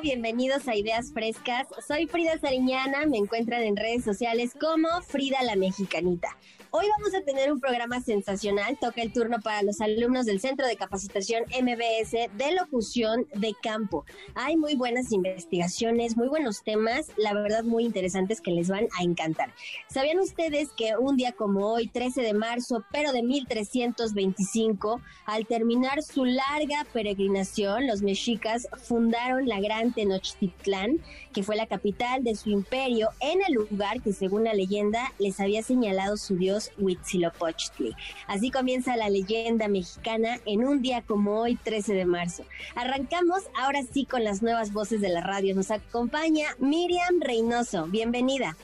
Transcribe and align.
bienvenidos 0.00 0.66
a 0.66 0.74
Ideas 0.76 1.12
Frescas. 1.12 1.66
Soy 1.86 2.06
Frida 2.06 2.38
Sariñana, 2.38 3.04
me 3.06 3.18
encuentran 3.18 3.62
en 3.62 3.76
redes 3.76 4.02
sociales 4.02 4.52
como 4.58 4.88
Frida 5.02 5.42
la 5.42 5.56
Mexicanita. 5.56 6.36
Hoy 6.72 6.86
vamos 6.98 7.12
a 7.16 7.22
tener 7.22 7.52
un 7.52 7.58
programa 7.58 8.00
sensacional. 8.00 8.78
Toca 8.80 9.02
el 9.02 9.12
turno 9.12 9.40
para 9.40 9.60
los 9.64 9.80
alumnos 9.80 10.24
del 10.24 10.40
Centro 10.40 10.68
de 10.68 10.76
Capacitación 10.76 11.42
MBS 11.60 12.12
de 12.12 12.52
Locución 12.54 13.26
de 13.34 13.56
Campo. 13.60 14.04
Hay 14.36 14.56
muy 14.56 14.76
buenas 14.76 15.10
investigaciones, 15.10 16.16
muy 16.16 16.28
buenos 16.28 16.62
temas, 16.62 17.08
la 17.16 17.34
verdad 17.34 17.64
muy 17.64 17.84
interesantes 17.84 18.40
que 18.40 18.52
les 18.52 18.68
van 18.68 18.86
a 18.96 19.02
encantar. 19.02 19.52
¿Sabían 19.88 20.20
ustedes 20.20 20.70
que 20.70 20.96
un 20.96 21.16
día 21.16 21.32
como 21.32 21.66
hoy, 21.66 21.88
13 21.88 22.22
de 22.22 22.34
marzo, 22.34 22.84
pero 22.92 23.10
de 23.10 23.24
1325, 23.24 25.00
al 25.26 25.46
terminar 25.46 26.04
su 26.04 26.24
larga 26.24 26.86
peregrinación, 26.92 27.88
los 27.88 28.02
mexicas 28.02 28.68
fundaron 28.84 29.48
la 29.48 29.58
Gran 29.58 29.92
Tenochtitlán, 29.92 31.00
que 31.32 31.42
fue 31.42 31.56
la 31.56 31.66
capital 31.66 32.22
de 32.22 32.36
su 32.36 32.50
imperio, 32.50 33.08
en 33.18 33.40
el 33.42 33.54
lugar 33.54 34.00
que 34.02 34.12
según 34.12 34.44
la 34.44 34.54
leyenda 34.54 35.12
les 35.18 35.40
había 35.40 35.64
señalado 35.64 36.16
su 36.16 36.36
dios 36.36 36.59
Huitzilopochtli. 36.78 37.94
Así 38.26 38.50
comienza 38.50 38.96
la 38.96 39.08
leyenda 39.08 39.68
mexicana 39.68 40.38
en 40.44 40.64
un 40.66 40.82
día 40.82 41.02
como 41.02 41.40
hoy, 41.40 41.56
13 41.56 41.94
de 41.94 42.04
marzo. 42.04 42.44
Arrancamos 42.74 43.42
ahora 43.58 43.80
sí 43.82 44.04
con 44.04 44.24
las 44.24 44.42
nuevas 44.42 44.72
voces 44.72 45.00
de 45.00 45.08
la 45.08 45.20
radio. 45.20 45.54
Nos 45.54 45.70
acompaña 45.70 46.46
Miriam 46.58 47.20
Reynoso. 47.20 47.86
Bienvenida. 47.86 48.56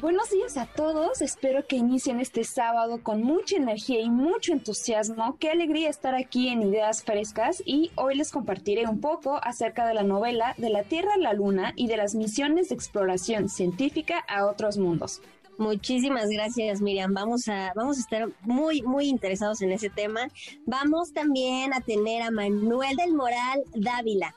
Buenos 0.00 0.30
días 0.30 0.56
a 0.56 0.66
todos, 0.66 1.22
espero 1.22 1.66
que 1.66 1.74
inicien 1.74 2.20
este 2.20 2.44
sábado 2.44 3.02
con 3.02 3.24
mucha 3.24 3.56
energía 3.56 3.98
y 3.98 4.08
mucho 4.08 4.52
entusiasmo. 4.52 5.36
Qué 5.40 5.50
alegría 5.50 5.88
estar 5.88 6.14
aquí 6.14 6.50
en 6.50 6.62
Ideas 6.62 7.02
Frescas 7.02 7.60
y 7.66 7.90
hoy 7.96 8.14
les 8.14 8.30
compartiré 8.30 8.86
un 8.86 9.00
poco 9.00 9.40
acerca 9.42 9.88
de 9.88 9.94
la 9.94 10.04
novela 10.04 10.54
De 10.56 10.70
la 10.70 10.84
Tierra 10.84 11.14
a 11.14 11.18
la 11.18 11.32
Luna 11.32 11.72
y 11.74 11.88
de 11.88 11.96
las 11.96 12.14
misiones 12.14 12.68
de 12.68 12.76
exploración 12.76 13.48
científica 13.48 14.20
a 14.28 14.46
otros 14.46 14.78
mundos. 14.78 15.20
Muchísimas 15.58 16.28
gracias, 16.30 16.80
Miriam. 16.80 17.12
Vamos 17.12 17.48
a, 17.48 17.72
vamos 17.74 17.98
a 17.98 18.00
estar 18.00 18.28
muy, 18.42 18.80
muy 18.82 19.06
interesados 19.08 19.60
en 19.60 19.72
ese 19.72 19.90
tema. 19.90 20.28
Vamos 20.66 21.12
también 21.12 21.74
a 21.74 21.80
tener 21.80 22.22
a 22.22 22.30
Manuel 22.30 22.96
del 22.96 23.12
Moral 23.12 23.64
Dávila. 23.74 24.34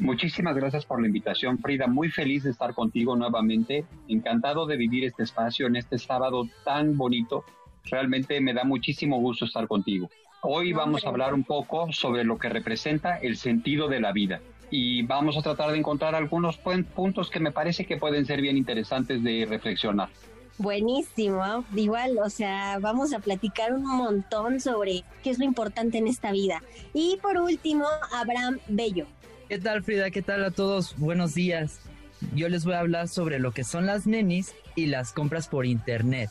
Muchísimas 0.00 0.56
gracias 0.56 0.84
por 0.84 1.00
la 1.00 1.06
invitación, 1.06 1.58
Frida. 1.58 1.86
Muy 1.86 2.10
feliz 2.10 2.42
de 2.42 2.50
estar 2.50 2.74
contigo 2.74 3.14
nuevamente. 3.14 3.84
Encantado 4.08 4.66
de 4.66 4.76
vivir 4.76 5.04
este 5.04 5.22
espacio 5.22 5.68
en 5.68 5.76
este 5.76 5.96
sábado 5.96 6.48
tan 6.64 6.96
bonito. 6.96 7.44
Realmente 7.84 8.40
me 8.40 8.52
da 8.52 8.64
muchísimo 8.64 9.20
gusto 9.20 9.44
estar 9.44 9.68
contigo. 9.68 10.10
Hoy 10.42 10.72
vamos 10.72 11.04
a 11.04 11.08
hablar 11.08 11.34
un 11.34 11.44
poco 11.44 11.92
sobre 11.92 12.24
lo 12.24 12.36
que 12.36 12.48
representa 12.48 13.16
el 13.16 13.36
sentido 13.36 13.86
de 13.86 14.00
la 14.00 14.12
vida 14.12 14.40
y 14.70 15.02
vamos 15.02 15.36
a 15.36 15.42
tratar 15.42 15.70
de 15.70 15.78
encontrar 15.78 16.14
algunos 16.14 16.58
puntos 16.58 17.30
que 17.30 17.40
me 17.40 17.52
parece 17.52 17.86
que 17.86 17.96
pueden 17.96 18.26
ser 18.26 18.40
bien 18.40 18.56
interesantes 18.56 19.22
de 19.22 19.46
reflexionar. 19.48 20.08
Buenísimo, 20.58 21.64
igual, 21.76 22.18
o 22.18 22.28
sea, 22.28 22.78
vamos 22.80 23.12
a 23.12 23.20
platicar 23.20 23.72
un 23.72 23.86
montón 23.86 24.58
sobre 24.58 25.04
qué 25.22 25.30
es 25.30 25.38
lo 25.38 25.44
importante 25.44 25.98
en 25.98 26.08
esta 26.08 26.32
vida. 26.32 26.62
Y 26.92 27.16
por 27.22 27.38
último, 27.38 27.86
Abraham 28.12 28.58
Bello. 28.68 29.06
¿Qué 29.48 29.58
tal 29.58 29.84
Frida? 29.84 30.10
¿Qué 30.10 30.20
tal 30.20 30.44
a 30.44 30.50
todos? 30.50 30.98
Buenos 30.98 31.34
días. 31.34 31.80
Yo 32.34 32.48
les 32.48 32.64
voy 32.64 32.74
a 32.74 32.80
hablar 32.80 33.06
sobre 33.06 33.38
lo 33.38 33.52
que 33.52 33.62
son 33.62 33.86
las 33.86 34.06
nenis 34.06 34.52
y 34.74 34.86
las 34.86 35.12
compras 35.12 35.46
por 35.46 35.64
internet. 35.64 36.28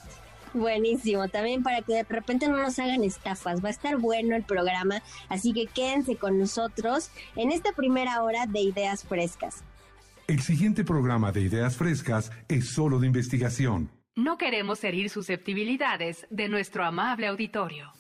Buenísimo, 0.53 1.29
también 1.29 1.63
para 1.63 1.81
que 1.81 1.94
de 1.94 2.03
repente 2.03 2.49
no 2.49 2.57
nos 2.57 2.79
hagan 2.79 3.03
estafas, 3.03 3.63
va 3.63 3.69
a 3.69 3.71
estar 3.71 3.97
bueno 3.97 4.35
el 4.35 4.44
programa, 4.44 5.03
así 5.29 5.53
que 5.53 5.67
quédense 5.67 6.15
con 6.17 6.38
nosotros 6.39 7.11
en 7.35 7.51
esta 7.51 7.71
primera 7.71 8.23
hora 8.23 8.45
de 8.45 8.59
Ideas 8.59 9.03
Frescas. 9.03 9.63
El 10.27 10.41
siguiente 10.41 10.83
programa 10.83 11.31
de 11.31 11.41
Ideas 11.41 11.77
Frescas 11.77 12.31
es 12.49 12.69
solo 12.69 12.99
de 12.99 13.07
investigación. 13.07 13.89
No 14.17 14.39
queremos 14.39 14.83
herir 14.83 15.11
susceptibilidades 15.11 16.25
de 16.31 16.50
nuestro 16.50 16.83
amable 16.83 17.28
auditorio. 17.28 17.94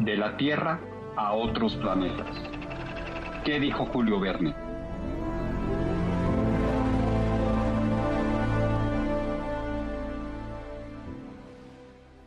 De 0.00 0.16
la 0.16 0.34
Tierra 0.38 0.80
a 1.14 1.34
otros 1.34 1.76
planetas. 1.76 2.34
¿Qué 3.44 3.60
dijo 3.60 3.84
Julio 3.84 4.18
Verne? 4.18 4.54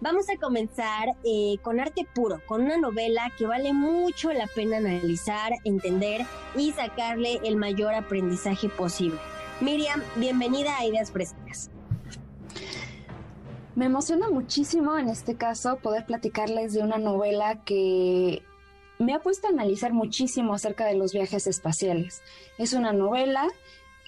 Vamos 0.01 0.29
a 0.29 0.39
comenzar 0.39 1.15
eh, 1.23 1.57
con 1.63 1.79
arte 1.79 2.05
puro, 2.13 2.41
con 2.45 2.61
una 2.61 2.77
novela 2.77 3.31
que 3.39 3.47
vale 3.47 3.73
mucho 3.73 4.31
la 4.33 4.45
pena 4.45 4.77
analizar, 4.77 5.51
entender 5.63 6.27
y 6.55 6.73
sacarle 6.73 7.39
el 7.43 7.55
mayor 7.55 7.95
aprendizaje 7.95 8.69
posible. 8.69 9.17
Miriam, 9.61 10.01
bienvenida 10.15 10.75
a 10.75 10.85
Ideas 10.85 11.11
Frescas. 11.11 11.69
Me 13.75 13.85
emociona 13.85 14.27
muchísimo 14.27 14.97
en 14.97 15.07
este 15.07 15.35
caso 15.35 15.75
poder 15.75 16.07
platicarles 16.07 16.73
de 16.73 16.81
una 16.81 16.97
novela 16.97 17.63
que 17.63 18.41
me 18.97 19.13
ha 19.13 19.19
puesto 19.19 19.45
a 19.45 19.51
analizar 19.51 19.93
muchísimo 19.93 20.55
acerca 20.55 20.85
de 20.85 20.95
los 20.95 21.13
viajes 21.13 21.45
espaciales. 21.45 22.23
Es 22.57 22.73
una 22.73 22.91
novela 22.91 23.47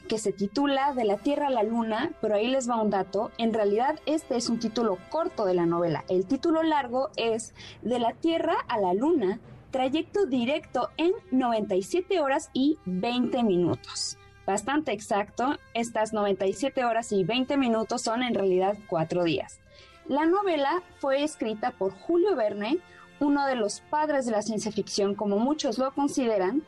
que 0.10 0.18
se 0.18 0.34
titula 0.34 0.96
De 0.96 1.04
la 1.04 1.18
Tierra 1.18 1.48
a 1.48 1.52
la 1.52 1.62
Luna, 1.62 2.14
pero 2.20 2.34
ahí 2.34 2.48
les 2.48 2.68
va 2.68 2.82
un 2.82 2.90
dato. 2.90 3.30
En 3.38 3.54
realidad 3.54 4.00
este 4.08 4.38
es 4.38 4.50
un 4.50 4.58
título 4.58 4.98
corto 5.12 5.46
de 5.46 5.54
la 5.54 5.68
novela. 5.68 6.04
El 6.10 6.26
título 6.26 6.64
largo 6.64 7.12
es 7.16 7.54
De 7.84 8.00
la 8.00 8.14
Tierra 8.14 8.56
a 8.68 8.80
la 8.80 8.96
Luna, 8.96 9.40
trayecto 9.70 10.26
directo 10.26 10.90
en 10.98 11.12
97 11.30 12.22
horas 12.22 12.50
y 12.54 12.80
20 12.86 13.44
minutos 13.44 14.18
bastante 14.46 14.92
exacto, 14.92 15.58
estas 15.74 16.14
97 16.14 16.86
horas 16.86 17.12
y 17.12 17.24
20 17.24 17.58
minutos 17.58 18.02
son 18.02 18.24
en 18.24 18.34
realidad 18.34 18.78
cuatro 18.88 19.24
días. 19.24 19.60
La 20.08 20.26
novela 20.26 20.84
fue 21.00 21.24
escrita 21.24 21.72
por 21.72 21.94
Julio 21.94 22.36
Verne, 22.36 22.80
uno 23.20 23.46
de 23.46 23.56
los 23.56 23.82
padres 23.82 24.26
de 24.26 24.32
la 24.32 24.42
ciencia 24.42 24.72
ficción 24.72 25.16
como 25.16 25.40
muchos 25.40 25.78
lo 25.78 25.94
consideran, 25.94 26.64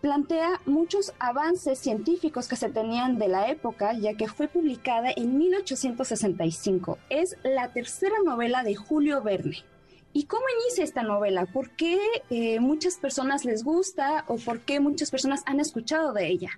plantea 0.00 0.60
muchos 0.66 1.12
avances 1.18 1.78
científicos 1.78 2.48
que 2.48 2.56
se 2.56 2.70
tenían 2.70 3.18
de 3.18 3.28
la 3.28 3.48
época, 3.50 3.92
ya 3.92 4.14
que 4.14 4.28
fue 4.28 4.48
publicada 4.48 5.10
en 5.14 5.36
1865. 5.36 6.98
Es 7.10 7.36
la 7.42 7.72
tercera 7.72 8.16
novela 8.24 8.62
de 8.62 8.76
Julio 8.76 9.22
Verne. 9.22 9.64
¿Y 10.12 10.24
cómo 10.24 10.44
inicia 10.62 10.84
esta 10.84 11.02
novela? 11.02 11.46
¿Por 11.46 11.70
qué 11.70 11.98
eh, 12.30 12.58
muchas 12.58 12.96
personas 12.96 13.44
les 13.44 13.62
gusta 13.62 14.24
o 14.26 14.36
por 14.36 14.60
qué 14.60 14.80
muchas 14.80 15.10
personas 15.10 15.42
han 15.46 15.60
escuchado 15.60 16.12
de 16.12 16.26
ella? 16.26 16.50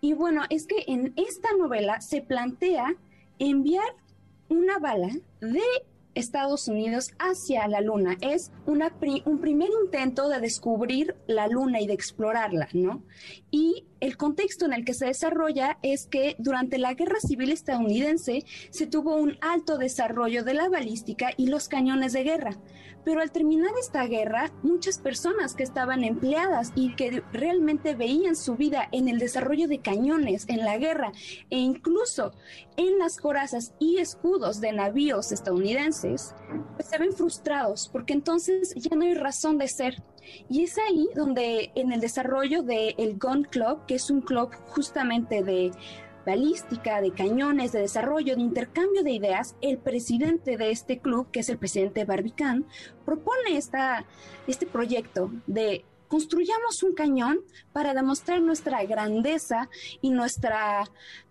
Y 0.00 0.12
bueno, 0.12 0.42
es 0.50 0.66
que 0.66 0.84
en 0.86 1.14
esta 1.16 1.48
novela 1.56 2.00
se 2.00 2.20
plantea 2.20 2.94
enviar 3.38 3.94
una 4.48 4.78
bala 4.78 5.08
de 5.40 5.62
Estados 6.14 6.68
Unidos 6.68 7.12
hacia 7.18 7.66
la 7.68 7.80
Luna. 7.80 8.18
Es 8.20 8.50
una 8.66 8.94
un 9.24 9.38
primer 9.40 9.70
intento 9.84 10.28
de 10.28 10.40
descubrir 10.40 11.16
la 11.26 11.48
Luna 11.48 11.80
y 11.80 11.86
de 11.86 11.94
explorarla, 11.94 12.68
¿no? 12.72 13.02
Y 13.50 13.86
el 14.02 14.16
contexto 14.16 14.64
en 14.64 14.72
el 14.72 14.84
que 14.84 14.94
se 14.94 15.06
desarrolla 15.06 15.78
es 15.80 16.08
que 16.08 16.34
durante 16.40 16.76
la 16.76 16.94
Guerra 16.94 17.20
Civil 17.20 17.52
estadounidense 17.52 18.44
se 18.70 18.88
tuvo 18.88 19.14
un 19.14 19.38
alto 19.40 19.78
desarrollo 19.78 20.42
de 20.42 20.54
la 20.54 20.68
balística 20.68 21.30
y 21.36 21.46
los 21.46 21.68
cañones 21.68 22.12
de 22.12 22.24
guerra. 22.24 22.58
Pero 23.04 23.20
al 23.20 23.30
terminar 23.30 23.70
esta 23.80 24.04
guerra, 24.06 24.52
muchas 24.64 24.98
personas 24.98 25.54
que 25.54 25.62
estaban 25.62 26.02
empleadas 26.02 26.72
y 26.74 26.96
que 26.96 27.22
realmente 27.32 27.94
veían 27.94 28.34
su 28.34 28.56
vida 28.56 28.88
en 28.90 29.08
el 29.08 29.20
desarrollo 29.20 29.68
de 29.68 29.78
cañones, 29.78 30.48
en 30.48 30.64
la 30.64 30.78
guerra 30.78 31.12
e 31.50 31.58
incluso 31.58 32.32
en 32.76 32.98
las 32.98 33.18
corazas 33.18 33.72
y 33.78 33.98
escudos 33.98 34.60
de 34.60 34.72
navíos 34.72 35.30
estadounidenses, 35.30 36.34
pues 36.74 36.88
se 36.88 36.98
ven 36.98 37.12
frustrados 37.12 37.88
porque 37.88 38.14
entonces 38.14 38.74
ya 38.74 38.96
no 38.96 39.04
hay 39.04 39.14
razón 39.14 39.58
de 39.58 39.68
ser 39.68 40.02
y 40.48 40.64
es 40.64 40.78
ahí 40.78 41.08
donde 41.14 41.70
en 41.74 41.92
el 41.92 42.00
desarrollo 42.00 42.62
del 42.62 43.18
Gun 43.18 43.44
Club, 43.44 43.86
que 43.86 43.96
es 43.96 44.10
un 44.10 44.20
club 44.20 44.52
justamente 44.68 45.42
de 45.42 45.72
balística, 46.24 47.00
de 47.00 47.12
cañones, 47.12 47.72
de 47.72 47.80
desarrollo, 47.80 48.36
de 48.36 48.42
intercambio 48.42 49.02
de 49.02 49.12
ideas, 49.12 49.56
el 49.60 49.78
presidente 49.78 50.56
de 50.56 50.70
este 50.70 50.98
club, 50.98 51.30
que 51.30 51.40
es 51.40 51.48
el 51.48 51.58
presidente 51.58 52.04
Barbicán, 52.04 52.66
propone 53.04 53.56
esta, 53.56 54.04
este 54.46 54.66
proyecto 54.66 55.32
de 55.46 55.84
construyamos 56.08 56.82
un 56.82 56.92
cañón 56.92 57.40
para 57.72 57.94
demostrar 57.94 58.42
nuestra 58.42 58.84
grandeza 58.84 59.70
y 60.02 60.10
nuestra 60.10 60.84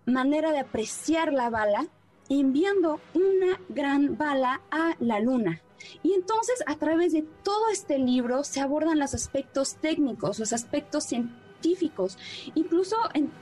manera 0.06 0.50
de 0.50 0.58
apreciar 0.58 1.32
la 1.32 1.50
bala, 1.50 1.86
enviando 2.28 2.98
una 3.14 3.60
gran 3.68 4.18
bala 4.18 4.60
a 4.72 4.96
la 4.98 5.20
luna. 5.20 5.62
Y 6.02 6.12
entonces 6.14 6.62
a 6.66 6.76
través 6.76 7.12
de 7.12 7.22
todo 7.42 7.68
este 7.72 7.98
libro 7.98 8.44
se 8.44 8.60
abordan 8.60 8.98
los 8.98 9.14
aspectos 9.14 9.76
técnicos, 9.76 10.38
los 10.38 10.52
aspectos 10.52 11.04
científicos, 11.04 12.18
incluso 12.54 12.96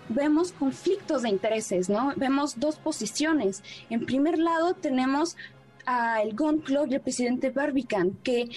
vemos 0.09 0.53
conflictos 0.53 1.23
de 1.23 1.31
intereses, 1.31 1.89
¿no? 1.89 2.13
Vemos 2.17 2.61
dos 2.61 2.77
posiciones. 2.77 3.63
En 3.89 4.05
primer 4.05 4.39
lado 4.39 4.75
tenemos 4.75 5.37
al 5.87 6.35
Gun 6.35 6.59
Club 6.59 6.89
y 6.91 6.95
el 6.97 7.01
presidente 7.01 7.51
Barbican, 7.51 8.13
que 8.23 8.51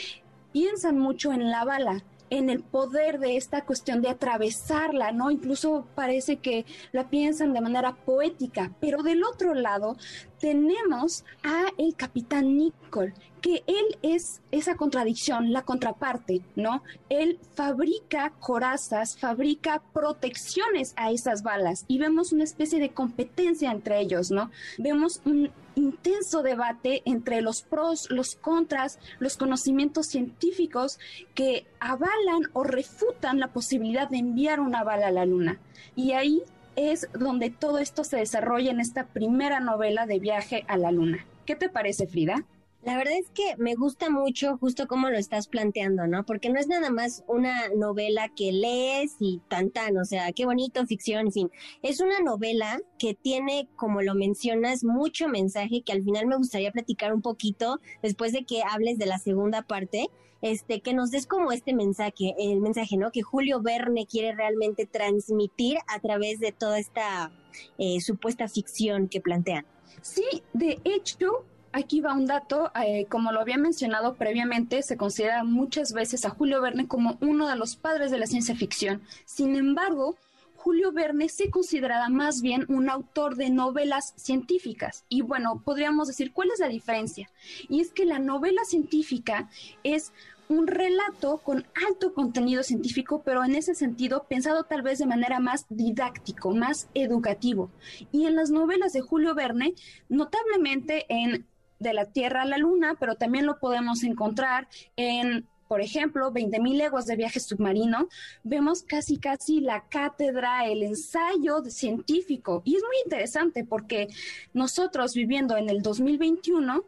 piensan 0.52 1.00
mucho 1.00 1.32
en 1.32 1.50
la 1.50 1.64
bala, 1.64 2.04
en 2.34 2.50
el 2.50 2.64
poder 2.64 3.20
de 3.20 3.38
esta 3.38 3.64
cuestión 3.64 4.02
de 4.02 4.10
atravesarla, 4.10 5.12
¿no? 5.12 5.30
Incluso 5.30 5.86
parece 5.94 6.38
que 6.38 6.66
la 6.92 7.10
piensan 7.10 7.54
de 7.54 7.62
manera 7.62 7.94
poética, 7.94 8.72
pero 8.80 9.04
del 9.04 9.24
otro 9.24 9.54
lado 9.54 9.98
tenemos 10.40 11.24
a 11.44 11.68
el 11.78 11.96
capitán 11.96 12.58
Nicole, 12.58 13.14
que 13.40 13.64
él 13.68 13.98
es 14.02 14.42
esa 14.52 14.76
contradicción, 14.76 15.54
la 15.54 15.62
contraparte, 15.62 16.42
¿no? 16.56 16.82
Él 17.10 17.40
fabrica 17.54 18.34
corazas, 18.40 19.16
fabrica 19.18 19.84
protecciones 19.94 20.94
a 20.96 21.12
esas 21.12 21.44
balas 21.44 21.86
y 21.88 22.00
vemos 22.00 22.34
una 22.34 22.46
especie 22.46 22.80
de 22.80 22.90
competencia 22.90 23.72
entre 23.72 24.00
ellos, 24.00 24.32
¿no? 24.32 24.50
Vemos 24.80 25.22
un 25.24 25.52
intenso 25.76 26.42
debate 26.42 27.02
entre 27.06 27.42
los 27.42 27.62
pros, 27.62 28.10
los 28.10 28.36
contras, 28.36 29.00
los 29.20 29.38
conocimientos 29.38 30.08
científicos 30.08 31.00
que 31.34 31.66
avalan 31.80 32.50
o 32.54 32.64
refutan 32.64 33.40
la 33.40 33.48
posibilidad 33.48 34.10
de 34.10 34.18
enviar 34.18 34.60
una 34.60 34.84
bala 34.84 35.08
a 35.08 35.12
la 35.12 35.26
luna. 35.26 35.60
Y 35.96 36.12
ahí 36.14 36.42
es 36.76 37.08
donde 37.14 37.50
todo 37.50 37.78
esto 37.78 38.04
se 38.04 38.18
desarrolla 38.18 38.72
en 38.72 38.80
esta 38.80 39.06
primera 39.06 39.60
novela 39.60 40.06
de 40.06 40.20
viaje 40.20 40.66
a 40.68 40.78
la 40.78 40.92
luna. 40.92 41.26
¿Qué 41.46 41.56
te 41.56 41.70
parece, 41.70 42.08
Frida? 42.08 42.46
La 42.86 42.98
verdad 42.98 43.14
es 43.18 43.30
que 43.30 43.56
me 43.58 43.76
gusta 43.76 44.10
mucho 44.10 44.58
justo 44.58 44.88
cómo 44.88 45.10
lo 45.10 45.18
estás 45.18 45.48
planteando, 45.48 46.06
¿no? 46.06 46.26
Porque 46.26 46.50
no 46.50 46.60
es 46.60 46.68
nada 46.68 46.90
más 46.90 47.24
una 47.28 47.70
novela 47.70 48.28
que 48.36 48.52
lees 48.52 49.16
y 49.20 49.40
tan 49.48 49.72
tan, 49.72 49.98
o 49.98 50.04
sea, 50.04 50.34
qué 50.34 50.46
bonito, 50.46 50.86
ficción, 50.86 51.28
en 51.28 51.32
fin. 51.32 51.52
Es 51.82 52.02
una 52.02 52.20
novela 52.20 52.82
que 53.00 53.14
tiene, 53.14 53.70
como 53.78 54.02
lo 54.02 54.16
mencionas, 54.16 54.84
mucho 54.84 55.30
mensaje 55.30 55.82
que 55.82 55.94
al 55.94 56.04
final 56.04 56.28
me 56.28 56.36
gustaría 56.36 56.74
platicar 56.74 57.14
un 57.14 57.22
poquito 57.22 57.80
después 58.02 58.34
de 58.34 58.44
que 58.44 58.64
hables 58.70 58.98
de 58.98 59.06
la 59.06 59.18
segunda 59.18 59.62
parte, 59.62 60.10
este, 60.42 60.82
que 60.82 60.94
nos 60.94 61.10
des 61.10 61.26
como 61.26 61.54
este 61.54 61.74
mensaje, 61.74 62.36
el 62.38 62.60
mensaje, 62.60 62.98
¿no? 62.98 63.12
Que 63.12 63.22
Julio 63.22 63.62
Verne 63.62 64.06
quiere 64.06 64.36
realmente 64.36 64.86
transmitir 64.86 65.78
a 65.88 66.02
través 66.02 66.42
de 66.42 66.52
toda 66.52 66.80
esta 66.80 67.32
eh, 67.78 68.02
supuesta 68.02 68.50
ficción 68.50 69.08
que 69.08 69.22
plantean. 69.22 69.66
Sí, 70.02 70.44
de 70.52 70.82
hecho, 70.84 71.46
aquí 71.74 72.00
va 72.00 72.14
un 72.14 72.26
dato, 72.26 72.72
eh, 72.82 73.06
como 73.10 73.32
lo 73.32 73.42
había 73.42 73.58
mencionado 73.58 74.16
previamente, 74.16 74.82
se 74.84 74.96
considera 74.96 75.44
muchas 75.44 75.92
veces 75.92 76.24
a 76.24 76.30
Julio 76.30 76.62
Verne 76.62 76.88
como 76.88 77.18
uno 77.20 77.50
de 77.50 77.56
los 77.56 77.76
padres 77.76 78.12
de 78.12 78.20
la 78.20 78.28
ciencia 78.28 78.56
ficción. 78.56 79.02
Sin 79.26 79.56
embargo, 79.56 80.16
Julio 80.56 80.94
Verne 80.94 81.28
se 81.28 81.50
consideraba 81.50 82.08
más 82.08 82.42
bien 82.42 82.66
un 82.70 82.90
autor 82.90 83.36
de 83.36 83.50
novelas 83.50 84.14
científicas. 84.16 85.04
Y 85.10 85.22
bueno, 85.22 85.62
podríamos 85.66 86.08
decir, 86.08 86.32
¿cuál 86.32 86.52
es 86.52 86.60
la 86.60 86.70
diferencia? 86.70 87.30
Y 87.68 87.82
es 87.82 87.92
que 87.92 88.06
la 88.06 88.20
novela 88.20 88.64
científica 88.64 89.50
es 89.84 90.14
un 90.48 90.68
relato 90.68 91.40
con 91.40 91.66
alto 91.86 92.14
contenido 92.14 92.64
científico, 92.64 93.24
pero 93.26 93.44
en 93.44 93.56
ese 93.56 93.76
sentido 93.76 94.26
pensado 94.30 94.64
tal 94.64 94.84
vez 94.84 95.00
de 95.00 95.06
manera 95.06 95.40
más 95.40 95.66
didáctico, 95.70 96.52
más 96.52 96.88
educativo. 96.94 97.70
Y 98.12 98.26
en 98.26 98.36
las 98.36 98.50
novelas 98.50 98.94
de 98.94 99.02
Julio 99.02 99.36
Verne, 99.36 99.74
notablemente 100.08 101.06
en 101.10 101.46
de 101.84 101.94
la 101.94 102.06
Tierra 102.06 102.42
a 102.42 102.46
la 102.46 102.58
Luna, 102.58 102.96
pero 103.00 103.16
también 103.16 103.46
lo 103.46 103.60
podemos 103.60 104.04
encontrar 104.04 104.68
en 104.96 105.48
por 105.74 105.82
ejemplo, 105.82 106.32
20.000 106.32 106.76
leguas 106.76 107.08
de 107.08 107.16
viaje 107.16 107.40
submarino, 107.40 108.08
vemos 108.44 108.84
casi 108.84 109.18
casi 109.18 109.60
la 109.60 109.88
cátedra, 109.90 110.68
el 110.68 110.84
ensayo 110.84 111.64
científico. 111.66 112.62
Y 112.64 112.76
es 112.76 112.84
muy 112.84 112.98
interesante 113.04 113.66
porque 113.66 114.08
nosotros 114.54 115.16
viviendo 115.16 115.58
en 115.58 115.70
el 115.70 115.82
2021, 115.82 116.84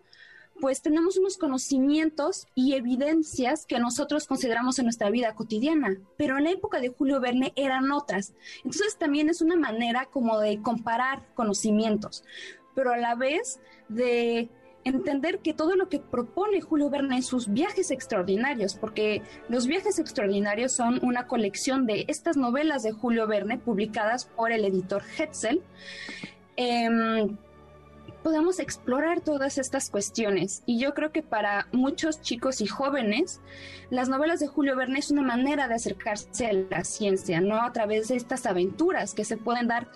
pues 0.61 0.83
tenemos 0.83 1.17
unos 1.17 1.37
conocimientos 1.37 2.47
y 2.53 2.73
evidencias 2.73 3.65
que 3.65 3.79
nosotros 3.79 4.27
consideramos 4.27 4.77
en 4.77 4.85
nuestra 4.85 5.09
vida 5.09 5.33
cotidiana, 5.33 5.97
pero 6.15 6.37
en 6.37 6.43
la 6.43 6.51
época 6.51 6.79
de 6.79 6.89
Julio 6.89 7.19
Verne 7.19 7.53
eran 7.55 7.91
otras. 7.91 8.33
Entonces 8.57 8.97
también 8.97 9.29
es 9.29 9.41
una 9.41 9.55
manera 9.55 10.05
como 10.05 10.39
de 10.39 10.61
comparar 10.61 11.25
conocimientos, 11.33 12.23
pero 12.73 12.93
a 12.93 12.97
la 12.97 13.15
vez 13.15 13.59
de 13.89 14.49
entender 14.85 15.39
que 15.39 15.53
todo 15.53 15.75
lo 15.75 15.89
que 15.89 15.99
propone 15.99 16.61
Julio 16.61 16.89
Verne 16.89 17.17
en 17.17 17.23
sus 17.23 17.51
viajes 17.51 17.91
extraordinarios, 17.91 18.75
porque 18.75 19.23
los 19.49 19.65
viajes 19.67 19.99
extraordinarios 19.99 20.71
son 20.71 20.99
una 21.03 21.27
colección 21.27 21.85
de 21.87 22.05
estas 22.07 22.37
novelas 22.37 22.83
de 22.83 22.91
Julio 22.91 23.27
Verne 23.27 23.57
publicadas 23.57 24.25
por 24.25 24.51
el 24.51 24.63
editor 24.63 25.03
Hetzel, 25.17 25.61
em, 26.55 27.35
podemos 28.21 28.59
explorar 28.59 29.21
todas 29.21 29.57
estas 29.57 29.89
cuestiones. 29.89 30.63
Y 30.65 30.79
yo 30.79 30.93
creo 30.93 31.11
que 31.11 31.23
para 31.23 31.67
muchos 31.71 32.21
chicos 32.21 32.61
y 32.61 32.67
jóvenes, 32.67 33.41
las 33.89 34.07
novelas 34.07 34.39
de 34.39 34.47
Julio 34.47 34.75
Verne 34.75 34.99
es 34.99 35.11
una 35.11 35.23
manera 35.23 35.67
de 35.67 35.75
acercarse 35.75 36.47
a 36.47 36.53
la 36.53 36.83
ciencia, 36.83 37.41
¿no? 37.41 37.61
A 37.61 37.71
través 37.71 38.07
de 38.07 38.15
estas 38.15 38.45
aventuras 38.45 39.13
que 39.13 39.25
se 39.25 39.37
pueden 39.37 39.67
dar, 39.67 39.87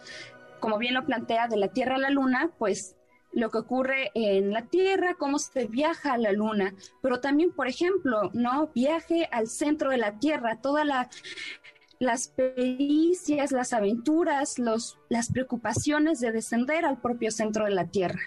como 0.59 0.77
bien 0.79 0.95
lo 0.95 1.05
plantea, 1.05 1.47
de 1.47 1.57
la 1.57 1.69
Tierra 1.69 1.95
a 1.95 1.99
la 1.99 2.09
Luna, 2.09 2.51
pues 2.57 2.95
lo 3.31 3.49
que 3.49 3.59
ocurre 3.59 4.11
en 4.15 4.51
la 4.51 4.65
Tierra, 4.65 5.15
cómo 5.17 5.39
se 5.39 5.65
viaja 5.65 6.13
a 6.13 6.17
la 6.17 6.31
Luna, 6.31 6.73
pero 7.01 7.19
también, 7.21 7.51
por 7.51 7.67
ejemplo, 7.67 8.29
¿no? 8.33 8.67
Viaje 8.73 9.27
al 9.31 9.47
centro 9.47 9.91
de 9.91 9.97
la 9.97 10.19
Tierra, 10.19 10.61
todas 10.61 10.87
las 11.99 12.27
pericias, 12.29 13.51
las 13.51 13.73
aventuras, 13.73 14.57
los, 14.57 14.97
las 15.09 15.31
preocupaciones 15.31 16.19
de 16.19 16.31
descender 16.31 16.85
al 16.85 16.99
propio 17.01 17.31
centro 17.31 17.65
de 17.65 17.71
la 17.71 17.85
Tierra. 17.85 18.21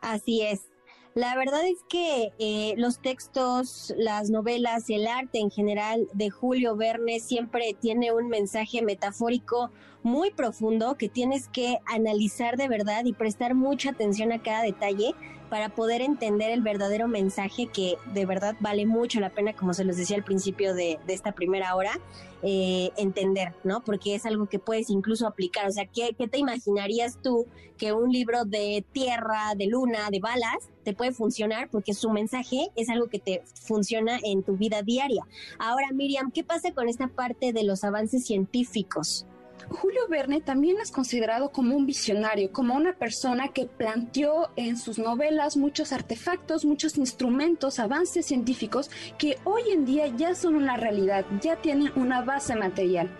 Así 0.00 0.42
es. 0.42 0.68
La 1.14 1.36
verdad 1.36 1.64
es 1.64 1.78
que 1.88 2.32
eh, 2.40 2.74
los 2.76 3.00
textos, 3.00 3.94
las 3.96 4.30
novelas, 4.30 4.90
el 4.90 5.06
arte 5.06 5.38
en 5.38 5.50
general 5.50 6.08
de 6.12 6.28
Julio 6.28 6.74
Verne 6.74 7.20
siempre 7.20 7.76
tiene 7.80 8.12
un 8.12 8.28
mensaje 8.28 8.82
metafórico 8.82 9.70
muy 10.04 10.30
profundo 10.30 10.96
que 10.96 11.08
tienes 11.08 11.48
que 11.48 11.78
analizar 11.86 12.56
de 12.56 12.68
verdad 12.68 13.06
y 13.06 13.14
prestar 13.14 13.54
mucha 13.54 13.90
atención 13.90 14.32
a 14.32 14.42
cada 14.42 14.62
detalle 14.62 15.14
para 15.48 15.70
poder 15.70 16.02
entender 16.02 16.50
el 16.50 16.60
verdadero 16.60 17.08
mensaje 17.08 17.68
que 17.68 17.96
de 18.12 18.26
verdad 18.26 18.54
vale 18.60 18.86
mucho 18.86 19.18
la 19.20 19.30
pena, 19.30 19.54
como 19.54 19.72
se 19.72 19.84
los 19.84 19.96
decía 19.96 20.16
al 20.16 20.24
principio 20.24 20.74
de, 20.74 20.98
esta 21.08 21.32
primera 21.32 21.74
hora, 21.74 21.98
eh, 22.42 22.90
entender, 22.96 23.54
¿no? 23.64 23.82
Porque 23.82 24.14
es 24.14 24.26
algo 24.26 24.46
que 24.46 24.58
puedes 24.58 24.90
incluso 24.90 25.26
aplicar. 25.26 25.68
O 25.68 25.72
sea, 25.72 25.86
¿qué, 25.86 26.14
¿qué 26.18 26.28
te 26.28 26.38
imaginarías 26.38 27.18
tú 27.22 27.46
que 27.78 27.92
un 27.92 28.10
libro 28.10 28.44
de 28.44 28.84
tierra, 28.92 29.54
de 29.56 29.68
luna, 29.68 30.10
de 30.10 30.20
balas, 30.20 30.68
te 30.82 30.92
puede 30.92 31.12
funcionar? 31.12 31.70
Porque 31.70 31.94
su 31.94 32.10
mensaje 32.10 32.68
es 32.76 32.90
algo 32.90 33.06
que 33.06 33.20
te 33.20 33.42
funciona 33.54 34.18
en 34.22 34.42
tu 34.42 34.56
vida 34.56 34.82
diaria. 34.82 35.26
Ahora, 35.58 35.86
Miriam, 35.92 36.30
¿qué 36.30 36.44
pasa 36.44 36.72
con 36.72 36.88
esta 36.88 37.08
parte 37.08 37.54
de 37.54 37.64
los 37.64 37.84
avances 37.84 38.26
científicos? 38.26 39.26
Julio 39.70 40.02
Verne 40.08 40.40
también 40.40 40.76
es 40.80 40.90
considerado 40.90 41.50
como 41.50 41.76
un 41.76 41.86
visionario, 41.86 42.52
como 42.52 42.74
una 42.74 42.94
persona 42.94 43.48
que 43.48 43.66
planteó 43.66 44.50
en 44.56 44.76
sus 44.76 44.98
novelas 44.98 45.56
muchos 45.56 45.92
artefactos, 45.92 46.64
muchos 46.64 46.98
instrumentos, 46.98 47.78
avances 47.78 48.26
científicos 48.26 48.90
que 49.18 49.38
hoy 49.44 49.62
en 49.70 49.84
día 49.84 50.06
ya 50.08 50.34
son 50.34 50.54
una 50.54 50.76
realidad, 50.76 51.24
ya 51.40 51.56
tienen 51.56 51.92
una 51.96 52.22
base 52.22 52.54
material. 52.56 53.10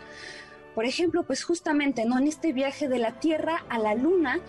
Por 0.74 0.84
ejemplo, 0.84 1.22
pues 1.24 1.44
justamente, 1.44 2.04
¿no? 2.04 2.18
En 2.18 2.26
este 2.26 2.52
viaje 2.52 2.88
de 2.88 2.98
la 2.98 3.20
Tierra 3.20 3.64
a 3.68 3.78
la 3.78 3.94
Luna, 3.94 4.40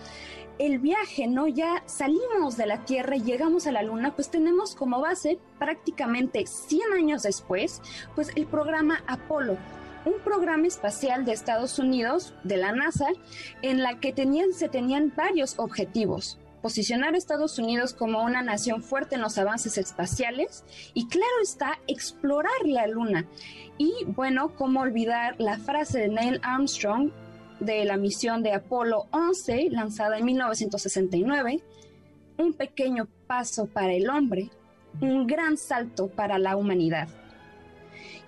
el 0.58 0.78
viaje, 0.78 1.26
¿no? 1.28 1.46
Ya 1.46 1.82
salimos 1.86 2.56
de 2.56 2.66
la 2.66 2.84
Tierra 2.84 3.16
y 3.16 3.22
llegamos 3.22 3.66
a 3.66 3.72
la 3.72 3.82
Luna, 3.82 4.14
pues 4.14 4.30
tenemos 4.30 4.74
como 4.74 5.00
base 5.00 5.38
prácticamente 5.58 6.46
100 6.46 6.92
años 6.94 7.22
después, 7.22 7.80
pues 8.14 8.32
el 8.34 8.46
programa 8.46 9.02
Apolo, 9.06 9.56
un 10.06 10.20
programa 10.20 10.68
espacial 10.68 11.24
de 11.24 11.32
Estados 11.32 11.80
Unidos, 11.80 12.32
de 12.44 12.56
la 12.56 12.70
NASA, 12.70 13.08
en 13.60 13.82
la 13.82 13.98
que 13.98 14.12
tenían, 14.12 14.52
se 14.52 14.68
tenían 14.68 15.12
varios 15.14 15.58
objetivos. 15.58 16.38
Posicionar 16.62 17.14
a 17.14 17.18
Estados 17.18 17.58
Unidos 17.58 17.92
como 17.92 18.22
una 18.22 18.40
nación 18.40 18.82
fuerte 18.82 19.16
en 19.16 19.20
los 19.20 19.36
avances 19.36 19.76
espaciales 19.78 20.64
y 20.94 21.08
claro 21.08 21.42
está, 21.42 21.78
explorar 21.88 22.52
la 22.64 22.86
Luna. 22.86 23.26
Y 23.78 23.92
bueno, 24.06 24.54
cómo 24.54 24.80
olvidar 24.80 25.34
la 25.38 25.58
frase 25.58 25.98
de 25.98 26.08
Neil 26.08 26.40
Armstrong 26.42 27.10
de 27.58 27.84
la 27.84 27.96
misión 27.96 28.44
de 28.44 28.52
Apolo 28.52 29.06
11, 29.10 29.70
lanzada 29.70 30.18
en 30.18 30.24
1969, 30.24 31.62
un 32.38 32.52
pequeño 32.52 33.08
paso 33.26 33.66
para 33.66 33.92
el 33.92 34.08
hombre, 34.08 34.50
un 35.00 35.26
gran 35.26 35.56
salto 35.56 36.08
para 36.08 36.38
la 36.38 36.56
humanidad. 36.56 37.08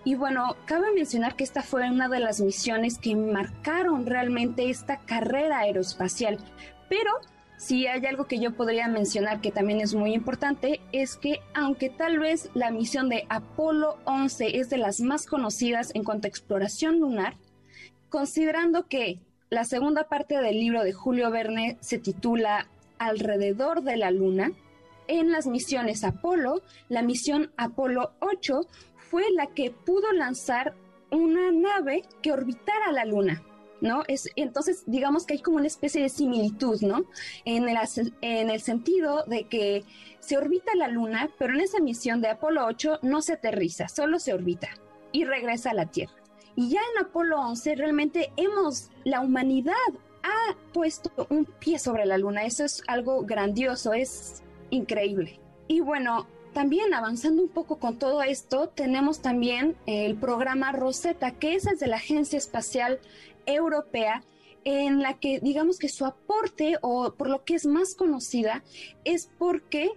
Y 0.09 0.15
bueno, 0.15 0.57
cabe 0.65 0.91
mencionar 0.95 1.37
que 1.37 1.45
esta 1.45 1.63
fue 1.63 1.91
una 1.91 2.09
de 2.09 2.19
las 2.19 2.41
misiones 2.41 2.97
que 2.97 3.15
marcaron 3.15 4.07
realmente 4.07 4.71
esta 4.71 5.01
carrera 5.01 5.59
aeroespacial, 5.59 6.39
pero 6.89 7.11
si 7.59 7.87
hay 7.87 8.07
algo 8.07 8.27
que 8.27 8.39
yo 8.39 8.57
podría 8.57 8.89
mencionar 8.89 9.43
que 9.43 9.53
también 9.53 9.83
es 9.83 9.95
muy 9.95 10.15
importante, 10.15 10.81
es 10.93 11.17
que 11.17 11.41
aunque 11.53 11.91
tal 11.91 12.19
vez 12.19 12.49
la 12.55 12.71
misión 12.71 13.11
de 13.11 13.27
Apolo 13.29 13.99
11 14.07 14.59
es 14.59 14.71
de 14.71 14.79
las 14.79 15.03
más 15.03 15.27
conocidas 15.27 15.91
en 15.95 16.05
cuanto 16.05 16.27
a 16.27 16.31
exploración 16.31 17.01
lunar, 17.01 17.37
considerando 18.09 18.87
que 18.87 19.21
la 19.51 19.65
segunda 19.65 20.09
parte 20.09 20.41
del 20.41 20.59
libro 20.59 20.85
de 20.85 20.95
Julio 20.95 21.31
Verne 21.31 21.77
se 21.81 21.99
titula 21.99 22.67
Alrededor 22.99 23.83
de 23.83 23.99
la 23.99 24.11
Luna, 24.11 24.53
en 25.07 25.33
las 25.33 25.47
misiones 25.47 26.03
Apolo, 26.03 26.63
la 26.89 27.03
misión 27.03 27.53
Apolo 27.59 28.13
8 28.21 28.63
fue 29.11 29.25
la 29.33 29.47
que 29.47 29.71
pudo 29.71 30.13
lanzar 30.13 30.75
una 31.11 31.51
nave 31.53 32.03
que 32.23 32.33
orbitara 32.33 32.93
la 32.93 33.05
Luna. 33.05 33.43
¿no? 33.81 34.03
Es, 34.09 34.29
entonces, 34.37 34.83
digamos 34.87 35.25
que 35.25 35.35
hay 35.35 35.41
como 35.41 35.59
una 35.59 35.67
especie 35.67 36.03
de 36.03 36.09
similitud, 36.09 36.81
¿no? 36.81 37.05
En 37.45 37.69
el, 37.69 37.79
en 38.23 38.51
el 38.51 38.61
sentido 38.61 39.25
de 39.27 39.45
que 39.45 39.85
se 40.19 40.37
orbita 40.37 40.75
la 40.75 40.89
Luna, 40.89 41.31
pero 41.39 41.55
en 41.55 41.61
esa 41.61 41.79
misión 41.81 42.21
de 42.21 42.29
Apolo 42.29 42.67
8 42.67 43.01
no 43.03 43.23
se 43.23 43.35
aterriza, 43.35 43.89
solo 43.89 44.19
se 44.19 44.35
orbita 44.35 44.69
y 45.13 45.25
regresa 45.25 45.71
a 45.71 45.75
la 45.75 45.87
Tierra. 45.87 46.15
Y 46.57 46.71
ya 46.71 46.81
en 46.81 47.07
Apolo 47.07 47.41
11 47.41 47.77
realmente 47.77 48.33
hemos, 48.37 48.91
la 49.05 49.21
humanidad 49.21 49.75
ha 50.25 50.57
puesto 50.73 51.11
un 51.31 51.45
pie 51.45 51.79
sobre 51.79 52.05
la 52.05 52.19
Luna. 52.19 52.45
Eso 52.45 52.65
es 52.65 52.83
algo 52.89 53.23
grandioso, 53.23 53.93
es 53.93 54.43
increíble. 54.71 55.39
Y 55.69 55.81
bueno, 55.81 56.27
también 56.53 56.95
avanzando 56.95 57.43
un 57.43 57.49
poco 57.49 57.79
con 57.79 57.99
todo 57.99 58.23
esto, 58.23 58.69
tenemos 58.69 59.21
también 59.21 59.77
el 59.87 60.17
programa 60.17 60.73
Rosetta, 60.73 61.33
que 61.33 61.55
es 61.55 61.65
de 61.65 61.87
la 61.87 61.97
Agencia 61.97 62.37
Espacial 62.37 63.01
Europea, 63.47 64.23
en 64.65 65.01
la 65.01 65.19
que 65.19 65.41
digamos 65.41 65.79
que 65.79 65.89
su 65.89 66.05
aporte, 66.05 66.77
o 66.83 67.15
por 67.15 67.31
lo 67.31 67.45
que 67.45 67.55
es 67.55 67.67
más 67.67 67.95
conocida, 67.95 68.63
es 69.05 69.31
porque 69.39 69.91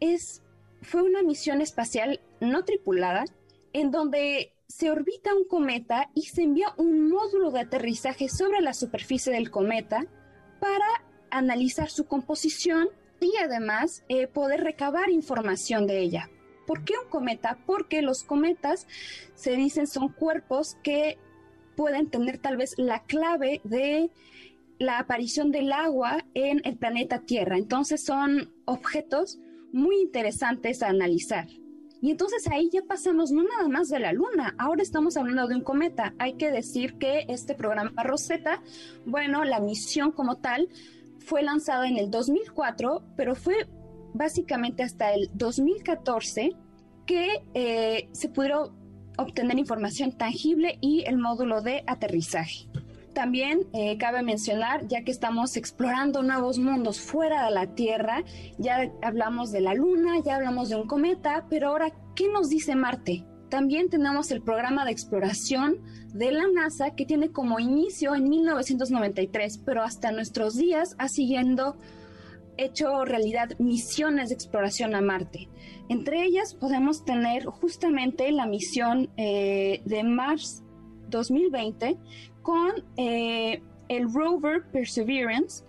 es, 0.00 0.42
fue 0.82 1.02
una 1.02 1.22
misión 1.22 1.60
espacial 1.60 2.20
no 2.40 2.64
tripulada, 2.64 3.24
en 3.72 3.90
donde 3.90 4.52
se 4.68 4.90
orbita 4.90 5.34
un 5.34 5.44
cometa 5.44 6.10
y 6.14 6.22
se 6.22 6.42
envía 6.42 6.72
un 6.76 7.10
módulo 7.10 7.50
de 7.50 7.60
aterrizaje 7.60 8.28
sobre 8.28 8.60
la 8.60 8.74
superficie 8.74 9.32
del 9.32 9.50
cometa 9.50 10.06
para 10.60 10.86
analizar 11.30 11.90
su 11.90 12.06
composición 12.06 12.88
y 13.26 13.36
además 13.36 14.04
eh, 14.08 14.26
poder 14.26 14.62
recabar 14.62 15.10
información 15.10 15.86
de 15.86 16.00
ella. 16.00 16.30
¿Por 16.66 16.84
qué 16.84 16.94
un 17.02 17.10
cometa? 17.10 17.58
Porque 17.66 18.02
los 18.02 18.22
cometas 18.22 18.86
se 19.34 19.56
dicen 19.56 19.86
son 19.86 20.08
cuerpos 20.08 20.76
que 20.82 21.18
pueden 21.76 22.08
tener 22.08 22.38
tal 22.38 22.56
vez 22.56 22.74
la 22.76 23.02
clave 23.04 23.60
de 23.64 24.10
la 24.78 24.98
aparición 24.98 25.50
del 25.50 25.72
agua 25.72 26.24
en 26.34 26.60
el 26.64 26.76
planeta 26.76 27.20
Tierra. 27.20 27.56
Entonces 27.56 28.04
son 28.04 28.52
objetos 28.64 29.38
muy 29.72 30.00
interesantes 30.00 30.82
a 30.82 30.88
analizar. 30.88 31.48
Y 32.00 32.10
entonces 32.10 32.48
ahí 32.48 32.68
ya 32.72 32.82
pasamos 32.82 33.30
no 33.30 33.44
nada 33.44 33.68
más 33.68 33.88
de 33.88 34.00
la 34.00 34.12
Luna, 34.12 34.56
ahora 34.58 34.82
estamos 34.82 35.16
hablando 35.16 35.46
de 35.46 35.54
un 35.54 35.60
cometa. 35.62 36.14
Hay 36.18 36.34
que 36.34 36.50
decir 36.50 36.94
que 36.94 37.26
este 37.28 37.54
programa 37.54 38.02
Rosetta, 38.02 38.60
bueno, 39.06 39.44
la 39.44 39.60
misión 39.60 40.10
como 40.10 40.38
tal, 40.38 40.68
fue 41.24 41.42
lanzada 41.42 41.88
en 41.88 41.96
el 41.96 42.10
2004, 42.10 43.02
pero 43.16 43.34
fue 43.34 43.54
básicamente 44.14 44.82
hasta 44.82 45.12
el 45.14 45.30
2014 45.34 46.52
que 47.06 47.42
eh, 47.54 48.08
se 48.12 48.28
pudieron 48.28 48.72
obtener 49.18 49.58
información 49.58 50.12
tangible 50.12 50.78
y 50.80 51.04
el 51.06 51.18
módulo 51.18 51.62
de 51.62 51.84
aterrizaje. 51.86 52.68
También 53.14 53.66
eh, 53.74 53.98
cabe 53.98 54.22
mencionar, 54.22 54.86
ya 54.88 55.04
que 55.04 55.10
estamos 55.10 55.56
explorando 55.56 56.22
nuevos 56.22 56.58
mundos 56.58 57.00
fuera 57.00 57.44
de 57.44 57.50
la 57.50 57.66
Tierra, 57.74 58.24
ya 58.58 58.90
hablamos 59.02 59.52
de 59.52 59.60
la 59.60 59.74
Luna, 59.74 60.20
ya 60.24 60.36
hablamos 60.36 60.70
de 60.70 60.76
un 60.76 60.86
cometa, 60.86 61.46
pero 61.50 61.68
ahora, 61.68 61.92
¿qué 62.14 62.28
nos 62.28 62.48
dice 62.48 62.74
Marte? 62.74 63.26
También 63.52 63.90
tenemos 63.90 64.30
el 64.30 64.40
programa 64.40 64.86
de 64.86 64.92
exploración 64.92 65.76
de 66.14 66.32
la 66.32 66.44
NASA 66.48 66.94
que 66.96 67.04
tiene 67.04 67.32
como 67.32 67.60
inicio 67.60 68.14
en 68.14 68.30
1993, 68.30 69.58
pero 69.58 69.82
hasta 69.82 70.10
nuestros 70.10 70.54
días 70.56 70.96
ha 70.96 71.06
siguiendo 71.08 71.76
hecho 72.56 73.04
realidad 73.04 73.50
misiones 73.58 74.30
de 74.30 74.36
exploración 74.36 74.94
a 74.94 75.02
Marte. 75.02 75.50
Entre 75.90 76.24
ellas 76.24 76.54
podemos 76.54 77.04
tener 77.04 77.44
justamente 77.44 78.32
la 78.32 78.46
misión 78.46 79.10
eh, 79.18 79.82
de 79.84 80.02
Mars 80.02 80.62
2020 81.10 81.98
con 82.40 82.70
eh, 82.96 83.60
el 83.90 84.10
rover 84.10 84.62
Perseverance, 84.72 85.62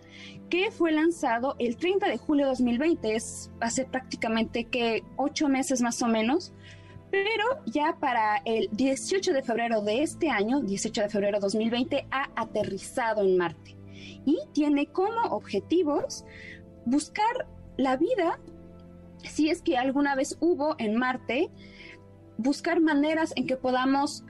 que 0.49 0.71
fue 0.71 0.93
lanzado 0.93 1.57
el 1.59 1.75
30 1.75 2.07
de 2.07 2.17
julio 2.17 2.45
de 2.45 2.51
2020, 2.51 3.13
es 3.13 3.51
hace 3.59 3.83
prácticamente 3.83 4.63
que 4.63 5.03
ocho 5.17 5.49
meses 5.49 5.81
más 5.81 6.01
o 6.01 6.07
menos, 6.07 6.53
pero 7.13 7.61
ya 7.67 7.95
para 7.99 8.37
el 8.37 8.69
18 8.71 9.33
de 9.33 9.43
febrero 9.43 9.81
de 9.81 10.01
este 10.01 10.31
año, 10.31 10.61
18 10.61 11.03
de 11.03 11.09
febrero 11.09 11.37
de 11.37 11.41
2020, 11.41 12.07
ha 12.09 12.31
aterrizado 12.35 13.21
en 13.21 13.37
Marte. 13.37 13.77
Y 14.25 14.39
tiene 14.51 14.87
como 14.87 15.21
objetivos 15.29 16.25
buscar 16.85 17.47
la 17.77 17.97
vida, 17.97 18.39
si 19.25 19.51
es 19.51 19.61
que 19.61 19.77
alguna 19.77 20.15
vez 20.15 20.39
hubo 20.39 20.75
en 20.79 20.97
Marte, 20.97 21.51
buscar 22.39 22.81
maneras 22.81 23.31
en 23.35 23.45
que 23.45 23.57
podamos 23.57 24.23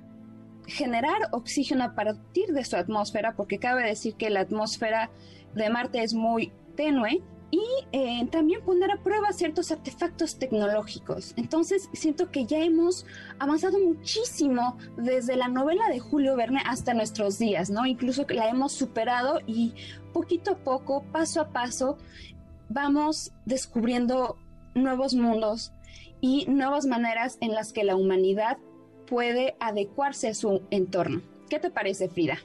generar 0.68 1.30
oxígeno 1.32 1.86
a 1.86 1.96
partir 1.96 2.48
de 2.48 2.66
su 2.66 2.76
atmósfera, 2.76 3.34
porque 3.38 3.60
cabe 3.60 3.84
decir 3.84 4.16
que 4.16 4.30
la 4.30 4.42
atmósfera 4.42 5.10
de 5.56 5.70
Marte 5.70 6.04
es 6.04 6.14
muy 6.14 6.52
tenue 6.76 7.24
y 7.54 7.62
eh, 7.92 8.28
también 8.32 8.66
poner 8.66 8.90
a 8.90 9.04
prueba 9.04 9.32
ciertos 9.32 9.72
artefactos 9.72 10.40
tecnológicos. 10.40 11.36
Entonces 11.38 11.88
siento 11.94 12.32
que 12.32 12.48
ya 12.48 12.58
hemos 12.58 13.06
avanzado 13.38 13.78
muchísimo 13.78 14.76
desde 14.98 15.36
la 15.36 15.50
novela 15.50 15.88
de 15.90 16.00
Julio 16.00 16.36
Verne 16.36 16.64
hasta 16.66 16.96
nuestros 16.96 17.38
días, 17.38 17.70
¿no? 17.70 17.86
Incluso 17.86 18.26
la 18.30 18.50
hemos 18.50 18.72
superado 18.72 19.40
y 19.46 19.76
poquito 20.14 20.54
a 20.54 20.58
poco, 20.58 21.04
paso 21.12 21.42
a 21.42 21.50
paso, 21.50 22.00
vamos 22.70 23.34
descubriendo 23.46 24.40
nuevos 24.74 25.14
mundos 25.14 25.74
y 26.22 26.48
nuevas 26.48 26.88
maneras 26.88 27.38
en 27.40 27.54
las 27.54 27.72
que 27.72 27.84
la 27.84 27.96
humanidad 27.96 28.58
puede 29.06 29.56
adecuarse 29.60 30.30
a 30.30 30.34
su 30.34 30.64
entorno. 30.72 31.22
¿Qué 31.52 31.60
te 31.60 31.70
parece, 31.70 32.10
Frida? 32.10 32.40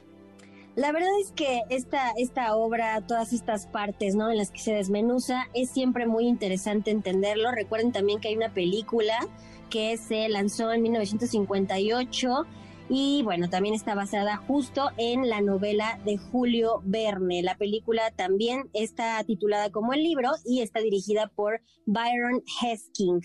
La 0.79 0.93
verdad 0.93 1.09
es 1.21 1.33
que 1.33 1.63
esta, 1.69 2.11
esta 2.15 2.55
obra, 2.55 3.01
todas 3.05 3.33
estas 3.33 3.67
partes, 3.67 4.15
¿no? 4.15 4.31
En 4.31 4.37
las 4.37 4.49
que 4.49 4.59
se 4.59 4.71
desmenuza, 4.73 5.43
es 5.53 5.71
siempre 5.71 6.07
muy 6.07 6.25
interesante 6.25 6.89
entenderlo. 6.89 7.51
Recuerden 7.51 7.91
también 7.91 8.21
que 8.21 8.29
hay 8.29 8.37
una 8.37 8.53
película 8.53 9.27
que 9.69 9.97
se 9.97 10.29
lanzó 10.29 10.71
en 10.71 10.81
1958 10.83 12.29
y 12.89 13.21
bueno, 13.23 13.49
también 13.49 13.75
está 13.75 13.93
basada 13.93 14.37
justo 14.37 14.89
en 14.97 15.29
la 15.29 15.41
novela 15.41 15.99
de 16.05 16.17
Julio 16.17 16.81
Verne. 16.83 17.43
La 17.43 17.55
película 17.55 18.09
también 18.15 18.69
está 18.73 19.23
titulada 19.23 19.71
como 19.71 19.93
el 19.93 20.03
libro 20.03 20.31
y 20.43 20.61
está 20.61 20.79
dirigida 20.79 21.27
por 21.27 21.61
Byron 21.85 22.41
Hesking. 22.61 23.21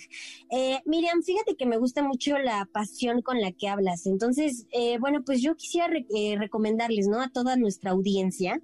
Eh, 0.51 0.81
Miriam, 0.85 1.23
fíjate 1.23 1.57
que 1.57 1.65
me 1.65 1.79
gusta 1.79 2.03
mucho 2.03 2.37
la 2.39 2.69
pasión 2.73 3.23
con 3.23 3.41
la 3.41 3.53
que 3.53 3.69
hablas. 3.69 4.07
Entonces, 4.07 4.67
eh, 4.71 4.99
bueno, 4.99 5.23
pues 5.25 5.41
yo 5.41 5.57
quisiera 5.57 5.89
eh, 6.15 6.37
recomendarles, 6.39 7.09
¿no? 7.09 7.23
A 7.23 7.31
toda 7.31 7.57
nuestra 7.57 7.93
audiencia 7.93 8.61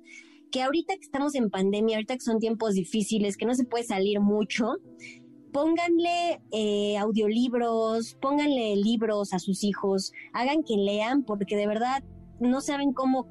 que 0.50 0.62
ahorita 0.62 0.96
que 0.96 1.02
estamos 1.02 1.34
en 1.34 1.48
pandemia, 1.48 1.96
ahorita 1.96 2.14
que 2.14 2.24
son 2.24 2.40
tiempos 2.40 2.74
difíciles, 2.74 3.36
que 3.36 3.46
no 3.46 3.54
se 3.54 3.64
puede 3.64 3.84
salir 3.84 4.20
mucho, 4.20 4.78
pónganle 5.52 6.40
eh, 6.52 6.96
audiolibros, 6.98 8.14
pónganle 8.20 8.76
libros 8.76 9.32
a 9.32 9.38
sus 9.38 9.64
hijos, 9.64 10.12
hagan 10.32 10.62
que 10.62 10.76
lean, 10.76 11.22
porque 11.22 11.56
de 11.56 11.66
verdad 11.66 12.02
no 12.40 12.60
saben 12.60 12.92
cómo 12.92 13.28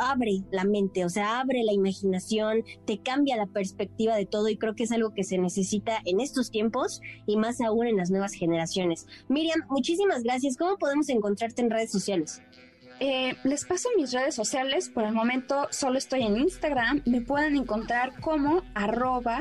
abre 0.00 0.42
la 0.50 0.64
mente, 0.64 1.04
o 1.04 1.08
sea, 1.08 1.40
abre 1.40 1.62
la 1.62 1.72
imaginación, 1.72 2.64
te 2.86 2.98
cambia 2.98 3.36
la 3.36 3.46
perspectiva 3.46 4.16
de 4.16 4.26
todo 4.26 4.48
y 4.48 4.56
creo 4.56 4.74
que 4.74 4.82
es 4.82 4.92
algo 4.92 5.14
que 5.14 5.22
se 5.22 5.38
necesita 5.38 5.98
en 6.04 6.20
estos 6.20 6.50
tiempos 6.50 7.00
y 7.26 7.36
más 7.36 7.60
aún 7.60 7.86
en 7.86 7.96
las 7.96 8.10
nuevas 8.10 8.32
generaciones. 8.32 9.06
Miriam, 9.28 9.60
muchísimas 9.68 10.24
gracias. 10.24 10.56
¿Cómo 10.56 10.76
podemos 10.76 11.08
encontrarte 11.08 11.62
en 11.62 11.70
redes 11.70 11.92
sociales? 11.92 12.42
Eh, 13.00 13.36
les 13.44 13.64
paso 13.64 13.88
mis 13.96 14.12
redes 14.12 14.34
sociales. 14.34 14.88
Por 14.88 15.04
el 15.04 15.12
momento 15.12 15.68
solo 15.70 15.98
estoy 15.98 16.22
en 16.22 16.36
Instagram. 16.36 17.02
Me 17.06 17.20
pueden 17.20 17.56
encontrar 17.56 18.20
como 18.20 18.62
arroba 18.74 19.40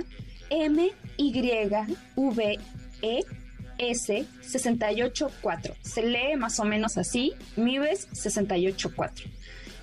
M 0.50 0.92
Y 1.18 1.62
V 2.16 2.60
E 3.02 3.26
S 3.78 4.26
684. 4.42 5.76
Se 5.82 6.04
lee 6.04 6.36
más 6.38 6.60
o 6.60 6.66
menos 6.66 6.98
así, 6.98 7.34
Mives 7.56 8.08
684. 8.14 9.30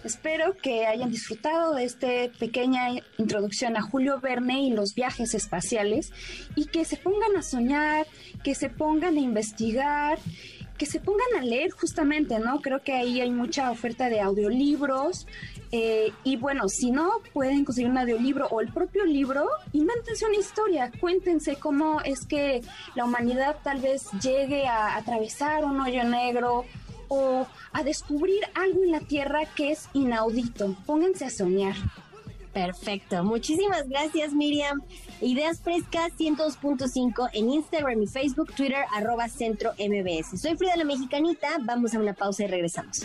Espero 0.05 0.55
que 0.59 0.85
hayan 0.85 1.11
disfrutado 1.11 1.75
de 1.75 1.85
esta 1.85 2.09
pequeña 2.39 2.89
introducción 3.17 3.77
a 3.79 3.81
Julio 3.81 4.21
Verne 4.21 4.61
y 4.61 4.71
los 4.71 4.95
viajes 4.95 5.33
espaciales 5.33 6.13
y 6.55 6.67
que 6.67 6.85
se 6.85 6.99
pongan 6.99 7.37
a 7.39 7.43
soñar, 7.43 8.07
que 8.43 8.55
se 8.55 8.69
pongan 8.69 9.17
a 9.17 9.21
investigar, 9.21 10.19
que 10.77 10.85
se 10.85 11.01
pongan 11.01 11.39
a 11.39 11.43
leer 11.43 11.71
justamente, 11.71 12.39
¿no? 12.39 12.61
Creo 12.61 12.83
que 12.83 12.93
ahí 12.93 13.23
hay 13.23 13.31
mucha 13.31 13.71
oferta 13.71 14.11
de 14.11 14.21
audiolibros 14.21 15.27
eh, 15.73 16.13
y 16.23 16.37
bueno, 16.37 16.69
si 16.69 16.91
no 16.91 17.21
pueden 17.33 17.65
conseguir 17.65 17.91
un 17.91 17.99
audiolibro 17.99 18.47
o 18.49 18.61
el 18.61 18.73
propio 18.73 19.05
libro, 19.05 19.47
invéntense 19.73 20.27
una 20.27 20.37
historia, 20.37 20.93
cuéntense 21.01 21.57
cómo 21.57 22.01
es 22.03 22.27
que 22.27 22.63
la 22.95 23.05
humanidad 23.05 23.57
tal 23.63 23.81
vez 23.81 24.11
llegue 24.23 24.67
a 24.67 24.97
atravesar 24.97 25.65
un 25.65 25.81
hoyo 25.81 26.05
negro 26.05 26.65
o 27.09 27.47
a 27.73 27.83
descubrir 27.83 28.41
algo 28.55 28.85
en 28.85 28.93
la 28.93 29.01
Tierra 29.01 29.41
que 29.55 29.73
es 29.73 29.89
inaudito. 29.93 30.75
Pónganse 30.87 31.27
a 31.27 31.31
soñar. 31.31 31.75
Perfecto. 32.53 33.25
Muchísimas 33.25 33.89
gracias, 33.89 34.33
Miriam. 34.33 34.81
Ideas 35.21 35.61
Frescas 35.61 36.13
102.5 36.17 37.31
en 37.33 37.51
Instagram 37.51 38.01
y 38.03 38.07
Facebook, 38.07 38.55
Twitter, 38.55 38.85
arroba 38.95 39.29
Centro 39.29 39.73
MBS. 39.73 40.41
Soy 40.41 40.57
Frida 40.57 40.77
la 40.77 40.85
Mexicanita. 40.85 41.49
Vamos 41.63 41.95
a 41.95 41.99
una 41.99 42.15
pausa 42.15 42.45
y 42.45 42.47
regresamos. 42.47 43.05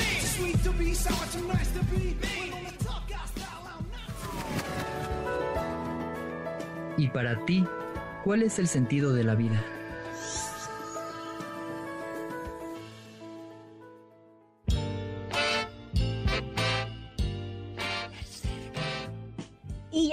Y 7.01 7.07
para 7.07 7.35
ti, 7.45 7.65
¿cuál 8.23 8.43
es 8.43 8.59
el 8.59 8.67
sentido 8.67 9.11
de 9.11 9.23
la 9.23 9.33
vida? 9.33 9.59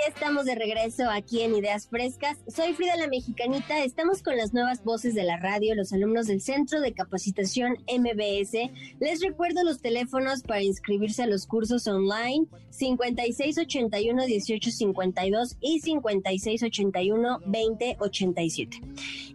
Estamos 0.09 0.47
de 0.47 0.55
regreso 0.55 1.09
aquí 1.11 1.43
en 1.43 1.55
Ideas 1.55 1.89
Frescas. 1.89 2.39
Soy 2.49 2.75
Frida 2.75 2.97
la 2.97 3.07
Mexicanita. 3.07 3.85
Estamos 3.85 4.23
con 4.23 4.37
las 4.37 4.53
nuevas 4.53 4.83
voces 4.83 5.15
de 5.15 5.23
la 5.23 5.37
radio, 5.37 5.75
los 5.75 5.93
alumnos 5.93 6.27
del 6.27 6.41
Centro 6.41 6.81
de 6.81 6.93
Capacitación 6.93 7.77
MBS. 7.87 8.71
Les 9.01 9.21
recuerdo 9.23 9.63
los 9.63 9.81
teléfonos 9.81 10.43
para 10.43 10.63
inscribirse 10.63 11.23
a 11.23 11.27
los 11.27 11.47
cursos 11.47 11.87
online 11.87 12.47
5681 12.71 14.27
1852 14.27 15.57
y 15.61 15.81
5681 15.81 17.39
2087. 17.45 18.81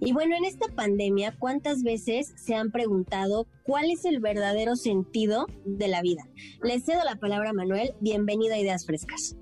Y 0.02 0.12
bueno, 0.12 0.36
en 0.36 0.46
esta 0.46 0.68
pandemia, 0.68 1.36
¿cuántas 1.40 1.84
veces 1.84 2.34
se 2.36 2.56
han 2.56 2.72
preguntado 2.72 3.48
cuál 3.64 3.92
es 3.92 4.06
el 4.06 4.20
verdadero 4.20 4.76
sentido 4.76 5.48
de 5.66 5.88
la 5.88 6.02
vida? 6.02 6.28
Les 6.64 6.84
cedo 6.84 7.04
la 7.04 7.16
palabra 7.16 7.52
a 7.52 7.54
Manuel. 7.54 7.94
Bienvenido 8.02 8.56
a 8.56 8.60
Ideas 8.60 8.86
Frescas. 8.86 9.38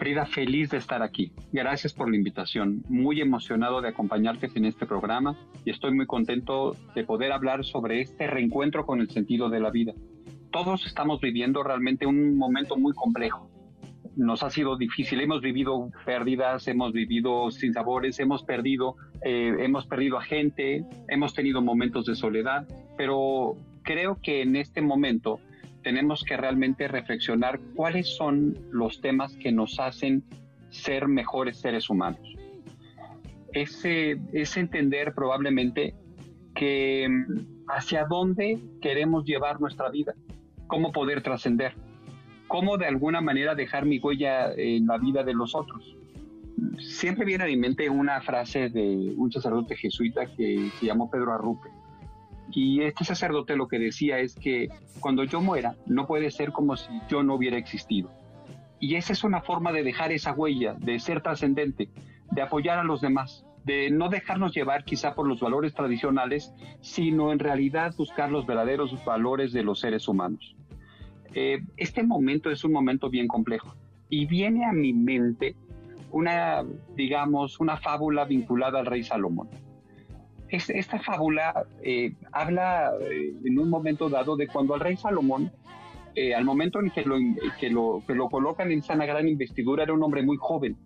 Frida, 0.00 0.24
feliz 0.24 0.70
de 0.70 0.78
estar 0.78 1.02
aquí. 1.02 1.30
Gracias 1.52 1.92
por 1.92 2.08
la 2.08 2.16
invitación. 2.16 2.82
Muy 2.88 3.20
emocionado 3.20 3.82
de 3.82 3.90
acompañarte 3.90 4.48
en 4.54 4.64
este 4.64 4.86
programa 4.86 5.36
y 5.62 5.72
estoy 5.72 5.92
muy 5.92 6.06
contento 6.06 6.74
de 6.94 7.04
poder 7.04 7.32
hablar 7.32 7.66
sobre 7.66 8.00
este 8.00 8.26
reencuentro 8.26 8.86
con 8.86 9.02
el 9.02 9.10
sentido 9.10 9.50
de 9.50 9.60
la 9.60 9.68
vida. 9.70 9.92
Todos 10.50 10.86
estamos 10.86 11.20
viviendo 11.20 11.62
realmente 11.62 12.06
un 12.06 12.38
momento 12.38 12.78
muy 12.78 12.94
complejo. 12.94 13.50
Nos 14.16 14.42
ha 14.42 14.48
sido 14.48 14.78
difícil, 14.78 15.20
hemos 15.20 15.42
vivido 15.42 15.90
pérdidas, 16.06 16.66
hemos 16.66 16.94
vivido 16.94 17.50
sinsabores, 17.50 18.18
hemos 18.20 18.42
perdido, 18.42 18.96
eh, 19.22 19.54
hemos 19.58 19.84
perdido 19.86 20.16
a 20.16 20.22
gente, 20.22 20.82
hemos 21.08 21.34
tenido 21.34 21.60
momentos 21.60 22.06
de 22.06 22.14
soledad, 22.14 22.66
pero 22.96 23.54
creo 23.82 24.16
que 24.22 24.40
en 24.40 24.56
este 24.56 24.80
momento 24.80 25.40
tenemos 25.82 26.24
que 26.24 26.36
realmente 26.36 26.88
reflexionar 26.88 27.60
cuáles 27.74 28.16
son 28.16 28.56
los 28.70 29.00
temas 29.00 29.34
que 29.36 29.52
nos 29.52 29.78
hacen 29.80 30.22
ser 30.70 31.08
mejores 31.08 31.58
seres 31.58 31.90
humanos. 31.90 32.20
Ese 33.52 34.20
es 34.32 34.56
entender 34.56 35.12
probablemente 35.14 35.94
que 36.54 37.08
mm, 37.08 37.68
hacia 37.68 38.04
dónde 38.04 38.60
queremos 38.80 39.24
llevar 39.24 39.60
nuestra 39.60 39.90
vida, 39.90 40.14
cómo 40.66 40.92
poder 40.92 41.22
trascender, 41.22 41.74
cómo 42.46 42.78
de 42.78 42.86
alguna 42.86 43.20
manera 43.20 43.54
dejar 43.54 43.86
mi 43.86 43.98
huella 43.98 44.52
en 44.52 44.86
la 44.86 44.98
vida 44.98 45.24
de 45.24 45.34
los 45.34 45.54
otros. 45.54 45.96
Siempre 46.78 47.24
viene 47.24 47.44
a 47.44 47.46
mi 47.46 47.56
mente 47.56 47.88
una 47.88 48.20
frase 48.20 48.68
de 48.68 49.14
un 49.16 49.32
sacerdote 49.32 49.76
jesuita 49.76 50.26
que 50.26 50.70
se 50.78 50.86
llamó 50.86 51.10
Pedro 51.10 51.32
Arrupe, 51.32 51.68
y 52.52 52.82
este 52.82 53.04
sacerdote 53.04 53.56
lo 53.56 53.68
que 53.68 53.78
decía 53.78 54.18
es 54.18 54.34
que 54.34 54.68
cuando 55.00 55.24
yo 55.24 55.40
muera, 55.40 55.76
no 55.86 56.06
puede 56.06 56.30
ser 56.30 56.52
como 56.52 56.76
si 56.76 56.88
yo 57.08 57.22
no 57.22 57.34
hubiera 57.34 57.58
existido. 57.58 58.10
Y 58.78 58.96
esa 58.96 59.12
es 59.12 59.24
una 59.24 59.42
forma 59.42 59.72
de 59.72 59.82
dejar 59.82 60.12
esa 60.12 60.32
huella, 60.32 60.74
de 60.74 60.98
ser 60.98 61.22
trascendente, 61.22 61.90
de 62.30 62.42
apoyar 62.42 62.78
a 62.78 62.84
los 62.84 63.00
demás, 63.00 63.44
de 63.64 63.90
no 63.90 64.08
dejarnos 64.08 64.54
llevar 64.54 64.84
quizá 64.84 65.14
por 65.14 65.28
los 65.28 65.40
valores 65.40 65.74
tradicionales, 65.74 66.52
sino 66.80 67.32
en 67.32 67.38
realidad 67.38 67.94
buscar 67.96 68.30
los 68.30 68.46
verdaderos 68.46 69.04
valores 69.04 69.52
de 69.52 69.62
los 69.62 69.80
seres 69.80 70.08
humanos. 70.08 70.56
Eh, 71.34 71.62
este 71.76 72.02
momento 72.02 72.50
es 72.50 72.64
un 72.64 72.72
momento 72.72 73.10
bien 73.10 73.28
complejo 73.28 73.76
y 74.08 74.26
viene 74.26 74.64
a 74.64 74.72
mi 74.72 74.92
mente 74.92 75.54
una, 76.10 76.64
digamos, 76.96 77.60
una 77.60 77.76
fábula 77.76 78.24
vinculada 78.24 78.80
al 78.80 78.86
rey 78.86 79.04
Salomón 79.04 79.48
esta 80.50 80.98
fábula 80.98 81.64
eh, 81.82 82.12
habla 82.32 82.92
eh, 83.00 83.34
en 83.44 83.58
un 83.58 83.70
momento 83.70 84.08
dado 84.08 84.36
de 84.36 84.48
cuando 84.48 84.74
al 84.74 84.80
rey 84.80 84.96
Salomón, 84.96 85.52
eh, 86.14 86.34
al 86.34 86.44
momento 86.44 86.80
en 86.80 86.90
que 86.90 87.02
lo, 87.04 87.16
que, 87.58 87.70
lo, 87.70 88.28
colocan 88.28 88.72
en 88.72 88.80
esa 88.80 88.94
gran 88.96 89.28
investidura, 89.28 89.84
era 89.84 89.92
un 89.92 90.02
hombre 90.02 90.22
muy 90.22 90.36
joven 90.38 90.76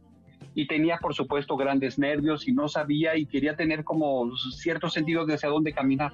y 0.54 0.66
tenía 0.66 0.98
por 0.98 1.14
supuesto 1.14 1.56
grandes 1.56 1.98
nervios 1.98 2.46
y 2.46 2.52
no 2.52 2.68
sabía 2.68 3.16
y 3.16 3.26
quería 3.26 3.56
tener 3.56 3.82
como 3.82 4.36
ciertos 4.36 4.92
sentidos 4.92 5.26
de 5.26 5.34
hacia 5.34 5.48
dónde 5.48 5.72
caminar. 5.72 6.12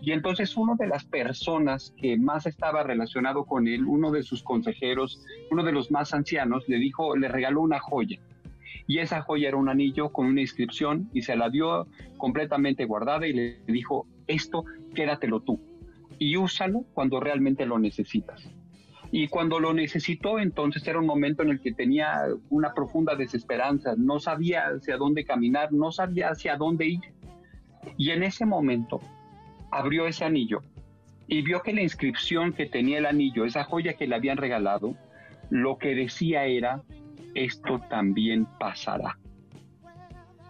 Y 0.00 0.12
entonces 0.12 0.56
uno 0.56 0.74
de 0.76 0.88
las 0.88 1.04
personas 1.04 1.94
que 1.96 2.16
más 2.16 2.46
estaba 2.46 2.82
relacionado 2.82 3.44
con 3.44 3.68
él, 3.68 3.84
uno 3.84 4.10
de 4.10 4.22
sus 4.22 4.42
consejeros, 4.42 5.24
uno 5.50 5.62
de 5.62 5.72
los 5.72 5.90
más 5.92 6.12
ancianos, 6.12 6.68
le 6.68 6.78
dijo, 6.78 7.16
le 7.16 7.28
regaló 7.28 7.60
una 7.60 7.78
joya 7.78 8.18
y 8.92 8.98
esa 8.98 9.22
joya 9.22 9.48
era 9.48 9.56
un 9.56 9.70
anillo 9.70 10.10
con 10.10 10.26
una 10.26 10.42
inscripción 10.42 11.08
y 11.14 11.22
se 11.22 11.34
la 11.34 11.48
dio 11.48 11.86
completamente 12.18 12.84
guardada 12.84 13.26
y 13.26 13.32
le 13.32 13.56
dijo, 13.66 14.06
esto 14.26 14.66
quédatelo 14.94 15.40
tú 15.40 15.58
y 16.18 16.36
úsalo 16.36 16.84
cuando 16.92 17.18
realmente 17.18 17.64
lo 17.64 17.78
necesitas. 17.78 18.46
Y 19.10 19.28
cuando 19.28 19.60
lo 19.60 19.72
necesitó, 19.72 20.38
entonces 20.38 20.86
era 20.86 20.98
un 20.98 21.06
momento 21.06 21.42
en 21.42 21.48
el 21.48 21.60
que 21.62 21.72
tenía 21.72 22.20
una 22.50 22.74
profunda 22.74 23.16
desesperanza, 23.16 23.94
no 23.96 24.20
sabía 24.20 24.64
hacia 24.66 24.98
dónde 24.98 25.24
caminar, 25.24 25.72
no 25.72 25.90
sabía 25.90 26.28
hacia 26.28 26.58
dónde 26.58 26.88
ir. 26.88 27.14
Y 27.96 28.10
en 28.10 28.22
ese 28.22 28.44
momento 28.44 29.00
abrió 29.70 30.06
ese 30.06 30.26
anillo 30.26 30.60
y 31.28 31.40
vio 31.40 31.62
que 31.62 31.72
la 31.72 31.80
inscripción 31.80 32.52
que 32.52 32.66
tenía 32.66 32.98
el 32.98 33.06
anillo, 33.06 33.46
esa 33.46 33.64
joya 33.64 33.94
que 33.94 34.06
le 34.06 34.16
habían 34.16 34.36
regalado, 34.36 34.94
lo 35.48 35.78
que 35.78 35.94
decía 35.94 36.44
era, 36.44 36.82
esto 37.34 37.80
también 37.88 38.46
pasará. 38.58 39.18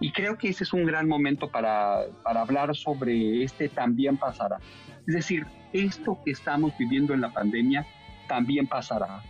Y 0.01 0.11
creo 0.11 0.37
que 0.37 0.49
ese 0.49 0.65
es 0.65 0.73
un 0.73 0.85
gran 0.85 1.07
momento 1.07 1.49
para, 1.49 2.03
hablar 2.25 2.75
sobre 2.75 3.45
este 3.45 3.69
también 3.69 4.17
pasará. 4.17 4.59
Es 5.07 5.15
decir, 5.15 5.47
esto 5.73 6.19
que 6.25 6.33
estamos 6.33 6.77
viviendo 6.77 7.15
en 7.15 7.21
la 7.21 7.33
pandemia 7.33 7.87
también 8.27 8.67
pasará. 8.67 9.23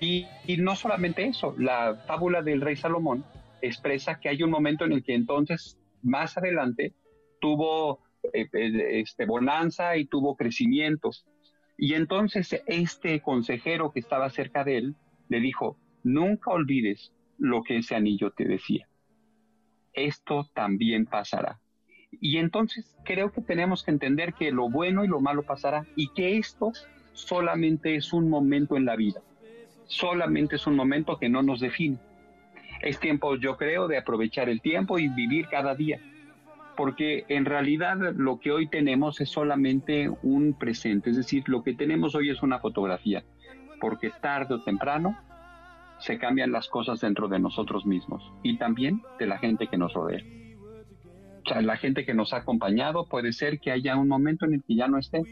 Y, 0.00 0.26
no 0.58 0.76
solamente 0.76 1.26
eso, 1.26 1.54
la 1.58 1.94
fábula 2.06 2.40
del 2.40 2.62
rey 2.62 2.76
Salomón 2.76 3.24
expresa 3.60 4.18
que 4.18 4.30
hay 4.30 4.42
un 4.42 4.50
momento 4.50 4.86
en 4.86 4.92
el 4.92 5.02
que 5.02 5.14
entonces, 5.14 5.78
más 6.02 6.38
adelante, 6.38 6.94
tuvo 7.40 8.00
eh, 8.32 8.48
eh, 8.54 9.00
este, 9.00 9.26
bonanza 9.26 9.98
y 9.98 10.06
tuvo 10.06 10.36
crecimiento. 10.36 11.10
Y 11.76 11.94
entonces 11.94 12.62
este 12.66 13.20
consejero 13.20 13.92
que 13.92 14.00
estaba 14.00 14.30
cerca 14.30 14.64
de 14.64 14.78
él 14.78 14.94
le 15.28 15.40
dijo, 15.40 15.76
Nunca 16.06 16.52
olvides 16.52 17.12
lo 17.36 17.64
que 17.64 17.78
ese 17.78 17.96
anillo 17.96 18.30
te 18.30 18.44
decía. 18.44 18.86
Esto 19.92 20.48
también 20.54 21.04
pasará. 21.04 21.58
Y 22.20 22.36
entonces 22.36 22.96
creo 23.04 23.32
que 23.32 23.40
tenemos 23.40 23.82
que 23.82 23.90
entender 23.90 24.32
que 24.34 24.52
lo 24.52 24.70
bueno 24.70 25.04
y 25.04 25.08
lo 25.08 25.20
malo 25.20 25.42
pasará 25.42 25.84
y 25.96 26.12
que 26.12 26.36
esto 26.36 26.70
solamente 27.12 27.96
es 27.96 28.12
un 28.12 28.30
momento 28.30 28.76
en 28.76 28.84
la 28.84 28.94
vida. 28.94 29.20
Solamente 29.86 30.54
es 30.54 30.68
un 30.68 30.76
momento 30.76 31.18
que 31.18 31.28
no 31.28 31.42
nos 31.42 31.58
define. 31.58 31.98
Es 32.82 33.00
tiempo, 33.00 33.34
yo 33.34 33.56
creo, 33.56 33.88
de 33.88 33.98
aprovechar 33.98 34.48
el 34.48 34.60
tiempo 34.60 35.00
y 35.00 35.08
vivir 35.08 35.48
cada 35.48 35.74
día. 35.74 35.98
Porque 36.76 37.24
en 37.26 37.46
realidad 37.46 37.96
lo 38.14 38.38
que 38.38 38.52
hoy 38.52 38.68
tenemos 38.68 39.20
es 39.20 39.30
solamente 39.30 40.08
un 40.22 40.56
presente, 40.56 41.10
es 41.10 41.16
decir, 41.16 41.42
lo 41.48 41.64
que 41.64 41.74
tenemos 41.74 42.14
hoy 42.14 42.30
es 42.30 42.44
una 42.44 42.60
fotografía, 42.60 43.24
porque 43.80 44.12
tarde 44.20 44.54
o 44.54 44.62
temprano 44.62 45.18
se 45.98 46.18
cambian 46.18 46.52
las 46.52 46.68
cosas 46.68 47.00
dentro 47.00 47.28
de 47.28 47.38
nosotros 47.38 47.86
mismos 47.86 48.32
y 48.42 48.58
también 48.58 49.02
de 49.18 49.26
la 49.26 49.38
gente 49.38 49.68
que 49.68 49.78
nos 49.78 49.92
rodea. 49.94 50.22
O 51.44 51.48
sea, 51.48 51.62
la 51.62 51.76
gente 51.76 52.04
que 52.04 52.14
nos 52.14 52.32
ha 52.32 52.38
acompañado 52.38 53.06
puede 53.06 53.32
ser 53.32 53.60
que 53.60 53.70
haya 53.70 53.96
un 53.96 54.08
momento 54.08 54.46
en 54.46 54.54
el 54.54 54.64
que 54.64 54.74
ya 54.74 54.88
no 54.88 54.98
esté 54.98 55.22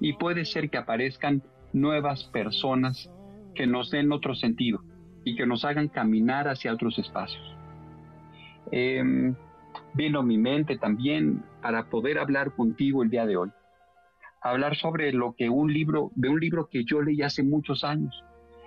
y 0.00 0.12
puede 0.14 0.44
ser 0.44 0.70
que 0.70 0.78
aparezcan 0.78 1.42
nuevas 1.72 2.24
personas 2.24 3.10
que 3.54 3.66
nos 3.66 3.90
den 3.90 4.12
otro 4.12 4.34
sentido 4.34 4.82
y 5.24 5.36
que 5.36 5.46
nos 5.46 5.64
hagan 5.64 5.88
caminar 5.88 6.48
hacia 6.48 6.72
otros 6.72 6.98
espacios. 6.98 7.42
Eh, 8.70 9.02
vino 9.94 10.22
mi 10.22 10.38
mente 10.38 10.76
también 10.76 11.42
para 11.62 11.88
poder 11.88 12.18
hablar 12.18 12.52
contigo 12.52 13.02
el 13.02 13.10
día 13.10 13.26
de 13.26 13.36
hoy. 13.36 13.50
Hablar 14.42 14.76
sobre 14.76 15.12
lo 15.12 15.34
que 15.34 15.48
un 15.48 15.72
libro, 15.72 16.10
de 16.14 16.28
un 16.28 16.38
libro 16.38 16.68
que 16.68 16.84
yo 16.84 17.00
leí 17.00 17.22
hace 17.22 17.42
muchos 17.42 17.84
años, 17.84 18.22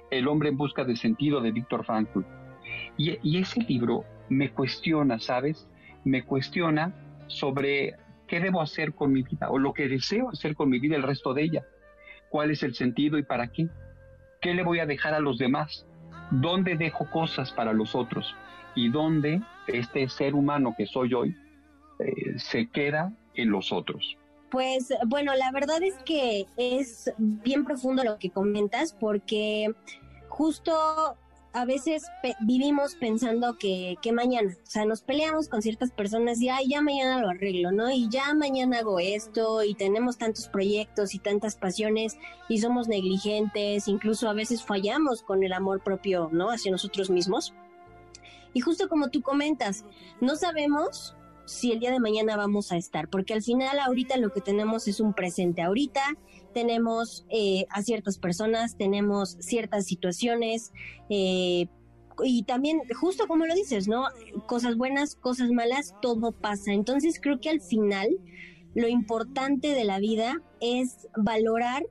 El 0.10 0.28
hombre 0.28 0.50
en 0.50 0.58
busca 0.58 0.84
de 0.84 0.96
sentido 0.96 1.42
de 1.42 1.52
Víctor 1.52 1.86
Frankl. 1.86 2.22
Y, 2.98 3.38
ese 3.38 3.62
libro 3.62 4.04
me 4.30 4.52
cuestiona, 4.52 5.20
¿sabes? 5.20 5.68
Me 6.04 6.24
cuestiona 6.24 6.94
sobre 7.28 7.96
qué 8.28 8.40
debo 8.40 8.62
hacer 8.62 8.94
con 8.94 9.12
mi 9.12 9.24
vida 9.24 9.50
o 9.50 9.58
lo 9.58 9.74
que 9.74 9.88
deseo 9.88 10.30
hacer 10.30 10.56
con 10.56 10.70
mi 10.70 10.80
vida 10.80 10.96
el 10.96 11.04
resto 11.04 11.34
de 11.34 11.44
ella. 11.44 11.66
¿Cuál 12.30 12.52
es 12.52 12.64
el 12.64 12.74
sentido 12.74 13.18
y 13.18 13.24
para 13.24 13.48
qué? 13.48 13.68
¿Qué 14.42 14.54
le 14.54 14.64
voy 14.64 14.80
a 14.80 14.86
dejar 14.86 15.14
a 15.14 15.20
los 15.20 15.38
demás? 15.38 15.86
¿Dónde 16.32 16.76
dejo 16.76 17.10
cosas 17.10 17.52
para 17.52 17.74
los 17.74 17.96
otros? 17.96 18.36
¿Y 18.76 18.90
dónde 18.90 19.42
este 19.68 20.08
ser 20.10 20.36
humano 20.36 20.76
que 20.78 20.86
soy 20.86 21.14
hoy 21.14 21.36
eh, 22.00 22.38
se 22.38 22.70
queda 22.70 23.14
en 23.34 23.50
los 23.50 23.72
otros? 23.72 24.18
Pues 24.50 24.94
bueno, 25.06 25.36
la 25.36 25.52
verdad 25.52 25.84
es 25.84 25.96
que 26.06 26.46
es 26.56 27.12
bien 27.18 27.66
profundo 27.66 28.04
lo 28.04 28.18
que 28.18 28.30
comentas 28.30 28.94
porque 28.94 29.74
justo 30.30 31.18
a 31.58 31.66
veces 31.66 32.06
vivimos 32.42 32.96
pensando 32.96 33.58
que, 33.58 33.96
que, 34.02 34.12
mañana, 34.12 34.52
o 34.52 34.70
sea, 34.70 34.86
nos 34.86 35.02
peleamos 35.02 35.50
con 35.50 35.62
ciertas 35.62 35.92
personas 35.92 36.40
y, 36.40 36.50
ay, 36.50 36.70
ya 36.70 36.82
mañana 36.82 37.20
lo 37.20 37.30
arreglo, 37.30 37.72
¿no? 37.72 37.90
Y 37.90 38.08
ya 38.10 38.34
mañana 38.36 38.80
hago 38.80 39.00
esto 39.00 39.64
y 39.64 39.74
tenemos 39.74 40.18
tantos 40.18 40.50
proyectos 40.50 41.16
y 41.16 41.20
tantas 41.20 41.56
pasiones 41.56 42.18
y 42.48 42.60
somos 42.60 42.88
negligentes, 42.88 43.88
incluso 43.88 44.30
a 44.30 44.34
veces 44.34 44.64
fallamos 44.64 45.24
con 45.24 45.44
el 45.44 45.52
amor 45.52 45.82
propio, 45.84 46.30
¿no? 46.32 46.52
Hacia 46.52 46.72
nosotros 46.72 47.10
mismos. 47.10 47.54
Y 48.54 48.62
justo 48.62 48.88
como 48.88 49.10
tú 49.10 49.22
comentas, 49.22 49.84
no 50.22 50.36
sabemos 50.36 51.17
si 51.48 51.72
el 51.72 51.80
día 51.80 51.92
de 51.92 52.00
mañana 52.00 52.38
vamos 52.38 52.72
a 52.72 52.78
estar, 52.78 53.10
porque 53.10 53.34
al 53.34 53.42
final 53.42 53.80
ahorita 53.80 54.18
lo 54.18 54.32
que 54.32 54.42
tenemos 54.42 54.88
es 54.88 55.00
un 55.00 55.14
presente. 55.14 55.62
Ahorita 55.62 56.02
tenemos 56.54 57.26
eh, 57.30 57.66
a 57.70 57.82
ciertas 57.82 58.20
personas, 58.20 58.78
tenemos 58.78 59.38
ciertas 59.40 59.86
situaciones, 59.86 60.72
eh, 61.10 61.68
y 62.24 62.44
también, 62.44 62.82
justo 63.00 63.28
como 63.28 63.46
lo 63.46 63.54
dices, 63.54 63.88
¿no? 63.88 64.06
Cosas 64.48 64.76
buenas, 64.76 65.16
cosas 65.16 65.52
malas, 65.52 65.96
todo 66.02 66.32
pasa. 66.32 66.74
Entonces 66.74 67.20
creo 67.22 67.40
que 67.40 67.50
al 67.50 67.62
final 67.62 68.10
lo 68.74 68.88
importante 68.88 69.70
de 69.70 69.84
la 69.84 70.00
vida 70.00 70.42
es 70.60 71.08
valorar, 71.16 71.84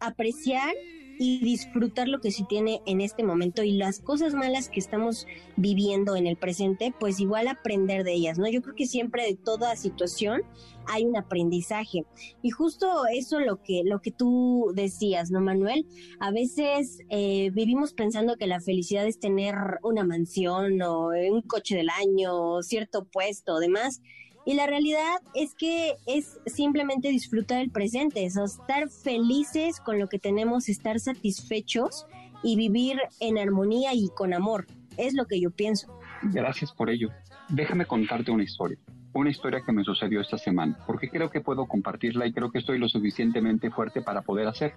apreciar 0.00 0.74
y 1.18 1.38
disfrutar 1.38 2.08
lo 2.08 2.20
que 2.20 2.30
se 2.30 2.44
tiene 2.44 2.80
en 2.86 3.00
este 3.00 3.22
momento 3.22 3.62
y 3.62 3.72
las 3.72 4.00
cosas 4.00 4.34
malas 4.34 4.68
que 4.68 4.80
estamos 4.80 5.26
viviendo 5.56 6.16
en 6.16 6.26
el 6.26 6.36
presente, 6.36 6.94
pues 6.98 7.20
igual 7.20 7.48
aprender 7.48 8.04
de 8.04 8.12
ellas, 8.12 8.38
¿no? 8.38 8.48
Yo 8.48 8.62
creo 8.62 8.74
que 8.74 8.86
siempre 8.86 9.24
de 9.24 9.36
toda 9.36 9.76
situación 9.76 10.42
hay 10.86 11.04
un 11.04 11.16
aprendizaje. 11.16 12.04
Y 12.42 12.50
justo 12.50 13.06
eso 13.12 13.40
lo 13.40 13.62
que, 13.62 13.82
lo 13.84 14.00
que 14.00 14.10
tú 14.10 14.72
decías, 14.74 15.30
¿no, 15.30 15.40
Manuel? 15.40 15.86
A 16.20 16.30
veces 16.30 16.98
eh, 17.10 17.50
vivimos 17.52 17.92
pensando 17.92 18.36
que 18.36 18.46
la 18.46 18.60
felicidad 18.60 19.06
es 19.06 19.18
tener 19.18 19.54
una 19.82 20.04
mansión 20.04 20.80
o 20.82 21.08
un 21.08 21.42
coche 21.42 21.76
del 21.76 21.88
año, 21.90 22.34
o 22.34 22.62
cierto 22.62 23.04
puesto, 23.04 23.58
demás. 23.58 24.02
Y 24.46 24.54
la 24.54 24.66
realidad 24.66 25.20
es 25.34 25.54
que 25.54 25.94
es 26.06 26.38
simplemente 26.46 27.08
disfrutar 27.08 27.60
el 27.60 27.70
presente, 27.70 28.24
es 28.24 28.36
estar 28.36 28.90
felices 28.90 29.80
con 29.80 29.98
lo 29.98 30.08
que 30.08 30.18
tenemos, 30.18 30.68
estar 30.68 31.00
satisfechos 31.00 32.06
y 32.42 32.56
vivir 32.56 32.98
en 33.20 33.38
armonía 33.38 33.94
y 33.94 34.08
con 34.14 34.34
amor. 34.34 34.66
Es 34.98 35.14
lo 35.14 35.24
que 35.24 35.40
yo 35.40 35.50
pienso. 35.50 35.98
Gracias 36.22 36.72
por 36.72 36.90
ello. 36.90 37.08
Déjame 37.48 37.86
contarte 37.86 38.30
una 38.30 38.44
historia. 38.44 38.78
Una 39.14 39.30
historia 39.30 39.62
que 39.64 39.72
me 39.72 39.84
sucedió 39.84 40.20
esta 40.20 40.36
semana, 40.36 40.76
porque 40.86 41.08
creo 41.08 41.30
que 41.30 41.40
puedo 41.40 41.66
compartirla 41.66 42.26
y 42.26 42.32
creo 42.32 42.50
que 42.50 42.58
estoy 42.58 42.78
lo 42.78 42.88
suficientemente 42.88 43.70
fuerte 43.70 44.02
para 44.02 44.22
poder 44.22 44.46
hacer. 44.46 44.74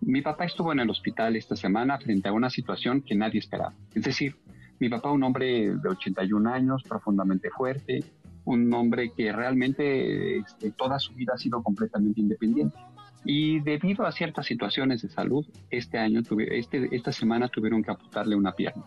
Mi 0.00 0.22
papá 0.22 0.46
estuvo 0.46 0.72
en 0.72 0.80
el 0.80 0.88
hospital 0.88 1.36
esta 1.36 1.56
semana 1.56 1.98
frente 1.98 2.28
a 2.28 2.32
una 2.32 2.48
situación 2.48 3.02
que 3.02 3.14
nadie 3.14 3.40
esperaba. 3.40 3.74
Es 3.94 4.04
decir, 4.04 4.36
mi 4.78 4.88
papá, 4.88 5.10
un 5.10 5.22
hombre 5.22 5.74
de 5.76 5.88
81 5.88 6.50
años, 6.50 6.82
profundamente 6.84 7.50
fuerte, 7.50 8.02
un 8.50 8.72
hombre 8.74 9.12
que 9.16 9.32
realmente 9.32 10.38
este, 10.38 10.72
toda 10.72 10.98
su 10.98 11.14
vida 11.14 11.32
ha 11.34 11.38
sido 11.38 11.62
completamente 11.62 12.20
independiente. 12.20 12.76
Y 13.24 13.60
debido 13.60 14.06
a 14.06 14.12
ciertas 14.12 14.46
situaciones 14.46 15.02
de 15.02 15.08
salud, 15.08 15.46
este 15.70 15.98
año, 15.98 16.22
tuve, 16.22 16.58
este, 16.58 16.88
esta 16.94 17.12
semana 17.12 17.48
tuvieron 17.48 17.82
que 17.82 17.90
amputarle 17.90 18.34
una 18.34 18.52
pierna. 18.52 18.84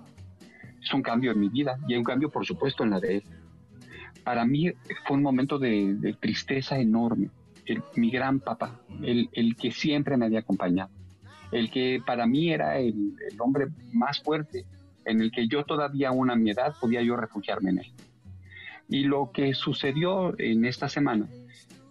Es 0.81 0.93
un 0.93 1.01
cambio 1.01 1.31
en 1.31 1.39
mi 1.39 1.49
vida 1.49 1.77
y 1.87 1.95
un 1.95 2.03
cambio, 2.03 2.29
por 2.29 2.45
supuesto, 2.45 2.83
en 2.83 2.89
la 2.89 2.99
de 2.99 3.17
él. 3.17 3.23
Para 4.23 4.45
mí 4.45 4.71
fue 5.05 5.17
un 5.17 5.23
momento 5.23 5.59
de, 5.59 6.15
tristeza 6.19 6.77
enorme. 6.77 7.29
mi 7.95 8.09
gran 8.09 8.39
papá, 8.39 8.81
el, 9.01 9.29
el, 9.33 9.55
que 9.55 9.71
siempre 9.71 10.17
me 10.17 10.25
había 10.25 10.39
acompañado, 10.39 10.91
el 11.51 11.69
que 11.69 12.01
para 12.05 12.25
mí 12.25 12.51
era 12.51 12.79
el, 12.79 13.15
el 13.31 13.39
hombre 13.39 13.67
más 13.93 14.21
fuerte, 14.21 14.65
en 15.05 15.21
el 15.21 15.31
que 15.31 15.47
yo 15.47 15.63
todavía 15.63 16.09
aún 16.09 16.31
a 16.31 16.35
mi 16.35 16.49
edad 16.49 16.73
podía 16.79 17.01
yo 17.01 17.15
refugiarme 17.15 17.69
en 17.69 17.79
él. 17.79 17.93
Y 18.89 19.03
lo 19.03 19.31
que 19.31 19.53
sucedió 19.53 20.37
en 20.39 20.65
esta 20.65 20.89
semana 20.89 21.27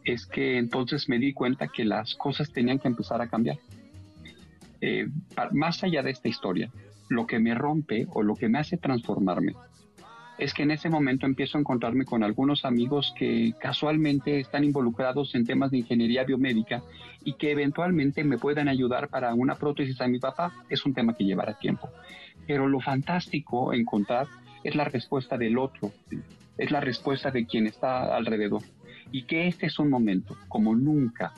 es 0.04 0.26
que 0.26 0.58
entonces 0.58 1.08
me 1.08 1.18
di 1.18 1.32
cuenta 1.32 1.68
que 1.68 1.84
las 1.84 2.14
cosas 2.14 2.52
tenían 2.52 2.78
que 2.78 2.88
empezar 2.88 3.20
a 3.20 3.28
cambiar. 3.28 3.58
Eh, 4.80 5.06
más 5.52 5.82
allá 5.84 6.02
de 6.02 6.10
esta 6.10 6.28
historia, 6.28 6.70
lo 7.08 7.26
que 7.26 7.38
me 7.38 7.54
rompe 7.54 8.06
o 8.10 8.22
lo 8.22 8.34
que 8.34 8.48
me 8.48 8.58
hace 8.58 8.76
transformarme 8.76 9.54
es 10.38 10.54
que 10.54 10.62
en 10.62 10.70
ese 10.70 10.88
momento 10.88 11.26
empiezo 11.26 11.56
a 11.56 11.60
encontrarme 11.60 12.04
con 12.04 12.22
algunos 12.22 12.64
amigos 12.64 13.14
que 13.16 13.54
casualmente 13.60 14.40
están 14.40 14.64
involucrados 14.64 15.34
en 15.34 15.44
temas 15.44 15.70
de 15.70 15.78
ingeniería 15.78 16.24
biomédica 16.24 16.82
y 17.24 17.34
que 17.34 17.52
eventualmente 17.52 18.24
me 18.24 18.38
puedan 18.38 18.68
ayudar 18.68 19.08
para 19.08 19.34
una 19.34 19.54
prótesis 19.54 20.00
a 20.00 20.08
mi 20.08 20.18
papá. 20.18 20.52
Es 20.68 20.84
un 20.84 20.94
tema 20.94 21.14
que 21.14 21.24
llevará 21.24 21.54
tiempo. 21.54 21.90
Pero 22.46 22.66
lo 22.66 22.80
fantástico 22.80 23.72
encontrar 23.72 24.26
es 24.64 24.74
la 24.74 24.84
respuesta 24.84 25.36
del 25.36 25.58
otro, 25.58 25.92
es 26.58 26.70
la 26.70 26.80
respuesta 26.80 27.30
de 27.30 27.46
quien 27.46 27.66
está 27.66 28.14
alrededor. 28.14 28.62
Y 29.10 29.24
que 29.24 29.46
este 29.46 29.66
es 29.66 29.78
un 29.78 29.90
momento, 29.90 30.36
como 30.48 30.74
nunca, 30.74 31.32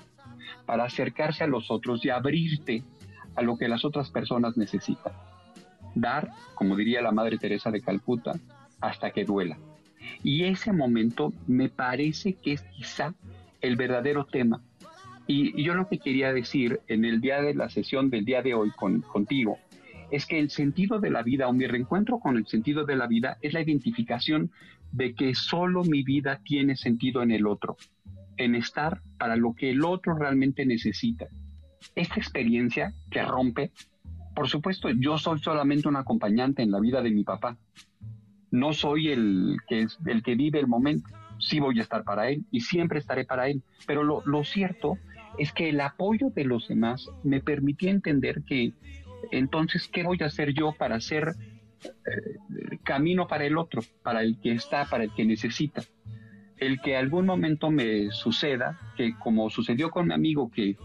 para 0.67 0.85
acercarse 0.85 1.45
a 1.45 1.49
los 1.49 1.71
otros 1.71 2.05
y 2.05 2.11
abrirte 2.11 2.83
a 3.35 3.43
lo 3.43 3.57
que 3.57 3.69
las 3.69 3.85
otras 3.85 4.11
personas 4.11 4.57
necesitan. 4.57 5.13
Dar, 5.95 6.31
como 6.55 6.77
diría 6.77 7.03
la 7.03 7.13
Madre 7.13 7.39
Teresa 7.39 7.71
de 7.71 7.81
Calcuta, 7.81 8.33
hasta 8.81 9.11
que 9.11 9.25
duela. 9.25 9.59
Y 10.23 10.45
ese 10.45 10.73
momento 10.73 11.33
me 11.47 11.69
parece 11.69 12.35
que 12.35 12.53
es 12.53 12.63
quizá 12.63 13.15
el 13.61 13.77
verdadero 13.77 14.27
tema. 14.27 14.61
Y, 15.27 15.63
yo 15.63 15.75
lo 15.75 15.89
que 15.89 15.99
quería 15.99 16.33
decir 16.33 16.81
en 16.87 17.05
el 17.05 17.21
día 17.21 17.41
de 17.41 17.55
la 17.55 17.71
sesión 17.71 18.11
del 18.11 18.25
día 18.25 18.43
de 18.43 18.55
hoy 18.55 18.71
con, 18.71 19.01
contigo 19.01 19.59
es 20.11 20.27
que 20.27 20.39
el 20.39 20.51
sentido 20.51 21.01
de 21.01 21.11
la 21.11 21.23
vida 21.23 21.49
o 21.49 21.53
mi 21.53 21.67
reencuentro 21.67 22.19
con 22.19 22.37
el 22.37 22.47
sentido 22.47 22.85
de 22.85 22.95
la 22.95 23.07
vida 23.07 23.39
es 23.41 23.55
la 23.55 23.63
identificación 23.63 24.51
de 24.95 25.15
que 25.15 25.35
solo 25.35 25.83
mi 25.83 26.05
vida 26.05 26.41
tiene 26.45 26.77
sentido 26.77 27.23
en 27.23 27.33
el 27.33 27.47
otro, 27.47 27.77
en 28.37 28.55
estar 28.55 29.03
para 29.19 29.35
lo 29.35 29.55
que 29.55 29.71
el 29.71 29.85
otro 29.85 30.15
realmente 30.15 30.65
necesita. 30.65 31.27
Esta 31.97 32.15
experiencia 32.15 32.95
que 33.11 33.23
rompe, 33.23 33.73
por 34.37 34.49
supuesto, 34.49 34.89
yo 34.91 35.19
soy 35.19 35.41
solamente 35.41 35.89
un 35.89 35.97
acompañante 35.97 36.63
en 36.63 36.71
la 36.71 36.79
vida 36.79 37.03
de 37.03 37.11
mi 37.11 37.25
papá. 37.25 37.59
No 38.53 38.73
soy 38.73 39.09
el 39.09 39.57
que, 39.67 39.83
es, 39.83 39.99
el 40.07 40.23
que 40.23 40.37
vive 40.37 40.61
el 40.61 40.69
momento. 40.69 41.09
Sí 41.41 41.59
voy 41.59 41.81
a 41.81 41.83
estar 41.83 42.05
para 42.05 42.29
él 42.29 42.45
y 42.53 42.61
siempre 42.61 43.01
estaré 43.01 43.25
para 43.25 43.49
él. 43.49 43.63
Pero 43.89 44.05
lo, 44.05 44.23
lo 44.25 44.45
cierto 44.45 44.97
es 45.39 45.53
que 45.53 45.71
el 45.71 45.81
apoyo 45.81 46.31
de 46.31 46.45
los 46.45 46.69
demás 46.69 47.11
me 47.25 47.41
permitió 47.41 47.91
entender 47.91 48.45
que 48.47 48.73
entonces, 49.33 49.89
¿qué 49.89 50.05
voy 50.05 50.19
a 50.21 50.27
hacer 50.27 50.53
yo 50.55 50.73
para 50.73 50.97
hacer 50.97 51.35
camino 52.83 53.27
para 53.27 53.45
el 53.45 53.57
otro, 53.57 53.83
para 54.03 54.23
el 54.23 54.39
que 54.41 54.53
está, 54.53 54.85
para 54.85 55.05
el 55.05 55.15
que 55.15 55.25
necesita? 55.25 55.83
el 56.59 56.81
que 56.81 56.97
algún 56.97 57.27
momento 57.27 57.71
me 57.71 58.11
suceda, 58.11 58.79
que 58.97 59.15
como 59.19 59.51
sucedió 59.51 59.91
con 59.91 60.09
mi 60.09 60.15
amigo 60.15 60.51
que 60.51 60.77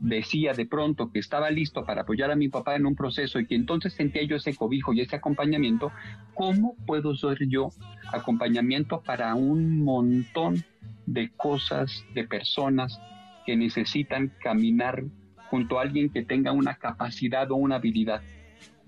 decía 0.00 0.52
de 0.52 0.64
pronto 0.64 1.10
que 1.10 1.18
estaba 1.18 1.50
listo 1.50 1.84
para 1.84 2.02
apoyar 2.02 2.30
a 2.30 2.36
mi 2.36 2.48
papá 2.48 2.76
en 2.76 2.86
un 2.86 2.94
proceso 2.94 3.40
y 3.40 3.46
que 3.46 3.56
entonces 3.56 3.92
sentía 3.94 4.22
yo 4.22 4.36
ese 4.36 4.54
cobijo 4.54 4.92
y 4.92 5.00
ese 5.00 5.16
acompañamiento, 5.16 5.92
¿cómo 6.34 6.76
puedo 6.86 7.16
ser 7.16 7.38
yo 7.48 7.70
acompañamiento 8.12 9.02
para 9.02 9.34
un 9.34 9.82
montón 9.82 10.64
de 11.06 11.30
cosas, 11.30 12.04
de 12.14 12.24
personas 12.24 13.00
que 13.44 13.56
necesitan 13.56 14.32
caminar 14.40 15.04
junto 15.50 15.78
a 15.78 15.82
alguien 15.82 16.10
que 16.10 16.22
tenga 16.22 16.52
una 16.52 16.76
capacidad 16.76 17.50
o 17.50 17.56
una 17.56 17.76
habilidad, 17.76 18.22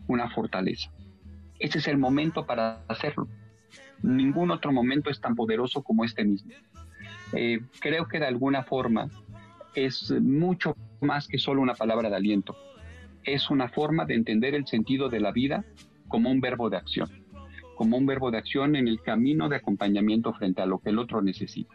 una 0.06 0.30
fortaleza? 0.30 0.90
Ese 1.60 1.78
es 1.78 1.86
el 1.86 1.98
momento 1.98 2.46
para 2.46 2.82
hacerlo. 2.88 3.28
Ningún 4.02 4.50
otro 4.50 4.72
momento 4.72 5.10
es 5.10 5.20
tan 5.20 5.36
poderoso 5.36 5.82
como 5.82 6.04
este 6.04 6.24
mismo. 6.24 6.52
Eh, 7.32 7.60
creo 7.80 8.08
que 8.08 8.18
de 8.18 8.26
alguna 8.26 8.64
forma 8.64 9.08
es 9.74 10.10
mucho 10.20 10.74
más 11.00 11.28
que 11.28 11.38
solo 11.38 11.60
una 11.60 11.74
palabra 11.74 12.10
de 12.10 12.16
aliento. 12.16 12.56
Es 13.22 13.50
una 13.50 13.68
forma 13.68 14.06
de 14.06 14.14
entender 14.14 14.54
el 14.54 14.66
sentido 14.66 15.08
de 15.08 15.20
la 15.20 15.32
vida 15.32 15.64
como 16.08 16.30
un 16.30 16.40
verbo 16.40 16.70
de 16.70 16.78
acción, 16.78 17.08
como 17.76 17.98
un 17.98 18.06
verbo 18.06 18.30
de 18.30 18.38
acción 18.38 18.74
en 18.74 18.88
el 18.88 19.00
camino 19.02 19.48
de 19.48 19.56
acompañamiento 19.56 20.32
frente 20.32 20.62
a 20.62 20.66
lo 20.66 20.78
que 20.78 20.90
el 20.90 20.98
otro 20.98 21.20
necesita. 21.20 21.74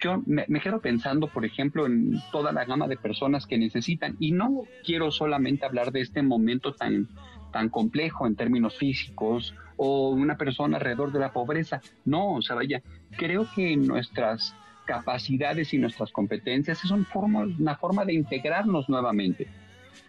Yo 0.00 0.22
me, 0.26 0.60
quedo 0.60 0.82
pensando, 0.82 1.28
por 1.28 1.46
ejemplo, 1.46 1.86
en 1.86 2.20
toda 2.30 2.52
la 2.52 2.66
gama 2.66 2.86
de 2.88 2.98
personas 2.98 3.46
que 3.46 3.56
necesitan, 3.56 4.16
y 4.20 4.32
no 4.32 4.64
quiero 4.84 5.10
solamente 5.10 5.64
hablar 5.64 5.92
de 5.92 6.02
este 6.02 6.22
momento 6.22 6.74
tan, 6.74 7.08
tan 7.54 7.68
complejo 7.68 8.26
en 8.26 8.34
términos 8.34 8.76
físicos 8.76 9.54
o 9.76 10.10
una 10.10 10.36
persona 10.36 10.76
alrededor 10.76 11.12
de 11.12 11.20
la 11.20 11.32
pobreza. 11.32 11.80
No, 12.04 12.34
o 12.34 12.42
sea, 12.42 12.56
vaya, 12.56 12.82
creo 13.16 13.46
que 13.54 13.76
nuestras 13.76 14.56
capacidades 14.84 15.72
y 15.72 15.78
nuestras 15.78 16.10
competencias 16.10 16.84
es 16.84 16.90
una 16.90 17.04
forma, 17.04 18.04
de 18.04 18.12
integrarnos 18.12 18.88
nuevamente. 18.88 19.46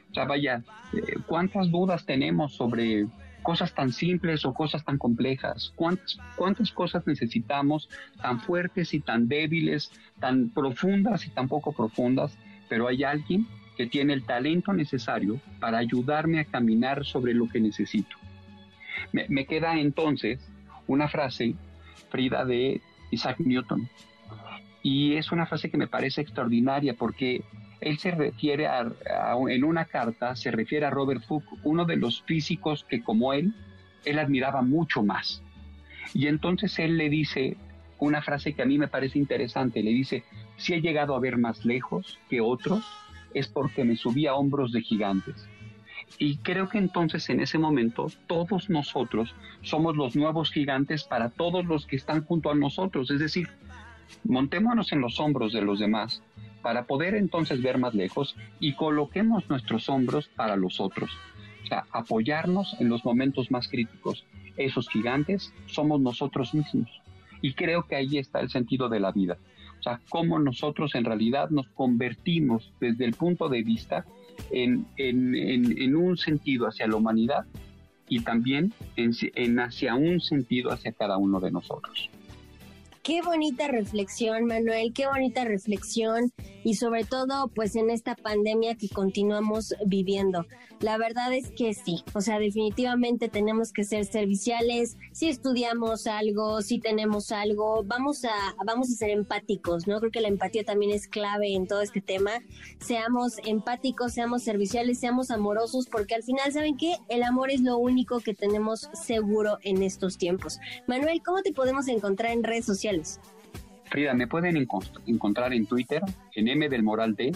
O 0.09 0.13
sea, 0.15 0.25
vaya, 0.25 0.63
eh, 0.91 1.17
¿cuántas 1.27 1.69
dudas 1.69 2.03
tenemos 2.03 2.55
sobre 2.55 3.05
cosas 3.43 3.75
tan 3.75 3.91
simples 3.91 4.43
o 4.43 4.51
cosas 4.51 4.83
tan 4.83 4.97
complejas? 4.97 5.71
¿Cuántas, 5.75 6.17
¿Cuántas 6.35 6.71
cosas 6.71 7.05
necesitamos 7.05 7.89
tan 8.23 8.39
fuertes 8.39 8.91
y 8.95 9.01
tan 9.01 9.27
débiles, 9.27 9.91
tan 10.19 10.49
profundas 10.49 11.27
y 11.27 11.29
tan 11.29 11.47
poco 11.47 11.73
profundas? 11.73 12.35
Pero 12.69 12.87
hay 12.87 13.03
alguien 13.03 13.45
que 13.75 13.87
tiene 13.87 14.13
el 14.13 14.23
talento 14.23 14.73
necesario 14.73 15.39
para 15.59 15.77
ayudarme 15.77 16.39
a 16.39 16.45
caminar 16.45 17.05
sobre 17.05 17.33
lo 17.33 17.47
que 17.47 17.59
necesito. 17.59 18.15
Me, 19.11 19.45
queda 19.45 19.77
entonces 19.77 20.39
una 20.87 21.07
frase, 21.07 21.55
Frida, 22.09 22.45
de 22.45 22.81
Isaac 23.11 23.39
Newton, 23.39 23.89
y 24.81 25.15
es 25.15 25.31
una 25.31 25.45
frase 25.45 25.69
que 25.69 25.77
me 25.77 25.87
parece 25.87 26.21
extraordinaria 26.21 26.93
porque 26.93 27.43
él 27.81 27.97
se 27.97 28.11
refiere 28.11 28.67
a, 28.67 28.85
en 29.49 29.63
una 29.63 29.85
carta, 29.85 30.35
se 30.35 30.51
refiere 30.51 30.85
a 30.85 30.89
Robert 30.89 31.23
Hooke, 31.27 31.59
uno 31.63 31.85
de 31.85 31.97
los 31.97 32.23
físicos 32.23 32.85
que 32.87 33.03
como 33.03 33.33
él, 33.33 33.53
él 34.05 34.19
admiraba 34.19 34.61
mucho 34.61 35.03
más. 35.03 35.41
Y 36.13 36.27
entonces 36.27 36.77
él 36.79 36.97
le 36.97 37.09
dice 37.09 37.57
una 37.99 38.21
frase 38.21 38.53
que 38.53 38.61
a 38.61 38.65
mí 38.65 38.77
me 38.77 38.87
parece 38.87 39.19
interesante, 39.19 39.81
le 39.81 39.91
dice, 39.91 40.23
si 40.57 40.73
he 40.73 40.81
llegado 40.81 41.15
a 41.15 41.19
ver 41.19 41.37
más 41.37 41.65
lejos 41.65 42.19
que 42.29 42.41
otros, 42.41 42.85
es 43.35 43.47
porque 43.47 43.83
me 43.83 43.97
subí 43.97 44.25
a 44.25 44.33
hombros 44.33 44.71
de 44.71 44.81
gigantes. 44.81 45.47
Y 46.17 46.37
creo 46.37 46.69
que 46.69 46.77
entonces 46.77 47.29
en 47.29 47.41
ese 47.41 47.57
momento 47.57 48.07
todos 48.27 48.69
nosotros 48.69 49.35
somos 49.61 49.97
los 49.97 50.15
nuevos 50.15 50.49
gigantes 50.51 51.03
para 51.03 51.29
todos 51.29 51.65
los 51.65 51.85
que 51.85 51.97
están 51.97 52.23
junto 52.23 52.49
a 52.49 52.55
nosotros. 52.55 53.11
Es 53.11 53.19
decir, 53.19 53.49
montémonos 54.23 54.91
en 54.93 55.01
los 55.01 55.19
hombros 55.19 55.51
de 55.51 55.61
los 55.61 55.79
demás 55.79 56.23
para 56.61 56.85
poder 56.85 57.13
entonces 57.13 57.61
ver 57.61 57.77
más 57.77 57.93
lejos 57.93 58.35
y 58.59 58.73
coloquemos 58.73 59.49
nuestros 59.49 59.89
hombros 59.89 60.29
para 60.29 60.55
los 60.55 60.79
otros. 60.79 61.11
O 61.63 61.67
sea, 61.67 61.85
apoyarnos 61.91 62.75
en 62.79 62.87
los 62.89 63.03
momentos 63.03 63.51
más 63.51 63.67
críticos. 63.67 64.25
Esos 64.55 64.87
gigantes 64.87 65.53
somos 65.65 65.99
nosotros 65.99 66.53
mismos. 66.53 66.89
Y 67.41 67.53
creo 67.53 67.83
que 67.83 67.97
ahí 67.97 68.17
está 68.17 68.39
el 68.39 68.49
sentido 68.49 68.87
de 68.87 69.01
la 69.01 69.11
vida. 69.11 69.37
Sea, 69.85 70.01
cómo 70.09 70.39
nosotros 70.39 70.95
en 70.95 71.05
realidad 71.05 71.51
nos 71.51 71.67
convertimos 71.67 72.73
desde 72.79 73.05
el 73.05 73.13
punto 73.13 73.49
de 73.49 73.61
vista 73.61 74.03
en, 74.49 74.87
en, 74.97 75.95
un 75.95 76.17
sentido 76.17 76.65
hacia 76.67 76.87
la 76.87 76.95
humanidad 76.95 77.45
y 78.09 78.21
también 78.21 78.73
en 78.95 79.59
hacia 79.59 79.93
un 79.93 80.21
sentido 80.21 80.71
hacia 80.71 80.91
cada 80.91 81.17
uno 81.17 81.39
de 81.39 81.51
nosotros. 81.51 82.09
Qué 83.05 83.21
bonita 83.21 83.67
reflexión, 83.67 84.45
Manuel, 84.45 84.91
qué 84.91 85.05
bonita 85.05 85.45
reflexión 85.45 86.33
y 86.63 86.73
sobre 86.73 87.03
todo 87.03 87.49
pues 87.49 87.75
en 87.75 87.91
esta 87.91 88.15
pandemia 88.15 88.73
que 88.73 88.89
continuamos 88.89 89.75
viviendo. 89.85 90.47
La 90.79 90.97
verdad 90.97 91.31
es 91.31 91.51
que 91.51 91.75
sí, 91.75 92.03
o 92.15 92.21
sea, 92.21 92.39
definitivamente 92.39 93.29
tenemos 93.29 93.71
que 93.71 93.83
ser 93.83 94.05
serviciales, 94.05 94.97
si 95.11 95.29
estudiamos 95.29 96.07
algo, 96.07 96.63
si 96.63 96.79
tenemos 96.79 97.31
algo, 97.31 97.83
vamos 97.85 98.25
a 98.25 98.55
vamos 98.65 98.89
a 98.89 98.93
ser 98.93 99.11
empáticos, 99.11 99.85
¿no? 99.85 99.99
Creo 99.99 100.11
que 100.11 100.21
la 100.21 100.27
empatía 100.27 100.63
también 100.63 100.91
es 100.91 101.07
clave 101.07 101.53
en 101.53 101.67
todo 101.67 101.81
este 101.81 102.01
tema. 102.01 102.31
Seamos 102.79 103.35
empáticos, 103.45 104.13
seamos 104.13 104.41
serviciales, 104.41 104.99
seamos 104.99 105.29
amorosos 105.29 105.85
porque 105.91 106.15
al 106.15 106.23
final 106.23 106.51
saben 106.51 106.75
que 106.75 106.95
el 107.09 107.21
amor 107.21 107.51
es 107.51 107.61
lo 107.61 107.77
único 107.77 108.19
que 108.19 108.33
tenemos 108.33 108.89
seguro 108.93 109.59
en 109.61 109.83
estos 109.83 110.17
tiempos. 110.17 110.59
Manuel, 110.87 111.21
¿cómo 111.23 111.43
te 111.43 111.53
podemos 111.53 111.87
encontrar 111.87 112.31
en 112.31 112.43
redes 112.43 112.65
sociales? 112.65 112.94
Frida, 113.85 114.13
me 114.13 114.27
pueden 114.27 114.57
encontrar 115.05 115.53
en 115.53 115.65
Twitter, 115.65 116.01
en 116.33 116.47
M 116.47 116.69
del 116.69 116.83
Moral 116.83 117.15
D, 117.15 117.31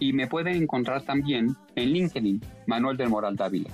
y 0.00 0.12
me 0.12 0.26
pueden 0.26 0.62
encontrar 0.62 1.02
también 1.02 1.56
en 1.74 1.92
LinkedIn, 1.92 2.42
Manuel 2.66 2.96
del 2.96 3.08
Moral 3.08 3.36
Dávila. 3.36 3.70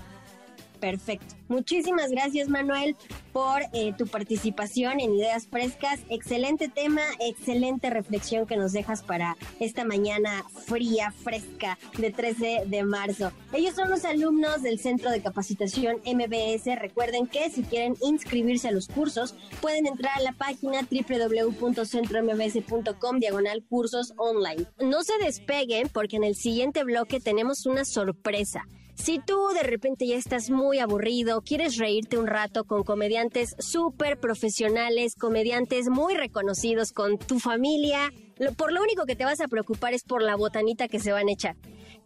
Perfecto. 0.81 1.35
Muchísimas 1.49 2.11
gracias, 2.11 2.49
Manuel, 2.49 2.97
por 3.33 3.63
eh, 3.73 3.95
tu 3.97 4.07
participación 4.07 5.01
en 5.01 5.15
Ideas 5.15 5.47
Frescas. 5.47 6.01
Excelente 6.09 6.69
tema, 6.69 7.01
excelente 7.21 7.91
reflexión 7.91 8.47
que 8.47 8.57
nos 8.57 8.73
dejas 8.73 9.03
para 9.03 9.37
esta 9.61 9.85
mañana 9.85 10.45
fría, 10.67 11.13
fresca 11.13 11.79
de 11.99 12.11
13 12.11 12.65
de 12.67 12.83
marzo. 12.85 13.33
Ellos 13.53 13.75
son 13.75 13.91
los 13.91 14.05
alumnos 14.05 14.63
del 14.63 14.79
Centro 14.79 15.11
de 15.11 15.21
Capacitación 15.21 15.97
MBS. 16.05 16.79
Recuerden 16.79 17.27
que 17.27 17.51
si 17.51 17.63
quieren 17.63 17.97
inscribirse 18.03 18.69
a 18.69 18.73
los 18.73 18.89
cursos, 18.89 19.35
pueden 19.61 19.87
entrar 19.87 20.19
a 20.19 20.23
la 20.23 20.33
página 20.33 20.81
www.centrombs.com 20.91 23.19
diagonal 23.19 23.63
cursos 23.69 24.15
online. 24.17 24.65
No 24.81 25.03
se 25.03 25.19
despeguen 25.19 25.91
porque 25.93 26.17
en 26.17 26.25
el 26.25 26.37
siguiente 26.37 26.85
bloque 26.85 27.21
tenemos 27.21 27.67
una 27.67 27.85
sorpresa. 27.85 28.63
Si 28.95 29.19
tú 29.19 29.49
de 29.55 29.63
repente 29.63 30.07
ya 30.07 30.17
estás 30.17 30.51
muy 30.51 30.79
aburrido, 30.79 31.43
quieres 31.43 31.77
reírte 31.77 32.17
un 32.17 32.27
rato 32.27 32.65
con 32.65 32.85
comediantes 32.85 33.55
súper 33.59 34.19
profesionales, 34.19 35.15
comediantes 35.17 35.89
muy 35.89 36.15
reconocidos 36.15 36.93
con 36.93 37.19
tu 37.19 37.39
familia, 37.39 38.11
por 38.57 38.73
lo 38.73 38.83
único 38.83 39.05
que 39.05 39.17
te 39.17 39.25
vas 39.25 39.41
a 39.41 39.49
preocupar 39.49 39.95
es 39.95 40.05
por 40.05 40.23
la 40.23 40.37
botanita 40.37 40.89
que 40.89 41.01
se 41.01 41.13
van 41.13 41.29
a 41.29 41.33
echar. 41.33 41.57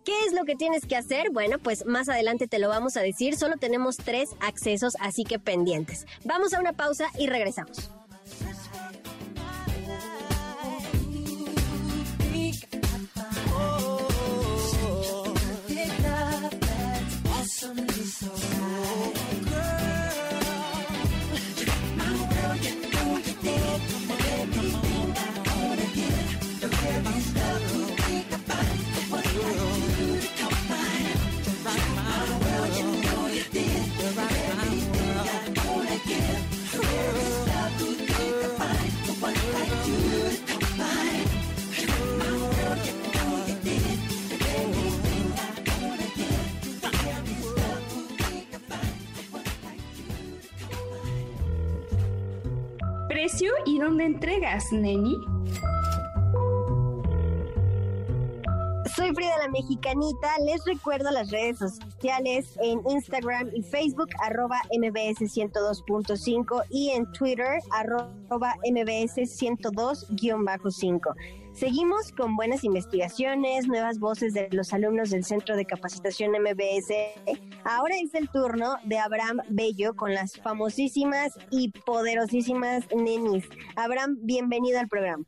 ¿Qué 0.04 0.12
es 0.26 0.32
lo 0.32 0.44
que 0.44 0.54
tienes 0.54 0.86
que 0.86 0.96
hacer? 0.96 1.30
Bueno, 1.30 1.58
pues 1.58 1.84
más 1.84 2.08
adelante 2.08 2.48
te 2.48 2.58
lo 2.58 2.68
vamos 2.68 2.96
a 2.96 3.02
decir. 3.02 3.36
Solo 3.36 3.56
tenemos 3.58 3.96
tres 3.96 4.30
accesos, 4.40 4.94
así 5.00 5.24
que 5.24 5.38
pendientes. 5.38 6.06
Vamos 6.24 6.54
a 6.54 6.60
una 6.60 6.72
pausa 6.72 7.08
y 7.18 7.26
regresamos. 7.26 7.90
somebody's 17.58 18.16
so 18.18 18.30
right. 18.30 19.17
Y 53.66 53.78
dónde 53.78 54.06
entregas, 54.06 54.72
Neni? 54.72 55.14
Soy 58.96 59.14
Frida 59.14 59.36
la 59.38 59.50
Mexicanita. 59.50 60.28
Les 60.46 60.64
recuerdo 60.64 61.10
las 61.10 61.30
redes 61.30 61.58
sociales 61.58 62.58
en 62.62 62.80
Instagram 62.88 63.50
y 63.54 63.62
Facebook, 63.62 64.08
arroba 64.22 64.60
MBS 64.72 65.20
102.5 65.20 66.64
y 66.70 66.90
en 66.90 67.10
Twitter, 67.12 67.60
arroba 67.70 68.08
arroba 68.28 68.54
mbs 68.70 69.16
102-5. 69.16 71.14
Seguimos 71.54 72.12
con 72.12 72.36
buenas 72.36 72.62
investigaciones, 72.62 73.66
nuevas 73.66 73.98
voces 73.98 74.32
de 74.32 74.48
los 74.52 74.72
alumnos 74.72 75.10
del 75.10 75.24
Centro 75.24 75.56
de 75.56 75.64
Capacitación 75.64 76.30
MBS. 76.30 76.92
Ahora 77.64 77.96
es 78.00 78.14
el 78.14 78.28
turno 78.28 78.76
de 78.84 78.98
Abraham 78.98 79.38
Bello 79.48 79.96
con 79.96 80.14
las 80.14 80.36
famosísimas 80.36 81.32
y 81.50 81.70
poderosísimas 81.84 82.84
nenis. 82.94 83.44
Abraham, 83.74 84.18
bienvenido 84.22 84.78
al 84.78 84.86
programa. 84.86 85.24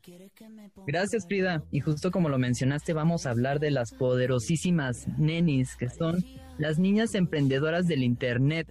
Gracias, 0.87 1.25
Frida. 1.27 1.65
Y 1.69 1.81
justo 1.81 2.11
como 2.11 2.29
lo 2.29 2.37
mencionaste, 2.37 2.93
vamos 2.93 3.25
a 3.25 3.31
hablar 3.31 3.59
de 3.59 3.71
las 3.71 3.91
poderosísimas 3.91 5.09
nenis, 5.17 5.75
que 5.75 5.89
son 5.89 6.23
las 6.57 6.79
niñas 6.79 7.13
emprendedoras 7.13 7.87
del 7.87 8.03
Internet 8.03 8.69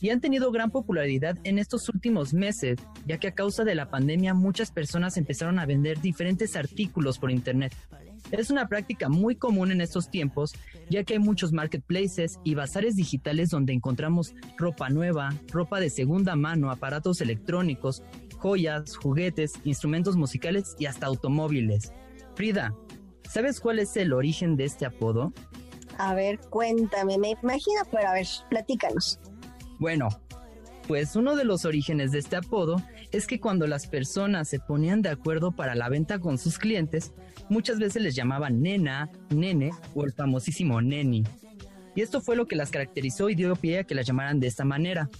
y 0.00 0.10
han 0.10 0.20
tenido 0.20 0.50
gran 0.50 0.70
popularidad 0.70 1.36
en 1.44 1.58
estos 1.58 1.88
últimos 1.88 2.32
meses, 2.32 2.78
ya 3.06 3.18
que 3.18 3.28
a 3.28 3.34
causa 3.34 3.64
de 3.64 3.74
la 3.74 3.90
pandemia 3.90 4.34
muchas 4.34 4.70
personas 4.70 5.16
empezaron 5.16 5.58
a 5.58 5.66
vender 5.66 6.00
diferentes 6.00 6.56
artículos 6.56 7.18
por 7.18 7.30
Internet. 7.30 7.74
Es 8.30 8.50
una 8.50 8.68
práctica 8.68 9.08
muy 9.08 9.36
común 9.36 9.72
en 9.72 9.80
estos 9.80 10.10
tiempos, 10.10 10.54
ya 10.90 11.02
que 11.02 11.14
hay 11.14 11.18
muchos 11.18 11.52
marketplaces 11.52 12.38
y 12.44 12.54
bazares 12.54 12.94
digitales 12.94 13.48
donde 13.48 13.72
encontramos 13.72 14.34
ropa 14.58 14.90
nueva, 14.90 15.30
ropa 15.50 15.80
de 15.80 15.88
segunda 15.88 16.36
mano, 16.36 16.70
aparatos 16.70 17.20
electrónicos, 17.22 18.02
joyas, 18.36 18.96
juguetes, 18.96 19.54
instrumentos 19.64 20.16
musicales 20.16 20.76
y 20.78 20.86
hasta 20.86 21.06
automóviles. 21.06 21.92
Frida, 22.34 22.74
¿sabes 23.28 23.60
cuál 23.60 23.78
es 23.78 23.96
el 23.96 24.12
origen 24.12 24.56
de 24.56 24.64
este 24.64 24.84
apodo? 24.84 25.32
A 25.96 26.14
ver, 26.14 26.38
cuéntame, 26.50 27.18
me 27.18 27.30
imagino, 27.30 27.80
pero 27.90 28.08
a 28.08 28.12
ver, 28.12 28.26
platícanos. 28.50 29.18
Bueno, 29.78 30.08
pues 30.86 31.16
uno 31.16 31.36
de 31.36 31.44
los 31.44 31.64
orígenes 31.64 32.12
de 32.12 32.18
este 32.18 32.36
apodo 32.36 32.82
es 33.12 33.26
que 33.26 33.40
cuando 33.40 33.66
las 33.66 33.86
personas 33.86 34.48
se 34.48 34.58
ponían 34.58 35.02
de 35.02 35.10
acuerdo 35.10 35.52
para 35.52 35.74
la 35.74 35.88
venta 35.88 36.18
con 36.18 36.38
sus 36.38 36.58
clientes, 36.58 37.12
muchas 37.48 37.78
veces 37.78 38.02
les 38.02 38.14
llamaban 38.14 38.62
nena, 38.62 39.10
nene 39.30 39.70
o 39.94 40.04
el 40.04 40.12
famosísimo 40.12 40.80
neni. 40.80 41.24
Y 41.94 42.00
esto 42.00 42.20
fue 42.20 42.36
lo 42.36 42.46
que 42.46 42.56
las 42.56 42.70
caracterizó 42.70 43.28
y 43.28 43.34
dio 43.34 43.54
pie 43.56 43.80
a 43.80 43.84
que 43.84 43.94
las 43.94 44.06
llamaran 44.06 44.40
de 44.40 44.46
esta 44.46 44.64
manera. 44.64 45.10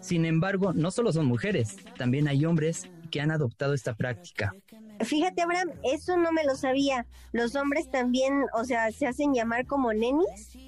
Sin 0.00 0.24
embargo, 0.24 0.72
no 0.72 0.90
solo 0.90 1.12
son 1.12 1.26
mujeres, 1.26 1.76
también 1.96 2.28
hay 2.28 2.44
hombres 2.44 2.90
que 3.10 3.20
han 3.20 3.30
adoptado 3.30 3.74
esta 3.74 3.94
práctica. 3.94 4.54
Fíjate, 5.00 5.42
Abraham, 5.42 5.70
eso 5.82 6.16
no 6.16 6.32
me 6.32 6.44
lo 6.44 6.56
sabía. 6.56 7.06
¿Los 7.32 7.54
hombres 7.54 7.90
también, 7.90 8.44
o 8.54 8.64
sea, 8.64 8.90
se 8.90 9.06
hacen 9.06 9.32
llamar 9.32 9.66
como 9.66 9.92
nenis? 9.92 10.58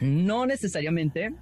No 0.00 0.46
necesariamente, 0.46 1.34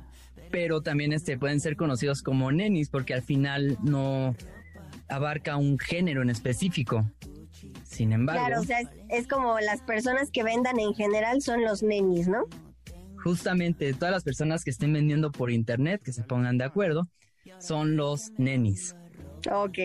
pero 0.50 0.82
también 0.82 1.12
este, 1.12 1.38
pueden 1.38 1.60
ser 1.60 1.76
conocidos 1.76 2.22
como 2.22 2.50
nenis 2.52 2.88
porque 2.88 3.14
al 3.14 3.22
final 3.22 3.78
no 3.82 4.34
abarca 5.08 5.56
un 5.56 5.78
género 5.78 6.22
en 6.22 6.30
específico. 6.30 7.10
Sin 7.84 8.12
embargo... 8.12 8.44
Claro, 8.46 8.62
o 8.62 8.64
sea, 8.64 8.78
es, 9.08 9.26
como 9.26 9.58
las 9.60 9.82
personas 9.82 10.30
que 10.30 10.42
vendan 10.42 10.78
en 10.78 10.94
general 10.94 11.42
son 11.42 11.62
los 11.62 11.82
nenis, 11.82 12.28
¿no? 12.28 12.44
Justamente 13.22 13.92
todas 13.92 14.12
las 14.12 14.24
personas 14.24 14.64
que 14.64 14.70
estén 14.70 14.92
vendiendo 14.92 15.30
por 15.30 15.50
internet, 15.50 16.00
que 16.02 16.12
se 16.12 16.22
pongan 16.22 16.56
de 16.56 16.64
acuerdo, 16.64 17.08
son 17.58 17.96
los 17.96 18.30
nenis. 18.38 18.94
Ok. 19.50 19.78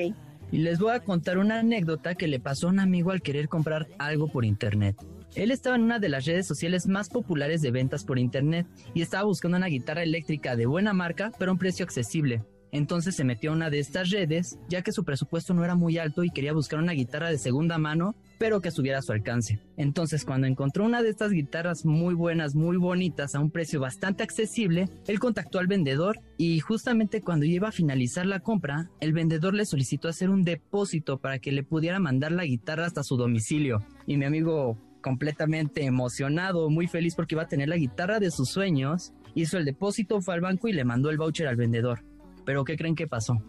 Y 0.52 0.60
les 0.60 0.80
voy 0.80 0.94
a 0.94 1.00
contar 1.02 1.38
una 1.38 1.60
anécdota 1.60 2.16
que 2.16 2.28
le 2.28 2.40
pasó 2.40 2.68
a 2.68 2.70
un 2.70 2.80
amigo 2.80 3.12
al 3.12 3.22
querer 3.22 3.50
comprar 3.50 3.88
algo 3.98 4.28
por 4.28 4.46
internet. 4.46 4.96
Él 5.36 5.52
estaba 5.52 5.76
en 5.76 5.84
una 5.84 6.00
de 6.00 6.10
las 6.10 6.26
redes 6.26 6.48
sociales 6.48 6.88
más 6.88 7.10
populares 7.10 7.62
de 7.62 7.72
ventas 7.72 8.06
por 8.06 8.18
internet 8.18 8.68
y 8.94 9.02
estaba 9.02 9.26
buscando 9.26 9.58
una 9.58 9.68
guitarra 9.68 10.04
eléctrica 10.04 10.56
de 10.56 10.66
buena 10.66 10.94
marca 10.94 11.32
pero 11.38 11.52
a 11.52 11.54
un 11.54 11.60
precio 11.60 11.84
accesible. 11.84 12.44
Entonces 12.72 13.16
se 13.16 13.24
metió 13.24 13.52
a 13.52 13.54
una 13.54 13.70
de 13.70 13.80
estas 13.80 14.10
redes, 14.10 14.60
ya 14.68 14.82
que 14.82 14.92
su 14.92 15.06
presupuesto 15.06 15.54
no 15.54 15.64
era 15.64 15.76
muy 15.76 15.98
alto 15.98 16.24
y 16.26 16.30
quería 16.30 16.52
buscar 16.52 16.80
una 16.80 16.92
guitarra 16.92 17.30
de 17.30 17.38
segunda 17.38 17.78
mano, 17.78 18.16
pero 18.38 18.60
que 18.60 18.68
estuviera 18.68 19.00
a 19.00 19.02
su 19.02 19.14
alcance. 19.14 19.62
Entonces 19.78 20.26
cuando 20.26 20.46
encontró 20.46 20.84
una 20.84 21.02
de 21.02 21.10
estas 21.10 21.32
guitarras 21.32 21.86
muy 21.86 22.14
buenas, 22.14 22.54
muy 22.54 22.76
bonitas, 22.76 23.34
a 23.34 23.40
un 23.40 23.50
precio 23.50 23.80
bastante 23.80 24.24
accesible, 24.24 24.90
él 25.08 25.20
contactó 25.20 25.60
al 25.60 25.68
vendedor 25.68 26.20
y 26.38 26.60
justamente 26.60 27.22
cuando 27.22 27.46
iba 27.46 27.70
a 27.70 27.72
finalizar 27.72 28.26
la 28.26 28.42
compra, 28.42 28.90
el 29.00 29.14
vendedor 29.14 29.54
le 29.54 29.66
solicitó 29.66 30.10
hacer 30.10 30.30
un 30.30 30.44
depósito 30.44 31.18
para 31.18 31.40
que 31.40 31.54
le 31.54 31.64
pudiera 31.64 32.00
mandar 32.00 32.34
la 32.34 32.44
guitarra 32.44 32.88
hasta 32.88 33.04
su 33.04 33.16
domicilio. 33.16 33.86
Y 34.06 34.18
mi 34.18 34.26
amigo 34.26 34.78
completamente 35.06 35.86
emocionado, 35.86 36.68
muy 36.72 36.88
feliz 36.88 37.14
porque 37.14 37.36
iba 37.36 37.44
a 37.44 37.48
tener 37.48 37.70
la 37.70 37.78
guitarra 37.78 38.20
de 38.20 38.32
sus 38.32 38.50
sueños, 38.50 39.14
hizo 39.36 39.60
el 39.60 39.64
depósito, 39.64 40.20
fue 40.20 40.34
al 40.34 40.42
banco 40.42 40.68
y 40.68 40.74
le 40.74 40.84
mandó 40.84 41.12
el 41.12 41.20
voucher 41.20 41.48
al 41.48 41.58
vendedor. 41.58 42.04
Pero 42.44 42.64
¿qué 42.64 42.76
creen 42.76 42.96
que 42.96 43.06
pasó? 43.06 43.40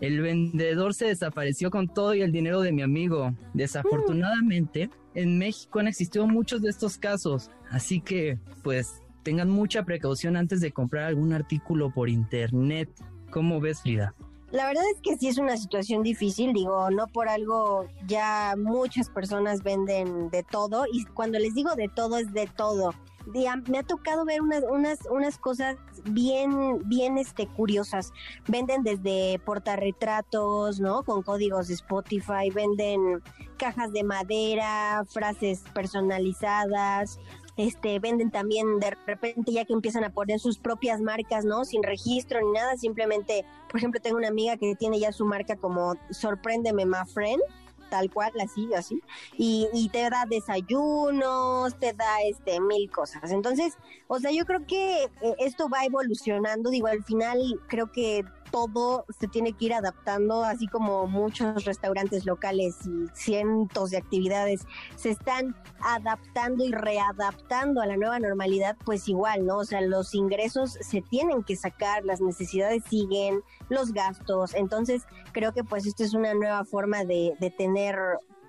El 0.00 0.22
vendedor 0.22 0.94
se 0.94 1.08
desapareció 1.08 1.70
con 1.70 1.86
todo 1.86 2.14
y 2.14 2.22
el 2.22 2.32
dinero 2.32 2.62
de 2.62 2.72
mi 2.72 2.80
amigo. 2.80 3.36
Desafortunadamente, 3.52 4.88
en 5.14 5.36
México 5.36 5.80
han 5.80 5.88
existido 5.88 6.26
muchos 6.26 6.62
de 6.62 6.70
estos 6.70 6.96
casos, 6.96 7.50
así 7.70 8.00
que 8.00 8.38
pues 8.62 9.02
tengan 9.22 9.50
mucha 9.50 9.84
precaución 9.84 10.34
antes 10.34 10.62
de 10.62 10.72
comprar 10.72 11.04
algún 11.04 11.34
artículo 11.34 11.92
por 11.92 12.08
internet. 12.08 12.88
¿Cómo 13.30 13.60
ves, 13.60 13.82
Frida? 13.82 14.14
La 14.52 14.66
verdad 14.66 14.84
es 14.94 15.00
que 15.00 15.16
sí 15.16 15.28
es 15.28 15.38
una 15.38 15.56
situación 15.56 16.02
difícil, 16.02 16.52
digo, 16.52 16.90
no 16.90 17.06
por 17.06 17.26
algo 17.26 17.88
ya 18.06 18.54
muchas 18.58 19.08
personas 19.08 19.62
venden 19.62 20.28
de 20.28 20.42
todo 20.42 20.84
y 20.92 21.06
cuando 21.06 21.38
les 21.38 21.54
digo 21.54 21.74
de 21.74 21.88
todo 21.88 22.18
es 22.18 22.34
de 22.34 22.46
todo. 22.54 22.92
Me 23.24 23.78
ha 23.78 23.82
tocado 23.82 24.26
ver 24.26 24.42
unas, 24.42 24.62
unas, 24.68 24.98
unas 25.10 25.38
cosas 25.38 25.76
bien, 26.04 26.86
bien 26.86 27.16
este, 27.16 27.46
curiosas. 27.46 28.12
Venden 28.46 28.82
desde 28.82 29.38
portarretratos, 29.38 30.80
¿no? 30.80 31.02
Con 31.02 31.22
códigos 31.22 31.68
de 31.68 31.74
Spotify, 31.74 32.50
venden 32.52 33.22
cajas 33.56 33.92
de 33.92 34.02
madera, 34.02 35.04
frases 35.08 35.62
personalizadas, 35.72 37.20
este, 37.56 37.98
venden 37.98 38.30
también 38.30 38.78
de 38.80 38.96
repente 39.06 39.52
ya 39.52 39.64
que 39.64 39.72
empiezan 39.72 40.04
a 40.04 40.10
poner 40.10 40.40
sus 40.40 40.58
propias 40.58 41.00
marcas, 41.00 41.44
¿no? 41.44 41.64
Sin 41.64 41.82
registro 41.82 42.40
ni 42.40 42.52
nada, 42.52 42.76
simplemente, 42.76 43.44
por 43.68 43.78
ejemplo, 43.78 44.00
tengo 44.00 44.16
una 44.16 44.28
amiga 44.28 44.56
que 44.56 44.74
tiene 44.74 44.98
ya 44.98 45.12
su 45.12 45.24
marca 45.24 45.56
como 45.56 45.94
Sorpréndeme, 46.10 46.86
my 46.86 47.04
friend, 47.12 47.42
tal 47.90 48.10
cual, 48.10 48.32
así, 48.42 48.72
así, 48.72 49.02
y, 49.36 49.68
y, 49.74 49.90
te 49.90 50.08
da 50.08 50.24
desayunos, 50.26 51.78
te 51.78 51.92
da 51.92 52.22
este 52.26 52.58
mil 52.58 52.90
cosas. 52.90 53.30
Entonces, 53.30 53.76
o 54.08 54.18
sea, 54.18 54.30
yo 54.30 54.46
creo 54.46 54.66
que 54.66 55.04
eh, 55.04 55.34
esto 55.38 55.68
va 55.68 55.84
evolucionando, 55.84 56.70
digo, 56.70 56.86
al 56.86 57.04
final 57.04 57.38
creo 57.68 57.92
que 57.92 58.24
todo 58.52 59.06
se 59.18 59.26
tiene 59.26 59.54
que 59.54 59.64
ir 59.64 59.74
adaptando, 59.74 60.44
así 60.44 60.68
como 60.68 61.08
muchos 61.08 61.64
restaurantes 61.64 62.26
locales 62.26 62.76
y 62.86 63.08
cientos 63.14 63.90
de 63.90 63.96
actividades 63.96 64.66
se 64.94 65.10
están 65.10 65.56
adaptando 65.80 66.64
y 66.64 66.70
readaptando 66.70 67.80
a 67.80 67.86
la 67.86 67.96
nueva 67.96 68.20
normalidad, 68.20 68.76
pues 68.84 69.08
igual, 69.08 69.46
¿no? 69.46 69.58
O 69.58 69.64
sea, 69.64 69.80
los 69.80 70.14
ingresos 70.14 70.78
se 70.80 71.00
tienen 71.00 71.42
que 71.42 71.56
sacar, 71.56 72.04
las 72.04 72.20
necesidades 72.20 72.84
siguen, 72.88 73.40
los 73.70 73.92
gastos, 73.92 74.54
entonces 74.54 75.02
creo 75.32 75.52
que 75.52 75.64
pues 75.64 75.86
esto 75.86 76.04
es 76.04 76.14
una 76.14 76.34
nueva 76.34 76.64
forma 76.64 77.04
de, 77.04 77.34
de 77.40 77.50
tener 77.50 77.96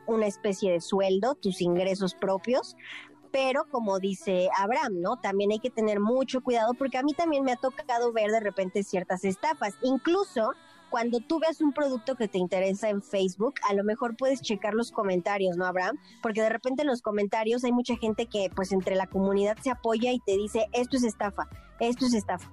una 0.06 0.28
especie 0.28 0.74
de 0.74 0.82
sueldo, 0.82 1.36
tus 1.36 1.62
ingresos 1.62 2.14
propios, 2.14 2.76
pero 3.34 3.66
como 3.72 4.00
dice 4.00 4.48
Abraham, 4.56 5.02
¿no? 5.02 5.18
También 5.18 5.52
hay 5.52 5.60
que 5.60 5.72
tener 5.72 6.00
mucho 6.00 6.42
cuidado 6.42 6.76
porque 6.76 7.00
a 7.00 7.04
mí 7.04 7.16
también 7.16 7.44
me 7.44 7.52
ha 7.52 7.56
tocado 7.56 8.14
ver 8.14 8.30
de 8.30 8.40
repente 8.40 8.84
ciertas 8.84 9.26
estafas, 9.26 9.74
incluso 9.82 10.52
cuando 10.92 11.20
tú 11.20 11.40
ves 11.40 11.60
un 11.60 11.74
producto 11.74 12.16
que 12.16 12.28
te 12.28 12.38
interesa 12.38 12.90
en 12.90 13.02
Facebook, 13.02 13.56
a 13.68 13.74
lo 13.74 13.84
mejor 13.84 14.16
puedes 14.16 14.42
checar 14.42 14.76
los 14.76 14.92
comentarios, 14.92 15.58
¿no, 15.58 15.66
Abraham? 15.66 15.98
Porque 16.22 16.44
de 16.44 16.50
repente 16.50 16.84
en 16.84 16.88
los 16.88 17.02
comentarios 17.02 17.64
hay 17.64 17.72
mucha 17.72 17.96
gente 17.96 18.28
que 18.28 18.52
pues 18.56 18.72
entre 18.72 18.96
la 18.96 19.08
comunidad 19.08 19.58
se 19.64 19.72
apoya 19.72 20.12
y 20.12 20.20
te 20.20 20.38
dice, 20.38 20.68
esto 20.72 20.98
es 20.98 21.04
estafa, 21.04 21.50
esto 21.80 22.06
es 22.06 22.14
estafa. 22.14 22.52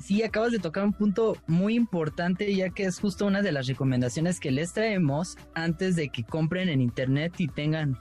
Sí, 0.00 0.22
acabas 0.22 0.50
de 0.50 0.58
tocar 0.58 0.84
un 0.84 0.94
punto 0.94 1.36
muy 1.46 1.74
importante, 1.74 2.54
ya 2.54 2.70
que 2.70 2.84
es 2.84 2.98
justo 2.98 3.26
una 3.26 3.42
de 3.42 3.52
las 3.52 3.66
recomendaciones 3.66 4.40
que 4.40 4.50
les 4.50 4.72
traemos 4.72 5.36
antes 5.54 5.94
de 5.94 6.08
que 6.08 6.24
compren 6.24 6.70
en 6.70 6.80
internet 6.80 7.34
y 7.38 7.48
tengan 7.48 7.98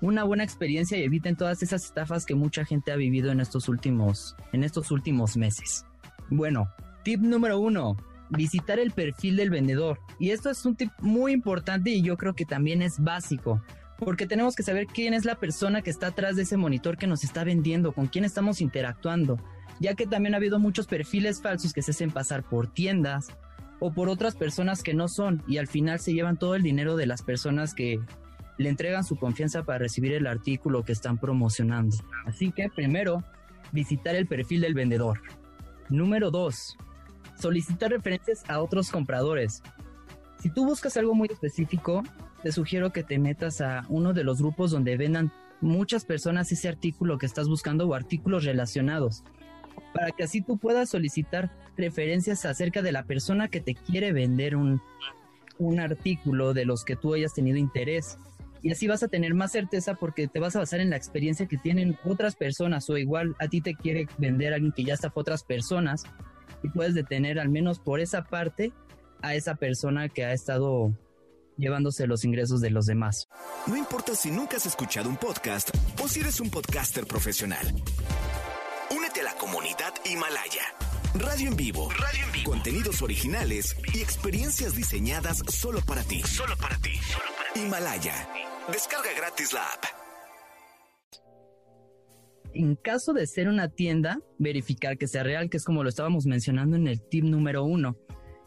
una 0.00 0.22
buena 0.22 0.44
experiencia 0.44 0.96
y 0.96 1.02
eviten 1.02 1.36
todas 1.36 1.62
esas 1.62 1.84
estafas 1.84 2.24
que 2.24 2.36
mucha 2.36 2.64
gente 2.64 2.92
ha 2.92 2.96
vivido 2.96 3.32
en 3.32 3.40
estos 3.40 3.68
últimos, 3.68 4.36
en 4.52 4.62
estos 4.62 4.92
últimos 4.92 5.36
meses. 5.36 5.84
Bueno, 6.30 6.72
tip 7.02 7.20
número 7.20 7.58
uno, 7.58 7.96
visitar 8.30 8.78
el 8.78 8.92
perfil 8.92 9.36
del 9.36 9.50
vendedor. 9.50 9.98
Y 10.20 10.30
esto 10.30 10.50
es 10.50 10.64
un 10.64 10.76
tip 10.76 10.92
muy 11.00 11.32
importante 11.32 11.90
y 11.90 12.02
yo 12.02 12.16
creo 12.16 12.34
que 12.34 12.44
también 12.44 12.80
es 12.80 13.00
básico. 13.00 13.60
Porque 13.98 14.26
tenemos 14.26 14.54
que 14.54 14.62
saber 14.62 14.86
quién 14.86 15.14
es 15.14 15.24
la 15.24 15.34
persona 15.34 15.82
que 15.82 15.90
está 15.90 16.06
atrás 16.06 16.36
de 16.36 16.42
ese 16.42 16.56
monitor 16.56 16.96
que 16.96 17.08
nos 17.08 17.24
está 17.24 17.44
vendiendo, 17.44 17.92
con 17.92 18.06
quién 18.06 18.24
estamos 18.24 18.60
interactuando. 18.60 19.38
Ya 19.80 19.94
que 19.94 20.06
también 20.06 20.34
ha 20.34 20.36
habido 20.36 20.58
muchos 20.58 20.86
perfiles 20.86 21.42
falsos 21.42 21.72
que 21.72 21.82
se 21.82 21.90
hacen 21.90 22.10
pasar 22.10 22.42
por 22.42 22.72
tiendas 22.72 23.28
o 23.80 23.92
por 23.92 24.08
otras 24.08 24.36
personas 24.36 24.82
que 24.82 24.94
no 24.94 25.08
son 25.08 25.42
y 25.48 25.56
al 25.56 25.66
final 25.66 25.98
se 25.98 26.12
llevan 26.12 26.38
todo 26.38 26.54
el 26.54 26.62
dinero 26.62 26.96
de 26.96 27.06
las 27.06 27.22
personas 27.22 27.74
que 27.74 27.98
le 28.58 28.68
entregan 28.68 29.04
su 29.04 29.16
confianza 29.16 29.64
para 29.64 29.78
recibir 29.78 30.12
el 30.12 30.26
artículo 30.26 30.84
que 30.84 30.92
están 30.92 31.16
promocionando. 31.16 31.96
Así 32.26 32.52
que 32.52 32.68
primero, 32.68 33.24
visitar 33.72 34.14
el 34.14 34.26
perfil 34.26 34.60
del 34.60 34.74
vendedor. 34.74 35.22
Número 35.88 36.30
2. 36.30 36.76
Solicitar 37.40 37.90
referencias 37.90 38.44
a 38.48 38.60
otros 38.60 38.90
compradores. 38.90 39.62
Si 40.40 40.50
tú 40.50 40.66
buscas 40.66 40.98
algo 40.98 41.14
muy 41.14 41.28
específico, 41.32 42.02
te 42.42 42.52
sugiero 42.52 42.92
que 42.92 43.02
te 43.02 43.18
metas 43.18 43.62
a 43.62 43.86
uno 43.88 44.12
de 44.12 44.24
los 44.24 44.40
grupos 44.40 44.70
donde 44.70 44.98
vendan 44.98 45.32
muchas 45.62 46.04
personas 46.04 46.52
ese 46.52 46.68
artículo 46.68 47.18
que 47.18 47.26
estás 47.26 47.48
buscando 47.48 47.86
o 47.86 47.94
artículos 47.94 48.44
relacionados, 48.44 49.24
para 49.92 50.10
que 50.12 50.24
así 50.24 50.40
tú 50.40 50.58
puedas 50.58 50.88
solicitar 50.88 51.50
referencias 51.76 52.44
acerca 52.44 52.82
de 52.82 52.92
la 52.92 53.04
persona 53.04 53.48
que 53.48 53.60
te 53.60 53.74
quiere 53.74 54.12
vender 54.12 54.56
un, 54.56 54.80
un 55.58 55.80
artículo 55.80 56.54
de 56.54 56.64
los 56.64 56.84
que 56.84 56.96
tú 56.96 57.14
hayas 57.14 57.34
tenido 57.34 57.58
interés. 57.58 58.18
Y 58.62 58.72
así 58.72 58.86
vas 58.86 59.02
a 59.02 59.08
tener 59.08 59.34
más 59.34 59.52
certeza 59.52 59.94
porque 59.94 60.28
te 60.28 60.38
vas 60.38 60.54
a 60.56 60.60
basar 60.60 60.80
en 60.80 60.90
la 60.90 60.96
experiencia 60.96 61.46
que 61.46 61.56
tienen 61.56 61.96
otras 62.04 62.36
personas 62.36 62.88
o 62.90 62.98
igual 62.98 63.34
a 63.38 63.48
ti 63.48 63.60
te 63.60 63.74
quiere 63.74 64.06
vender 64.18 64.52
alguien 64.52 64.72
que 64.72 64.84
ya 64.84 64.94
está 64.94 65.10
por 65.10 65.22
otras 65.22 65.44
personas 65.44 66.04
y 66.62 66.68
puedes 66.68 66.94
detener 66.94 67.38
al 67.40 67.48
menos 67.48 67.78
por 67.78 68.00
esa 68.00 68.24
parte 68.24 68.72
a 69.22 69.34
esa 69.34 69.54
persona 69.54 70.08
que 70.08 70.24
ha 70.24 70.32
estado 70.32 70.94
llevándose 71.56 72.06
los 72.06 72.24
ingresos 72.24 72.60
de 72.60 72.70
los 72.70 72.86
demás. 72.86 73.28
No 73.66 73.76
importa 73.76 74.14
si 74.14 74.30
nunca 74.30 74.56
has 74.56 74.66
escuchado 74.66 75.08
un 75.08 75.16
podcast 75.16 75.70
o 76.02 76.08
si 76.08 76.20
eres 76.20 76.40
un 76.40 76.50
podcaster 76.50 77.06
profesional. 77.06 77.66
Comunidad 79.40 79.94
Himalaya. 80.04 80.62
Radio 81.14 81.48
en 81.48 81.56
vivo. 81.56 81.88
Radio 81.98 82.26
en 82.26 82.32
vivo. 82.32 82.50
Contenidos 82.50 83.00
originales 83.00 83.74
y 83.94 84.00
experiencias 84.00 84.76
diseñadas 84.76 85.38
solo 85.48 85.80
para 85.80 86.02
ti. 86.02 86.20
Solo 86.20 86.54
para 86.58 86.76
ti. 86.76 86.90
Himalaya. 87.56 88.28
Descarga 88.70 89.08
gratis 89.16 89.54
la 89.54 89.62
app. 89.62 89.84
En 92.52 92.76
caso 92.76 93.14
de 93.14 93.26
ser 93.26 93.48
una 93.48 93.68
tienda, 93.68 94.20
verificar 94.38 94.98
que 94.98 95.08
sea 95.08 95.22
real, 95.22 95.48
que 95.48 95.56
es 95.56 95.64
como 95.64 95.82
lo 95.82 95.88
estábamos 95.88 96.26
mencionando 96.26 96.76
en 96.76 96.86
el 96.86 97.00
tip 97.00 97.24
número 97.24 97.64
uno 97.64 97.96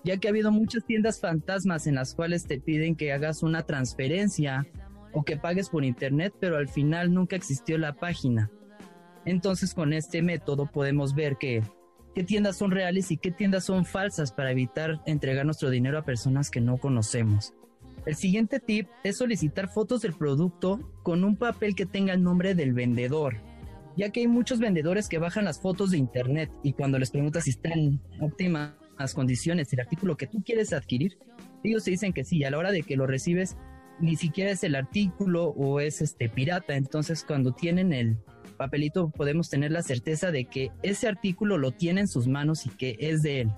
ya 0.04 0.18
que 0.18 0.28
ha 0.28 0.32
habido 0.32 0.52
muchas 0.52 0.86
tiendas 0.86 1.22
fantasmas 1.22 1.88
en 1.88 1.96
las 1.96 2.14
cuales 2.14 2.46
te 2.46 2.60
piden 2.60 2.96
que 2.96 3.14
hagas 3.14 3.42
una 3.42 3.64
transferencia 3.64 4.68
o 5.14 5.24
que 5.24 5.38
pagues 5.38 5.70
por 5.70 5.86
internet, 5.86 6.34
pero 6.42 6.58
al 6.58 6.68
final 6.68 7.14
nunca 7.14 7.38
existió 7.38 7.78
la 7.78 7.94
página. 7.94 8.52
Entonces 9.26 9.74
con 9.74 9.94
este 9.94 10.22
método 10.22 10.70
podemos 10.72 11.16
ver 11.16 11.38
que 11.38 11.64
qué 12.14 12.24
tiendas 12.24 12.58
son 12.58 12.72
reales 12.72 13.12
y 13.12 13.18
qué 13.18 13.32
tiendas 13.32 13.66
son 13.66 13.86
falsas 13.86 14.32
para 14.32 14.52
evitar 14.52 15.02
entregar 15.06 15.46
nuestro 15.46 15.70
dinero 15.70 15.98
a 15.98 16.06
personas 16.06 16.50
que 16.50 16.62
no 16.62 16.78
conocemos. 16.78 17.54
El 18.06 18.16
siguiente 18.16 18.60
tip 18.60 18.88
es 19.04 19.18
solicitar 19.18 19.70
fotos 19.70 20.02
del 20.02 20.14
producto 20.14 20.92
con 21.04 21.24
un 21.24 21.38
papel 21.38 21.74
que 21.74 21.86
tenga 21.86 22.14
el 22.14 22.22
nombre 22.22 22.54
del 22.54 22.74
vendedor, 22.74 23.38
ya 23.96 24.10
que 24.10 24.20
hay 24.20 24.28
muchos 24.28 24.60
vendedores 24.60 25.08
que 25.08 25.20
bajan 25.20 25.46
las 25.46 25.62
fotos 25.62 25.92
de 25.92 25.98
internet 25.98 26.52
y 26.64 26.74
cuando 26.74 27.00
les 27.00 27.12
preguntas 27.12 27.46
si 27.46 27.52
están 27.52 28.02
óptimas 28.20 28.74
las 29.00 29.14
condiciones, 29.14 29.72
el 29.74 29.80
artículo 29.80 30.18
que 30.18 30.28
tú 30.28 30.44
quieres 30.44 30.74
adquirir, 30.74 31.18
ellos 31.64 31.84
te 31.84 31.92
dicen 31.92 32.14
que 32.14 32.26
sí, 32.26 32.44
a 32.44 32.52
la 32.52 32.58
hora 32.58 32.72
de 32.72 32.84
que 32.84 32.98
lo 32.98 33.08
recibes, 33.08 33.56
ni 34.00 34.16
siquiera 34.16 34.52
es 34.52 34.64
el 34.64 34.76
artículo 34.76 35.46
o 35.46 35.80
es 35.80 36.02
este 36.02 36.28
pirata. 36.30 36.76
Entonces, 36.76 37.24
cuando 37.24 37.54
tienen 37.54 37.94
el 37.94 38.18
papelito, 38.54 39.10
podemos 39.10 39.50
tener 39.50 39.72
la 39.72 39.82
certeza 39.82 40.32
de 40.32 40.46
que 40.46 40.72
ese 40.82 41.08
artículo 41.08 41.58
lo 41.58 41.72
tiene 41.72 42.02
en 42.02 42.08
sus 42.08 42.28
manos 42.28 42.66
y 42.66 42.70
que 42.70 42.98
es 43.00 43.22
de 43.22 43.42
él. 43.42 43.52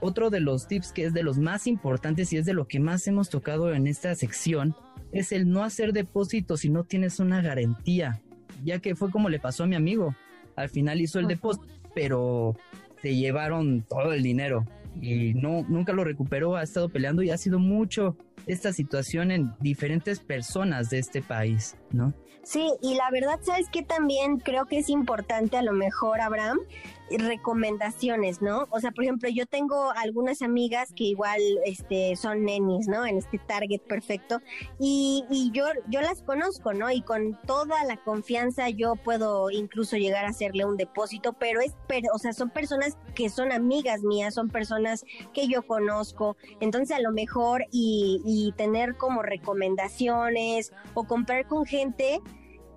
Otro 0.00 0.30
de 0.30 0.40
los 0.40 0.68
tips 0.68 0.92
que 0.92 1.04
es 1.06 1.14
de 1.14 1.22
los 1.22 1.38
más 1.38 1.66
importantes 1.66 2.32
y 2.32 2.36
es 2.36 2.44
de 2.44 2.52
lo 2.52 2.68
que 2.68 2.80
más 2.80 3.06
hemos 3.06 3.30
tocado 3.30 3.72
en 3.72 3.86
esta 3.86 4.14
sección 4.14 4.74
es 5.12 5.32
el 5.32 5.48
no 5.48 5.64
hacer 5.64 5.92
depósito 5.92 6.56
si 6.56 6.68
no 6.68 6.84
tienes 6.84 7.18
una 7.18 7.40
garantía, 7.40 8.20
ya 8.64 8.78
que 8.78 8.94
fue 8.94 9.10
como 9.10 9.28
le 9.28 9.38
pasó 9.38 9.64
a 9.64 9.66
mi 9.66 9.74
amigo. 9.74 10.14
Al 10.54 10.68
final 10.68 11.00
hizo 11.00 11.18
el 11.18 11.26
depósito, 11.26 11.66
pero 11.94 12.56
se 13.00 13.16
llevaron 13.16 13.82
todo 13.88 14.12
el 14.12 14.22
dinero 14.22 14.66
y 15.00 15.34
no 15.34 15.64
nunca 15.68 15.92
lo 15.92 16.04
recuperó, 16.04 16.56
ha 16.56 16.62
estado 16.62 16.88
peleando 16.88 17.22
y 17.22 17.30
ha 17.30 17.38
sido 17.38 17.58
mucho 17.58 18.16
esta 18.46 18.72
situación 18.72 19.30
en 19.30 19.54
diferentes 19.60 20.20
personas 20.20 20.90
de 20.90 20.98
este 20.98 21.22
país, 21.22 21.76
¿no? 21.90 22.14
Sí, 22.42 22.70
y 22.80 22.94
la 22.94 23.10
verdad, 23.10 23.40
¿sabes 23.42 23.68
que 23.70 23.82
También 23.82 24.38
creo 24.38 24.66
que 24.66 24.78
es 24.78 24.88
importante 24.88 25.56
a 25.56 25.62
lo 25.62 25.72
mejor, 25.72 26.20
Abraham, 26.20 26.60
recomendaciones, 27.10 28.42
¿no? 28.42 28.66
O 28.70 28.80
sea, 28.80 28.90
por 28.90 29.04
ejemplo, 29.04 29.28
yo 29.28 29.46
tengo 29.46 29.90
algunas 29.92 30.42
amigas 30.42 30.92
que 30.94 31.04
igual 31.04 31.40
este, 31.64 32.16
son 32.16 32.44
nenis, 32.44 32.88
¿no? 32.88 33.06
En 33.06 33.18
este 33.18 33.38
target 33.38 33.80
perfecto. 33.82 34.40
Y, 34.78 35.24
y 35.30 35.50
yo, 35.52 35.66
yo 35.88 36.00
las 36.00 36.22
conozco, 36.22 36.72
¿no? 36.72 36.90
Y 36.90 37.02
con 37.02 37.38
toda 37.46 37.84
la 37.84 37.96
confianza 37.96 38.68
yo 38.70 38.96
puedo 38.96 39.50
incluso 39.50 39.96
llegar 39.96 40.24
a 40.24 40.30
hacerle 40.30 40.64
un 40.64 40.76
depósito, 40.76 41.32
pero 41.34 41.60
es, 41.60 41.74
pero, 41.86 42.08
o 42.14 42.18
sea, 42.18 42.32
son 42.32 42.50
personas 42.50 42.96
que 43.14 43.28
son 43.28 43.52
amigas 43.52 44.02
mías, 44.02 44.34
son 44.34 44.50
personas 44.50 45.04
que 45.32 45.48
yo 45.48 45.62
conozco. 45.62 46.36
Entonces, 46.60 46.96
a 46.96 47.00
lo 47.00 47.12
mejor 47.12 47.64
y, 47.70 48.22
y 48.26 48.52
tener 48.52 48.96
como 48.96 49.22
recomendaciones 49.22 50.72
o 50.94 51.04
comprar 51.04 51.46
con 51.46 51.64
gente 51.64 52.20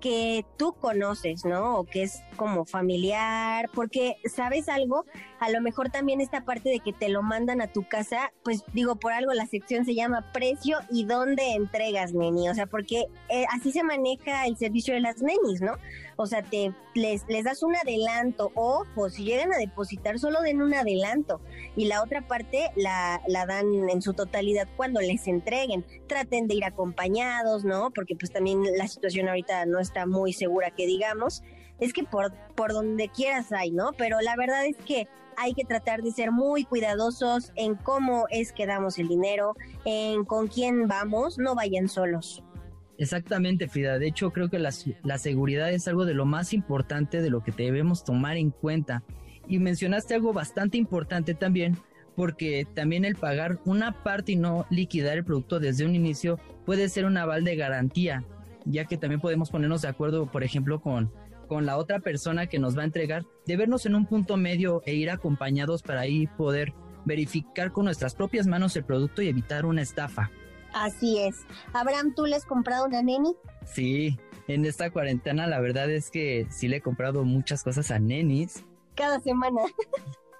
que 0.00 0.46
tú 0.56 0.72
conoces, 0.72 1.44
¿no? 1.44 1.78
O 1.78 1.84
que 1.84 2.02
es 2.02 2.22
como 2.36 2.64
familiar, 2.64 3.68
porque, 3.74 4.16
¿sabes 4.24 4.68
algo? 4.68 5.04
A 5.38 5.50
lo 5.50 5.60
mejor 5.60 5.90
también 5.90 6.20
esta 6.20 6.44
parte 6.44 6.70
de 6.70 6.80
que 6.80 6.92
te 6.92 7.10
lo 7.10 7.22
mandan 7.22 7.60
a 7.60 7.66
tu 7.66 7.86
casa, 7.86 8.32
pues 8.42 8.64
digo, 8.72 8.96
por 8.96 9.12
algo 9.12 9.32
la 9.32 9.46
sección 9.46 9.84
se 9.84 9.94
llama 9.94 10.32
precio 10.32 10.78
y 10.90 11.04
dónde 11.04 11.52
entregas, 11.52 12.14
neni, 12.14 12.48
o 12.48 12.54
sea, 12.54 12.66
porque 12.66 13.06
eh, 13.28 13.44
así 13.54 13.72
se 13.72 13.82
maneja 13.82 14.46
el 14.46 14.56
servicio 14.56 14.94
de 14.94 15.00
las 15.00 15.20
nenis, 15.20 15.60
¿no? 15.60 15.74
O 16.22 16.26
sea, 16.26 16.42
te 16.42 16.74
les, 16.94 17.24
les 17.28 17.44
das 17.44 17.62
un 17.62 17.74
adelanto, 17.74 18.52
ojo, 18.54 19.08
si 19.08 19.24
llegan 19.24 19.54
a 19.54 19.56
depositar, 19.56 20.18
solo 20.18 20.42
den 20.42 20.60
un 20.60 20.74
adelanto 20.74 21.40
y 21.76 21.86
la 21.86 22.02
otra 22.02 22.20
parte 22.28 22.68
la, 22.76 23.22
la 23.26 23.46
dan 23.46 23.88
en 23.88 24.02
su 24.02 24.12
totalidad 24.12 24.68
cuando 24.76 25.00
les 25.00 25.26
entreguen. 25.28 25.82
Traten 26.08 26.46
de 26.46 26.56
ir 26.56 26.64
acompañados, 26.66 27.64
¿no? 27.64 27.90
Porque 27.90 28.16
pues 28.16 28.30
también 28.30 28.62
la 28.76 28.86
situación 28.86 29.30
ahorita 29.30 29.64
no 29.64 29.78
está 29.78 30.04
muy 30.04 30.34
segura 30.34 30.70
que 30.72 30.86
digamos. 30.86 31.42
Es 31.78 31.94
que 31.94 32.04
por, 32.04 32.34
por 32.54 32.74
donde 32.74 33.08
quieras 33.08 33.50
hay, 33.50 33.70
¿no? 33.70 33.92
Pero 33.96 34.20
la 34.20 34.36
verdad 34.36 34.66
es 34.66 34.76
que 34.76 35.08
hay 35.38 35.54
que 35.54 35.64
tratar 35.64 36.02
de 36.02 36.10
ser 36.10 36.32
muy 36.32 36.64
cuidadosos 36.64 37.50
en 37.54 37.76
cómo 37.76 38.26
es 38.28 38.52
que 38.52 38.66
damos 38.66 38.98
el 38.98 39.08
dinero, 39.08 39.54
en 39.86 40.26
con 40.26 40.48
quién 40.48 40.86
vamos, 40.86 41.38
no 41.38 41.54
vayan 41.54 41.88
solos. 41.88 42.44
Exactamente, 43.00 43.66
Frida. 43.66 43.98
De 43.98 44.06
hecho, 44.06 44.30
creo 44.30 44.50
que 44.50 44.58
la, 44.58 44.72
seguridad 45.18 45.72
es 45.72 45.88
algo 45.88 46.04
de 46.04 46.12
lo 46.12 46.26
más 46.26 46.52
importante 46.52 47.22
de 47.22 47.30
lo 47.30 47.42
que 47.42 47.50
debemos 47.50 48.04
tomar 48.04 48.36
en 48.36 48.50
cuenta. 48.50 49.02
Y 49.48 49.58
mencionaste 49.58 50.14
algo 50.14 50.34
bastante 50.34 50.76
importante 50.76 51.32
también, 51.32 51.78
porque 52.14 52.66
también 52.74 53.06
el 53.06 53.16
pagar 53.16 53.58
una 53.64 54.02
parte 54.02 54.32
y 54.32 54.36
no 54.36 54.66
liquidar 54.68 55.16
el 55.16 55.24
producto 55.24 55.60
desde 55.60 55.86
un 55.86 55.94
inicio 55.94 56.38
puede 56.66 56.90
ser 56.90 57.06
un 57.06 57.16
aval 57.16 57.42
de 57.42 57.56
garantía, 57.56 58.22
ya 58.66 58.84
que 58.84 58.98
también 58.98 59.22
podemos 59.22 59.50
ponernos 59.50 59.80
de 59.80 59.88
acuerdo, 59.88 60.30
por 60.30 60.44
ejemplo, 60.44 60.82
con, 60.82 61.10
con 61.48 61.64
la 61.64 61.78
otra 61.78 62.00
persona 62.00 62.48
que 62.48 62.58
nos 62.58 62.76
va 62.76 62.82
a 62.82 62.84
entregar, 62.84 63.24
de 63.46 63.56
vernos 63.56 63.86
en 63.86 63.94
un 63.94 64.04
punto 64.04 64.36
medio 64.36 64.82
e 64.84 64.92
ir 64.92 65.08
acompañados 65.08 65.82
para 65.82 66.00
ahí 66.00 66.26
poder 66.26 66.74
verificar 67.06 67.72
con 67.72 67.86
nuestras 67.86 68.14
propias 68.14 68.46
manos 68.46 68.76
el 68.76 68.84
producto 68.84 69.22
y 69.22 69.28
evitar 69.28 69.64
una 69.64 69.80
estafa. 69.80 70.30
Así 70.72 71.18
es. 71.18 71.44
Abraham, 71.72 72.14
¿tú 72.14 72.26
le 72.26 72.36
has 72.36 72.44
comprado 72.44 72.86
una 72.86 73.02
neni? 73.02 73.34
Sí, 73.64 74.18
en 74.48 74.64
esta 74.64 74.90
cuarentena 74.90 75.46
la 75.46 75.60
verdad 75.60 75.90
es 75.90 76.10
que 76.10 76.46
sí 76.50 76.68
le 76.68 76.76
he 76.76 76.80
comprado 76.80 77.24
muchas 77.24 77.62
cosas 77.62 77.90
a 77.90 77.98
nenis. 77.98 78.64
Cada 78.94 79.20
semana. 79.20 79.62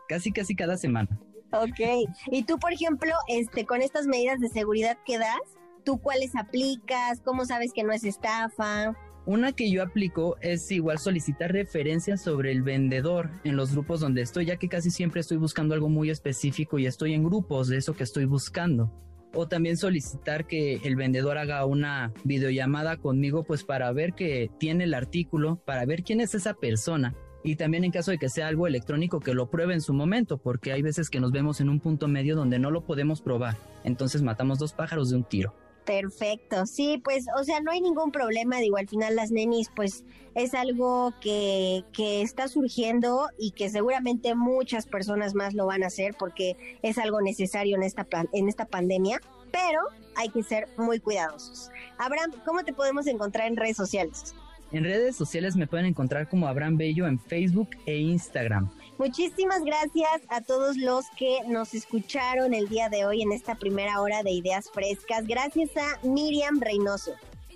Casi, 0.08 0.32
casi 0.32 0.56
cada 0.56 0.76
semana. 0.76 1.08
Ok. 1.52 2.08
Y 2.30 2.42
tú, 2.44 2.58
por 2.58 2.72
ejemplo, 2.72 3.12
este, 3.28 3.64
con 3.64 3.82
estas 3.82 4.06
medidas 4.06 4.40
de 4.40 4.48
seguridad 4.48 4.98
que 5.06 5.18
das, 5.18 5.40
¿tú 5.84 5.98
cuáles 5.98 6.34
aplicas? 6.34 7.20
¿Cómo 7.24 7.44
sabes 7.44 7.72
que 7.72 7.84
no 7.84 7.92
es 7.92 8.04
estafa? 8.04 8.96
Una 9.26 9.52
que 9.52 9.70
yo 9.70 9.82
aplico 9.82 10.36
es 10.40 10.70
igual 10.72 10.98
solicitar 10.98 11.52
referencias 11.52 12.22
sobre 12.22 12.50
el 12.50 12.62
vendedor 12.62 13.30
en 13.44 13.54
los 13.54 13.72
grupos 13.72 14.00
donde 14.00 14.22
estoy, 14.22 14.46
ya 14.46 14.56
que 14.56 14.68
casi 14.68 14.90
siempre 14.90 15.20
estoy 15.20 15.36
buscando 15.36 15.74
algo 15.74 15.88
muy 15.88 16.10
específico 16.10 16.78
y 16.78 16.86
estoy 16.86 17.14
en 17.14 17.22
grupos 17.22 17.68
de 17.68 17.76
eso 17.76 17.94
que 17.94 18.02
estoy 18.02 18.24
buscando 18.24 18.90
o 19.34 19.48
también 19.48 19.76
solicitar 19.76 20.46
que 20.46 20.76
el 20.84 20.96
vendedor 20.96 21.38
haga 21.38 21.64
una 21.64 22.12
videollamada 22.24 22.96
conmigo 22.96 23.44
pues 23.44 23.64
para 23.64 23.92
ver 23.92 24.14
que 24.14 24.50
tiene 24.58 24.84
el 24.84 24.94
artículo, 24.94 25.62
para 25.64 25.84
ver 25.84 26.02
quién 26.02 26.20
es 26.20 26.34
esa 26.34 26.54
persona 26.54 27.14
y 27.42 27.56
también 27.56 27.84
en 27.84 27.90
caso 27.90 28.10
de 28.10 28.18
que 28.18 28.28
sea 28.28 28.48
algo 28.48 28.66
electrónico 28.66 29.20
que 29.20 29.34
lo 29.34 29.50
pruebe 29.50 29.74
en 29.74 29.80
su 29.80 29.94
momento, 29.94 30.38
porque 30.38 30.72
hay 30.72 30.82
veces 30.82 31.08
que 31.08 31.20
nos 31.20 31.32
vemos 31.32 31.60
en 31.60 31.68
un 31.68 31.80
punto 31.80 32.06
medio 32.08 32.36
donde 32.36 32.58
no 32.58 32.70
lo 32.70 32.84
podemos 32.84 33.22
probar, 33.22 33.56
entonces 33.84 34.22
matamos 34.22 34.58
dos 34.58 34.72
pájaros 34.72 35.10
de 35.10 35.16
un 35.16 35.24
tiro. 35.24 35.54
Perfecto, 35.84 36.66
sí, 36.66 37.00
pues, 37.02 37.26
o 37.38 37.44
sea, 37.44 37.60
no 37.60 37.70
hay 37.70 37.80
ningún 37.80 38.12
problema, 38.12 38.58
digo, 38.58 38.76
al 38.76 38.88
final 38.88 39.16
las 39.16 39.30
nenis, 39.30 39.70
pues, 39.74 40.04
es 40.34 40.54
algo 40.54 41.12
que, 41.20 41.84
que 41.92 42.22
está 42.22 42.48
surgiendo 42.48 43.28
y 43.38 43.52
que 43.52 43.68
seguramente 43.70 44.34
muchas 44.34 44.86
personas 44.86 45.34
más 45.34 45.54
lo 45.54 45.66
van 45.66 45.82
a 45.82 45.88
hacer 45.88 46.14
porque 46.18 46.56
es 46.82 46.98
algo 46.98 47.20
necesario 47.20 47.76
en 47.76 47.82
esta, 47.82 48.06
en 48.32 48.48
esta 48.48 48.66
pandemia, 48.66 49.20
pero 49.50 49.80
hay 50.16 50.28
que 50.28 50.42
ser 50.42 50.68
muy 50.76 51.00
cuidadosos. 51.00 51.70
Abraham, 51.98 52.32
¿cómo 52.44 52.62
te 52.62 52.72
podemos 52.72 53.06
encontrar 53.06 53.48
en 53.48 53.56
redes 53.56 53.76
sociales? 53.76 54.34
En 54.72 54.84
redes 54.84 55.16
sociales 55.16 55.56
me 55.56 55.66
pueden 55.66 55.86
encontrar 55.86 56.28
como 56.28 56.46
Abraham 56.46 56.76
Bello 56.76 57.06
en 57.06 57.18
Facebook 57.18 57.70
e 57.86 57.96
Instagram. 57.96 58.70
Muchísimas 59.00 59.64
gracias 59.64 60.20
a 60.28 60.42
todos 60.42 60.76
los 60.76 61.08
que 61.16 61.38
nos 61.48 61.72
escucharon 61.72 62.52
el 62.52 62.68
día 62.68 62.90
de 62.90 63.06
hoy 63.06 63.22
en 63.22 63.32
esta 63.32 63.54
primera 63.54 64.02
hora 64.02 64.22
de 64.22 64.30
Ideas 64.30 64.70
Frescas. 64.70 65.26
Gracias 65.26 65.70
a 65.74 66.06
Miriam 66.06 66.60
Reynoso. 66.60 67.12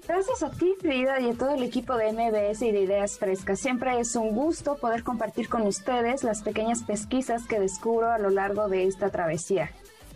Gracias 0.09 0.42
a 0.42 0.51
ti, 0.51 0.72
Frida, 0.80 1.20
y 1.20 1.28
a 1.28 1.34
todo 1.34 1.55
el 1.55 1.62
equipo 1.62 1.99
de 1.99 2.14
MBS 2.14 2.62
y 2.62 2.72
de 2.72 2.80
Ideas 2.80 3.18
Frescas. 3.18 3.61
Siempre 3.61 4.01
es 4.01 4.16
un 4.16 4.30
gusto 4.30 4.78
poder 4.78 5.03
compartir 5.03 5.51
con 5.51 5.66
ustedes 5.66 6.24
las 6.24 6.42
pequeñas 6.42 6.82
pesquisas 6.82 7.47
que 7.47 7.61
descubro 7.61 8.11
a 8.11 8.18
lo 8.18 8.30
largo 8.30 8.70
de 8.70 8.84
esta 8.84 9.11
travesía. 9.11 9.70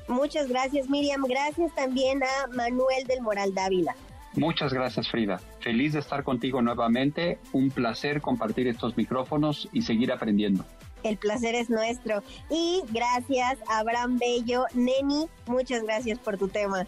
Muchas 0.09 0.49
gracias, 0.49 0.89
Miriam. 0.89 1.25
Gracias 1.29 1.75
también 1.75 2.23
a 2.23 2.47
Manuel 2.47 3.07
del 3.07 3.21
Moral 3.21 3.53
Dávila. 3.53 3.95
Muchas 4.33 4.73
gracias, 4.73 5.11
Frida. 5.11 5.39
Feliz 5.61 5.93
de 5.93 5.99
estar 5.99 6.25
contigo 6.25 6.63
nuevamente. 6.63 7.39
Un 7.53 7.69
placer 7.71 8.23
compartir 8.23 8.67
estos 8.67 8.97
micrófonos 8.97 9.69
y 9.75 9.83
seguir 9.83 10.11
aprendiendo. 10.11 10.65
El 11.03 11.17
placer 11.17 11.55
es 11.55 11.71
nuestro. 11.71 12.23
Y 12.51 12.83
gracias, 12.91 13.59
Abraham 13.69 14.19
Bello. 14.19 14.65
Neni, 14.75 15.27
muchas 15.47 15.83
gracias 15.83 16.19
por 16.19 16.39
tu 16.39 16.49
tema. 16.49 16.87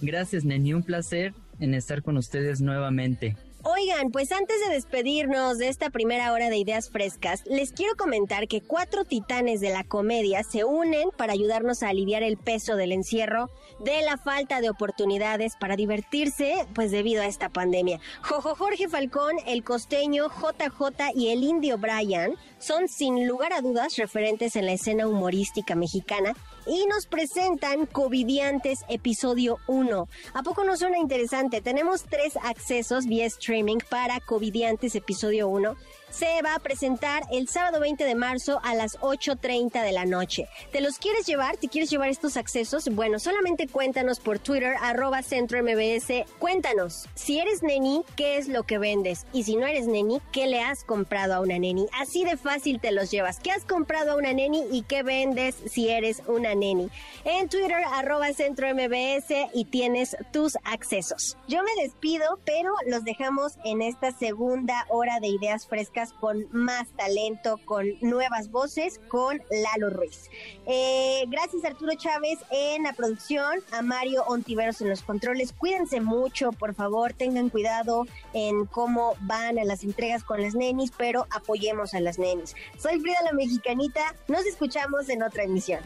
Gracias, 0.00 0.44
Neni. 0.44 0.74
Un 0.74 0.82
placer 0.82 1.34
en 1.60 1.74
estar 1.74 2.02
con 2.02 2.16
ustedes 2.16 2.60
nuevamente. 2.60 3.36
Oigan, 3.64 4.10
pues 4.10 4.32
antes 4.32 4.56
de 4.66 4.74
despedirnos 4.74 5.56
de 5.56 5.68
esta 5.68 5.88
primera 5.90 6.32
hora 6.32 6.50
de 6.50 6.56
ideas 6.56 6.90
frescas, 6.90 7.44
les 7.46 7.70
quiero 7.70 7.94
comentar 7.94 8.48
que 8.48 8.60
cuatro 8.60 9.04
titanes 9.04 9.60
de 9.60 9.70
la 9.70 9.84
comedia 9.84 10.42
se 10.42 10.64
unen 10.64 11.10
para 11.16 11.32
ayudarnos 11.32 11.84
a 11.84 11.90
aliviar 11.90 12.24
el 12.24 12.36
peso 12.36 12.74
del 12.74 12.90
encierro, 12.90 13.50
de 13.78 14.02
la 14.02 14.16
falta 14.16 14.60
de 14.60 14.68
oportunidades 14.68 15.54
para 15.60 15.76
divertirse, 15.76 16.66
pues 16.74 16.90
debido 16.90 17.22
a 17.22 17.26
esta 17.26 17.50
pandemia. 17.50 18.00
Jojo 18.22 18.56
Jorge 18.56 18.88
Falcón, 18.88 19.36
el 19.46 19.62
costeño, 19.62 20.28
JJ 20.28 21.12
y 21.14 21.28
el 21.28 21.44
indio 21.44 21.78
Brian 21.78 22.34
son 22.58 22.88
sin 22.88 23.28
lugar 23.28 23.52
a 23.52 23.60
dudas 23.60 23.96
referentes 23.96 24.56
en 24.56 24.66
la 24.66 24.72
escena 24.72 25.06
humorística 25.06 25.76
mexicana 25.76 26.34
y 26.66 26.86
nos 26.86 27.06
presentan 27.06 27.86
Covidiantes 27.86 28.80
episodio 28.88 29.58
1. 29.66 30.08
¿A 30.34 30.42
poco 30.42 30.64
no 30.64 30.76
suena 30.76 30.98
interesante? 30.98 31.60
Tenemos 31.60 32.04
tres 32.04 32.36
accesos 32.42 33.06
vía 33.06 33.26
streaming 33.26 33.78
para 33.88 34.20
Covidiantes 34.20 34.94
episodio 34.94 35.48
1 35.48 35.76
se 36.12 36.42
va 36.42 36.54
a 36.54 36.58
presentar 36.58 37.22
el 37.32 37.48
sábado 37.48 37.80
20 37.80 38.04
de 38.04 38.14
marzo 38.14 38.60
a 38.62 38.74
las 38.74 38.98
8.30 39.00 39.82
de 39.82 39.92
la 39.92 40.04
noche. 40.04 40.46
¿Te 40.70 40.82
los 40.82 40.98
quieres 40.98 41.26
llevar? 41.26 41.56
¿Te 41.56 41.68
quieres 41.68 41.90
llevar 41.90 42.10
estos 42.10 42.36
accesos? 42.36 42.88
Bueno, 42.90 43.18
solamente 43.18 43.66
cuéntanos 43.66 44.20
por 44.20 44.38
Twitter, 44.38 44.74
arroba 44.82 45.22
centro 45.22 45.62
MBS. 45.62 46.26
Cuéntanos, 46.38 47.08
si 47.14 47.40
eres 47.40 47.62
neni, 47.62 48.02
¿qué 48.14 48.36
es 48.36 48.48
lo 48.48 48.64
que 48.64 48.78
vendes? 48.78 49.26
Y 49.32 49.44
si 49.44 49.56
no 49.56 49.66
eres 49.66 49.86
neni, 49.86 50.20
¿qué 50.32 50.46
le 50.46 50.60
has 50.60 50.84
comprado 50.84 51.34
a 51.34 51.40
una 51.40 51.58
neni? 51.58 51.86
Así 51.98 52.24
de 52.24 52.36
fácil 52.36 52.78
te 52.78 52.92
los 52.92 53.10
llevas. 53.10 53.40
¿Qué 53.40 53.50
has 53.50 53.64
comprado 53.64 54.12
a 54.12 54.16
una 54.16 54.34
neni 54.34 54.66
y 54.70 54.82
qué 54.82 55.02
vendes 55.02 55.56
si 55.70 55.88
eres 55.88 56.22
una 56.26 56.54
neni? 56.54 56.90
En 57.24 57.48
Twitter, 57.48 57.82
arroba 57.94 58.32
centro 58.34 58.68
MBS 58.74 59.32
y 59.54 59.64
tienes 59.64 60.16
tus 60.30 60.58
accesos. 60.64 61.38
Yo 61.48 61.62
me 61.62 61.82
despido, 61.82 62.38
pero 62.44 62.70
los 62.86 63.02
dejamos 63.04 63.54
en 63.64 63.80
esta 63.80 64.12
segunda 64.12 64.84
hora 64.90 65.18
de 65.18 65.28
ideas 65.28 65.66
frescas 65.66 66.01
con 66.10 66.48
más 66.50 66.88
talento, 66.96 67.60
con 67.64 67.86
nuevas 68.00 68.50
voces, 68.50 69.00
con 69.08 69.40
Lalo 69.50 69.90
Ruiz. 69.90 70.28
Eh, 70.66 71.24
gracias 71.28 71.64
Arturo 71.64 71.92
Chávez 71.94 72.38
en 72.50 72.82
la 72.82 72.94
producción, 72.94 73.60
a 73.70 73.82
Mario 73.82 74.24
Ontiveros 74.26 74.80
en 74.80 74.88
los 74.88 75.02
controles. 75.02 75.52
Cuídense 75.52 76.00
mucho, 76.00 76.50
por 76.52 76.74
favor, 76.74 77.12
tengan 77.12 77.50
cuidado 77.50 78.06
en 78.32 78.66
cómo 78.66 79.14
van 79.20 79.58
a 79.58 79.64
las 79.64 79.84
entregas 79.84 80.24
con 80.24 80.42
las 80.42 80.54
nenis, 80.54 80.92
pero 80.96 81.26
apoyemos 81.30 81.94
a 81.94 82.00
las 82.00 82.18
nenis. 82.18 82.54
Soy 82.78 82.98
Frida 82.98 83.22
la 83.22 83.32
Mexicanita, 83.32 84.16
nos 84.26 84.44
escuchamos 84.46 85.08
en 85.08 85.22
otra 85.22 85.44
emisión. 85.44 85.80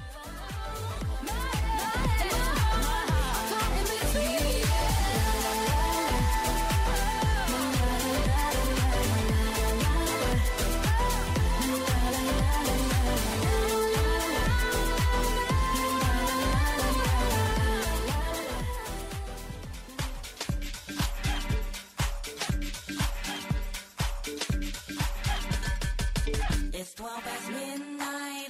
12 26.97 27.25
past 27.25 27.51
midnight. 27.51 28.49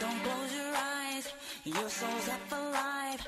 Don't 0.00 0.22
close 0.24 0.52
your 0.52 0.74
eyes. 0.74 1.32
Your 1.62 1.88
soul's 1.88 2.28
up 2.28 2.50
alive. 2.50 3.24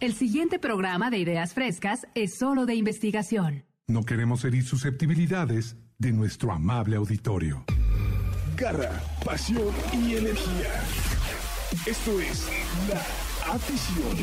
El 0.00 0.14
siguiente 0.14 0.58
programa 0.58 1.10
de 1.10 1.18
Ideas 1.18 1.52
Frescas 1.52 2.06
es 2.14 2.38
solo 2.38 2.64
de 2.64 2.76
investigación. 2.76 3.66
No 3.86 4.04
queremos 4.04 4.42
herir 4.46 4.64
susceptibilidades 4.64 5.76
de 5.98 6.12
nuestro 6.12 6.50
amable 6.50 6.96
auditorio. 6.96 7.66
Garra, 8.56 8.90
pasión 9.22 9.74
y 9.92 10.16
energía. 10.16 10.82
Esto 11.84 12.18
es 12.18 12.48
La 12.88 13.52
Afición. 13.52 14.16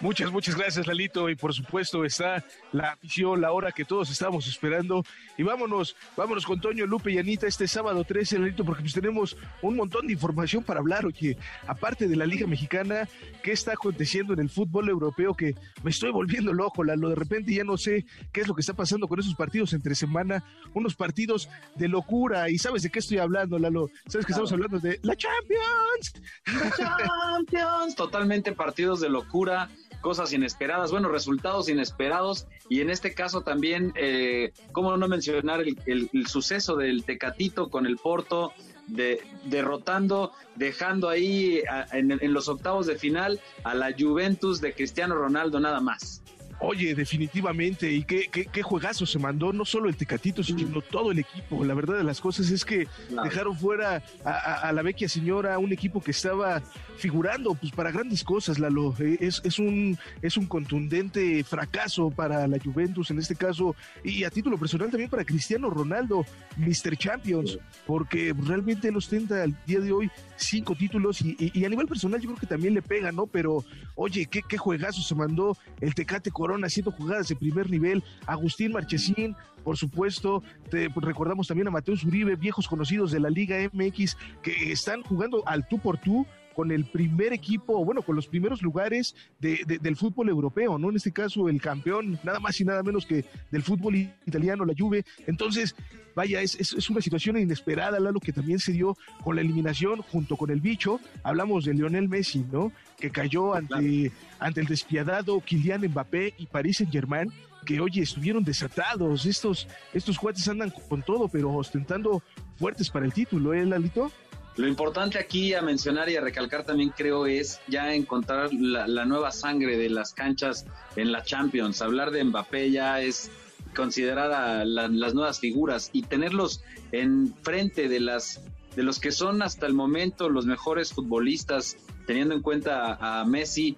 Muchas, 0.00 0.30
muchas 0.30 0.56
gracias, 0.56 0.86
Lalito. 0.86 1.30
Y 1.30 1.36
por 1.36 1.54
supuesto 1.54 2.04
está 2.04 2.44
la 2.72 2.90
afición, 2.90 3.40
la 3.40 3.52
hora 3.52 3.72
que 3.72 3.84
todos 3.84 4.10
estamos 4.10 4.46
esperando. 4.46 5.02
Y 5.38 5.42
vámonos, 5.42 5.96
vámonos 6.16 6.44
con 6.44 6.60
Toño, 6.60 6.86
Lupe 6.86 7.12
y 7.12 7.18
Anita 7.18 7.46
este 7.46 7.66
sábado 7.66 8.04
13, 8.04 8.38
Lalito, 8.38 8.64
porque 8.64 8.82
pues 8.82 8.92
tenemos 8.92 9.36
un 9.62 9.76
montón 9.76 10.06
de 10.06 10.12
información 10.12 10.62
para 10.62 10.80
hablar. 10.80 11.06
Oye, 11.06 11.38
aparte 11.66 12.08
de 12.08 12.16
la 12.16 12.26
Liga 12.26 12.46
Mexicana, 12.46 13.08
¿qué 13.42 13.52
está 13.52 13.72
aconteciendo 13.72 14.34
en 14.34 14.40
el 14.40 14.50
fútbol 14.50 14.90
europeo? 14.90 15.34
Que 15.34 15.54
me 15.82 15.90
estoy 15.90 16.10
volviendo 16.10 16.52
loco, 16.52 16.84
Lalo. 16.84 17.08
De 17.08 17.14
repente 17.14 17.54
ya 17.54 17.64
no 17.64 17.78
sé 17.78 18.04
qué 18.32 18.42
es 18.42 18.48
lo 18.48 18.54
que 18.54 18.60
está 18.60 18.74
pasando 18.74 19.08
con 19.08 19.18
esos 19.18 19.34
partidos 19.34 19.72
entre 19.72 19.94
semana. 19.94 20.44
Unos 20.74 20.94
partidos 20.94 21.48
de 21.74 21.88
locura. 21.88 22.50
¿Y 22.50 22.58
sabes 22.58 22.82
de 22.82 22.90
qué 22.90 22.98
estoy 22.98 23.18
hablando, 23.18 23.58
Lalo? 23.58 23.90
¿Sabes 24.06 24.26
que 24.26 24.32
estamos 24.32 24.52
hablando 24.52 24.78
de 24.78 25.00
la 25.02 25.16
Champions? 25.16 26.12
La 26.44 26.70
Champions, 26.70 27.94
totalmente 27.94 28.52
partidos 28.52 29.00
de 29.00 29.08
locura 29.08 29.70
cosas 30.00 30.32
inesperadas, 30.32 30.90
bueno, 30.90 31.08
resultados 31.08 31.68
inesperados 31.68 32.46
y 32.68 32.80
en 32.80 32.90
este 32.90 33.14
caso 33.14 33.42
también, 33.42 33.92
eh, 33.96 34.52
¿cómo 34.72 34.96
no 34.96 35.08
mencionar 35.08 35.62
el, 35.62 36.26
suceso 36.26 36.76
del 36.76 37.04
Tecatito 37.04 37.68
con 37.68 37.86
el 37.86 37.96
Porto? 37.96 38.52
De, 38.86 39.20
derrotando, 39.46 40.30
dejando 40.54 41.08
ahí 41.08 41.60
en, 41.90 42.32
los 42.32 42.46
octavos 42.48 42.86
de 42.86 42.94
final 42.94 43.40
a 43.64 43.74
la 43.74 43.92
Juventus 43.98 44.60
de 44.60 44.74
Cristiano 44.74 45.16
Ronaldo 45.16 45.58
nada 45.58 45.80
más. 45.80 46.22
Oye, 46.58 46.94
definitivamente, 46.94 47.92
y 47.92 48.04
qué, 48.04 48.28
qué, 48.30 48.62
juegazo 48.62 49.04
se 49.04 49.18
mandó, 49.18 49.52
no 49.52 49.66
solo 49.66 49.88
el 49.88 49.96
Tecatito, 49.96 50.42
sino 50.42 50.80
todo 50.80 51.12
el 51.12 51.18
equipo. 51.18 51.62
La 51.64 51.74
verdad 51.74 51.98
de 51.98 52.04
las 52.04 52.20
cosas 52.20 52.50
es 52.50 52.64
que 52.64 52.88
dejaron 53.10 53.56
fuera 53.56 54.02
a, 54.24 54.72
la 54.72 54.82
vecchia 54.82 55.08
señora, 55.08 55.58
un 55.58 55.72
equipo 55.72 56.00
que 56.00 56.12
estaba 56.12 56.62
figurando 56.96 57.54
pues 57.54 57.72
para 57.72 57.90
grandes 57.90 58.24
cosas, 58.24 58.58
Lalo. 58.58 58.94
Eh, 58.98 59.18
es, 59.20 59.42
es, 59.44 59.58
un, 59.58 59.98
es 60.22 60.38
un 60.38 60.46
contundente 60.46 61.44
fracaso 61.44 62.10
para 62.10 62.46
la 62.46 62.58
Juventus 62.58 63.10
en 63.10 63.18
este 63.18 63.36
caso, 63.36 63.76
y 64.02 64.24
a 64.24 64.30
título 64.30 64.56
personal 64.56 64.90
también 64.90 65.10
para 65.10 65.24
Cristiano 65.24 65.68
Ronaldo, 65.68 66.24
Mr. 66.56 66.96
Champions, 66.96 67.58
porque 67.86 68.34
realmente 68.36 68.88
él 68.88 68.96
ostenta 68.96 69.42
al 69.42 69.54
día 69.66 69.80
de 69.80 69.92
hoy 69.92 70.10
cinco 70.36 70.74
títulos 70.74 71.20
y, 71.20 71.64
a 71.64 71.68
nivel 71.68 71.86
personal 71.86 72.20
yo 72.20 72.28
creo 72.28 72.40
que 72.40 72.46
también 72.46 72.74
le 72.74 72.82
pega, 72.82 73.12
¿no? 73.12 73.26
Pero 73.26 73.64
oye, 73.94 74.26
qué, 74.26 74.42
qué 74.46 74.56
juegazo 74.56 75.02
se 75.02 75.14
mandó 75.14 75.56
el 75.80 75.94
Tecate 75.94 76.30
Corona 76.46 76.68
haciendo 76.68 76.92
jugadas 76.92 77.26
de 77.26 77.34
primer 77.34 77.68
nivel, 77.68 78.04
Agustín 78.24 78.70
Marchesín, 78.70 79.34
por 79.64 79.76
supuesto, 79.76 80.44
te, 80.70 80.88
recordamos 80.94 81.48
también 81.48 81.66
a 81.66 81.72
Mateus 81.72 82.04
Uribe, 82.04 82.36
viejos 82.36 82.68
conocidos 82.68 83.10
de 83.10 83.18
la 83.18 83.30
Liga 83.30 83.56
MX 83.72 84.16
que 84.44 84.70
están 84.70 85.02
jugando 85.02 85.42
al 85.44 85.66
tú 85.66 85.80
por 85.80 85.98
tú 85.98 86.24
con 86.56 86.72
el 86.72 86.86
primer 86.86 87.34
equipo, 87.34 87.84
bueno, 87.84 88.00
con 88.00 88.16
los 88.16 88.28
primeros 88.28 88.62
lugares 88.62 89.14
del 89.38 89.94
fútbol 89.94 90.30
europeo, 90.30 90.78
¿no? 90.78 90.88
En 90.88 90.96
este 90.96 91.12
caso, 91.12 91.50
el 91.50 91.60
campeón, 91.60 92.18
nada 92.24 92.40
más 92.40 92.58
y 92.58 92.64
nada 92.64 92.82
menos 92.82 93.04
que 93.04 93.26
del 93.50 93.62
fútbol 93.62 93.94
italiano, 94.24 94.64
la 94.64 94.72
Juve. 94.76 95.04
Entonces, 95.26 95.76
vaya, 96.14 96.40
es, 96.40 96.54
es, 96.54 96.88
una 96.88 97.02
situación 97.02 97.36
inesperada, 97.36 98.00
lo 98.00 98.20
que 98.20 98.32
también 98.32 98.58
se 98.58 98.72
dio 98.72 98.96
con 99.22 99.36
la 99.36 99.42
eliminación 99.42 100.00
junto 100.00 100.38
con 100.38 100.48
el 100.48 100.62
bicho. 100.62 100.98
Hablamos 101.22 101.66
de 101.66 101.74
Lionel 101.74 102.08
Messi, 102.08 102.42
¿no? 102.50 102.72
Que 102.98 103.10
cayó 103.10 103.54
ante, 103.54 104.10
ante 104.38 104.60
el 104.62 104.66
despiadado 104.66 105.42
Kylian 105.42 105.82
Mbappé 105.82 106.32
y 106.38 106.46
Paris 106.46 106.78
Saint-Germain 106.78 107.30
que 107.66 107.80
oye, 107.80 108.00
estuvieron 108.00 108.44
desatados, 108.44 109.26
estos, 109.26 109.66
estos 109.92 110.16
cuates 110.16 110.46
andan 110.46 110.72
con 110.88 111.02
todo, 111.02 111.26
pero 111.26 111.52
ostentando 111.52 112.22
fuertes 112.56 112.88
para 112.88 113.04
el 113.04 113.12
título, 113.12 113.52
¿eh, 113.52 113.66
Lalito? 113.66 114.12
Lo 114.56 114.66
importante 114.66 115.18
aquí 115.18 115.52
a 115.52 115.60
mencionar 115.60 116.08
y 116.08 116.16
a 116.16 116.22
recalcar 116.22 116.64
también 116.64 116.90
creo 116.96 117.26
es 117.26 117.60
ya 117.68 117.92
encontrar 117.92 118.54
la, 118.54 119.04
nueva 119.04 119.30
sangre 119.30 119.76
de 119.76 119.90
las 119.90 120.14
canchas 120.14 120.64
en 120.96 121.12
la 121.12 121.22
Champions. 121.22 121.82
Hablar 121.82 122.10
de 122.10 122.24
Mbappé 122.24 122.70
ya 122.70 123.02
es 123.02 123.30
considerar 123.74 124.32
a 124.32 124.64
las 124.64 125.14
nuevas 125.14 125.40
figuras 125.40 125.90
y 125.92 126.02
tenerlos 126.02 126.62
en 126.92 127.34
frente 127.42 127.88
de 127.88 128.00
las 128.00 128.42
de 128.76 128.82
los 128.82 129.00
que 129.00 129.10
son 129.10 129.42
hasta 129.42 129.66
el 129.66 129.72
momento 129.72 130.28
los 130.28 130.44
mejores 130.44 130.92
futbolistas, 130.92 131.76
teniendo 132.06 132.34
en 132.34 132.42
cuenta 132.42 132.98
a, 133.00 133.24
Messi 133.24 133.76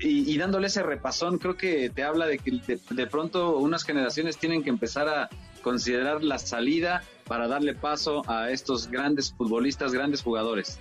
y, 0.00 0.36
dándole 0.38 0.68
ese 0.68 0.82
repasón, 0.82 1.38
creo 1.38 1.56
que 1.56 1.90
te 1.90 2.02
habla 2.04 2.26
de 2.26 2.38
que 2.38 2.78
de 2.90 3.06
pronto 3.06 3.58
unas 3.58 3.84
generaciones 3.84 4.38
tienen 4.38 4.62
que 4.62 4.70
empezar 4.70 5.08
a 5.08 5.28
considerar 5.62 6.22
la 6.22 6.38
salida 6.38 7.02
para 7.28 7.46
darle 7.46 7.74
paso 7.74 8.22
a 8.26 8.50
estos 8.50 8.88
grandes 8.88 9.30
futbolistas, 9.30 9.92
grandes 9.92 10.22
jugadores. 10.22 10.78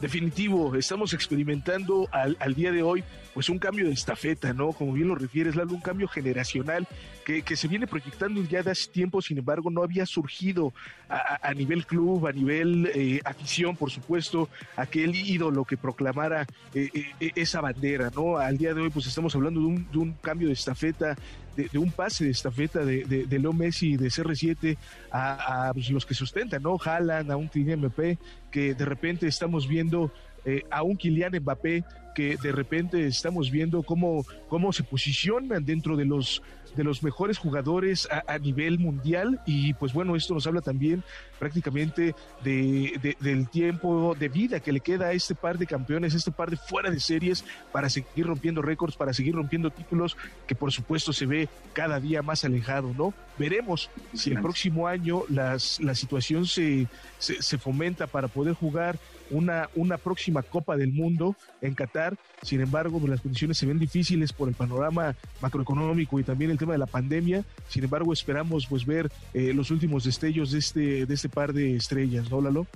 Definitivo, 0.00 0.74
estamos 0.74 1.14
experimentando 1.14 2.08
al, 2.10 2.36
al, 2.40 2.54
día 2.54 2.72
de 2.72 2.82
hoy 2.82 3.04
pues 3.34 3.48
un 3.48 3.58
cambio 3.58 3.86
de 3.86 3.92
estafeta, 3.92 4.52
¿no? 4.52 4.72
Como 4.72 4.92
bien 4.92 5.08
lo 5.08 5.14
refieres, 5.14 5.56
Lalo, 5.56 5.72
un 5.72 5.80
cambio 5.80 6.08
generacional 6.08 6.86
que, 7.24 7.42
que, 7.42 7.56
se 7.56 7.68
viene 7.68 7.86
proyectando 7.86 8.42
ya 8.42 8.62
de 8.62 8.70
hace 8.70 8.90
tiempo, 8.90 9.22
sin 9.22 9.38
embargo, 9.38 9.70
no 9.70 9.82
había 9.82 10.06
surgido 10.06 10.72
a, 11.08 11.52
nivel 11.54 11.86
club, 11.86 12.26
a 12.26 12.32
nivel 12.32 12.90
eh, 12.94 13.20
afición, 13.24 13.76
por 13.76 13.90
supuesto, 13.90 14.48
aquel 14.76 15.14
ídolo 15.14 15.64
que 15.64 15.76
proclamara 15.76 16.46
eh, 16.74 16.90
eh, 17.20 17.30
esa 17.34 17.60
bandera, 17.60 18.10
¿no? 18.14 18.36
Al 18.36 18.58
día 18.58 18.74
de 18.74 18.82
hoy, 18.82 18.90
pues 18.90 19.06
estamos 19.06 19.34
hablando 19.34 19.60
de 19.60 19.66
un, 19.66 19.90
de 19.90 19.98
un 19.98 20.12
cambio 20.14 20.48
de 20.48 20.54
estafeta 20.54 21.16
de, 21.56 21.78
un 21.78 21.90
pase 21.90 22.24
de 22.24 22.30
estafeta 22.30 22.84
de, 22.84 23.04
de, 23.04 23.26
de 23.26 23.38
Leo 23.38 23.52
Messi 23.52 23.96
de 23.96 24.06
CR7 24.06 24.78
a, 25.12 25.70
pues, 25.74 25.90
los 25.90 26.06
que 26.06 26.14
sustentan, 26.14 26.62
¿no? 26.62 26.78
Haaland, 26.82 27.30
a 27.30 27.36
un 27.36 27.48
Kylian 27.48 27.80
Mbappé, 27.80 28.18
que 28.50 28.74
de 28.74 28.84
repente 28.84 29.26
estamos 29.26 29.68
viendo 29.68 30.10
a 30.70 30.82
un 30.82 30.96
Kylian 30.96 31.36
Mbappé 31.38 31.84
que 32.14 32.36
de 32.36 32.52
repente 32.52 33.06
estamos 33.06 33.50
viendo 33.50 33.82
cómo, 33.82 34.24
cómo 34.48 34.72
se 34.72 34.82
posicionan 34.82 35.64
dentro 35.64 35.96
de 35.96 36.04
los 36.04 36.42
de 36.76 36.84
los 36.84 37.02
mejores 37.02 37.38
jugadores 37.38 38.08
a, 38.10 38.38
nivel 38.38 38.78
mundial 38.78 39.40
y 39.46 39.74
pues 39.74 39.92
bueno, 39.92 40.16
esto 40.16 40.34
nos 40.34 40.46
habla 40.46 40.60
también 40.60 41.02
prácticamente 41.38 42.14
de, 42.44 43.16
del 43.20 43.48
tiempo 43.48 44.14
de 44.18 44.28
vida 44.28 44.60
que 44.60 44.72
le 44.72 44.80
queda 44.80 45.06
a 45.06 45.12
este 45.12 45.34
par 45.34 45.58
de 45.58 45.66
campeones, 45.66 46.14
este 46.14 46.30
par 46.30 46.50
de 46.50 46.56
fuera 46.56 46.90
de 46.90 47.00
series 47.00 47.44
para 47.72 47.88
seguir 47.88 48.26
rompiendo 48.26 48.62
récords, 48.62 48.96
para 48.96 49.12
seguir 49.12 49.34
rompiendo 49.34 49.70
títulos 49.70 50.16
que 50.46 50.54
por 50.54 50.72
supuesto 50.72 51.12
se 51.12 51.26
ve 51.26 51.48
cada 51.72 51.98
día 52.00 52.22
más 52.22 52.44
alejado, 52.44 52.94
¿no? 52.96 53.12
Veremos 53.38 53.90
si 54.14 54.30
el 54.30 54.40
próximo 54.40 54.86
año 54.86 55.24
las, 55.28 55.80
la 55.80 55.94
situación 55.94 56.46
se, 56.46 56.86
se, 57.18 57.42
se 57.42 57.58
fomenta 57.58 58.06
para 58.06 58.28
poder 58.28 58.54
jugar 58.54 58.98
una, 59.30 59.68
una 59.74 59.98
próxima 59.98 60.42
Copa 60.42 60.76
del 60.76 60.92
Mundo 60.92 61.36
en 61.60 61.74
Qatar. 61.74 62.16
Sin 62.42 62.60
embargo, 62.60 62.98
pues, 62.98 63.10
las 63.10 63.20
condiciones 63.20 63.58
se 63.58 63.66
ven 63.66 63.78
difíciles 63.78 64.32
por 64.32 64.48
el 64.48 64.54
panorama 64.54 65.14
macroeconómico 65.40 66.18
y 66.18 66.24
también 66.24 66.50
el 66.50 66.58
tema 66.58 66.72
de 66.72 66.78
la 66.78 66.86
pandemia. 66.86 67.44
Sin 67.68 67.84
embargo, 67.84 68.12
esperamos 68.12 68.66
pues 68.66 68.84
ver 68.84 69.10
eh, 69.34 69.52
los 69.54 69.70
últimos 69.70 70.04
destellos 70.04 70.50
de 70.52 70.58
este, 70.58 71.06
de 71.06 71.14
este 71.14 71.28
par 71.28 71.52
de 71.52 71.76
estrellas, 71.76 72.30
¿no, 72.30 72.40
Lalo? 72.40 72.66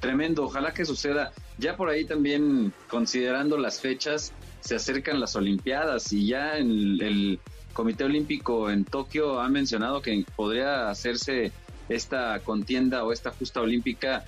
Tremendo, 0.00 0.44
ojalá 0.44 0.74
que 0.74 0.84
suceda. 0.84 1.32
Ya 1.58 1.76
por 1.76 1.88
ahí 1.88 2.04
también, 2.04 2.72
considerando 2.88 3.56
las 3.56 3.80
fechas, 3.80 4.32
se 4.60 4.74
acercan 4.74 5.20
las 5.20 5.36
Olimpiadas 5.36 6.12
y 6.12 6.26
ya 6.26 6.58
el, 6.58 7.00
el 7.00 7.40
Comité 7.72 8.04
Olímpico 8.04 8.70
en 8.70 8.84
Tokio 8.84 9.40
ha 9.40 9.48
mencionado 9.48 10.02
que 10.02 10.24
podría 10.34 10.90
hacerse 10.90 11.52
esta 11.88 12.40
contienda 12.40 13.04
o 13.04 13.12
esta 13.12 13.30
justa 13.30 13.60
olímpica 13.60 14.24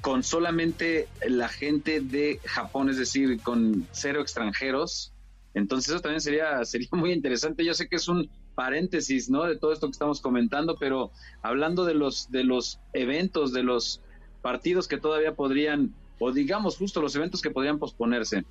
con 0.00 0.22
solamente 0.22 1.08
la 1.26 1.48
gente 1.48 2.00
de 2.00 2.40
Japón, 2.44 2.88
es 2.88 2.98
decir, 2.98 3.40
con 3.42 3.86
cero 3.92 4.20
extranjeros. 4.20 5.12
Entonces 5.54 5.92
eso 5.92 6.00
también 6.00 6.20
sería, 6.20 6.64
sería 6.64 6.88
muy 6.92 7.12
interesante. 7.12 7.64
Yo 7.64 7.74
sé 7.74 7.88
que 7.88 7.96
es 7.96 8.08
un 8.08 8.30
paréntesis, 8.54 9.30
¿no? 9.30 9.44
De 9.44 9.56
todo 9.56 9.72
esto 9.72 9.86
que 9.86 9.92
estamos 9.92 10.20
comentando, 10.20 10.76
pero 10.76 11.10
hablando 11.42 11.84
de 11.84 11.94
los, 11.94 12.30
de 12.30 12.44
los 12.44 12.80
eventos, 12.92 13.52
de 13.52 13.62
los 13.62 14.00
partidos 14.42 14.88
que 14.88 14.98
todavía 14.98 15.34
podrían, 15.34 15.94
o 16.18 16.32
digamos 16.32 16.76
justo 16.76 17.00
los 17.00 17.14
eventos 17.16 17.42
que 17.42 17.50
podrían 17.50 17.78
posponerse. 17.78 18.44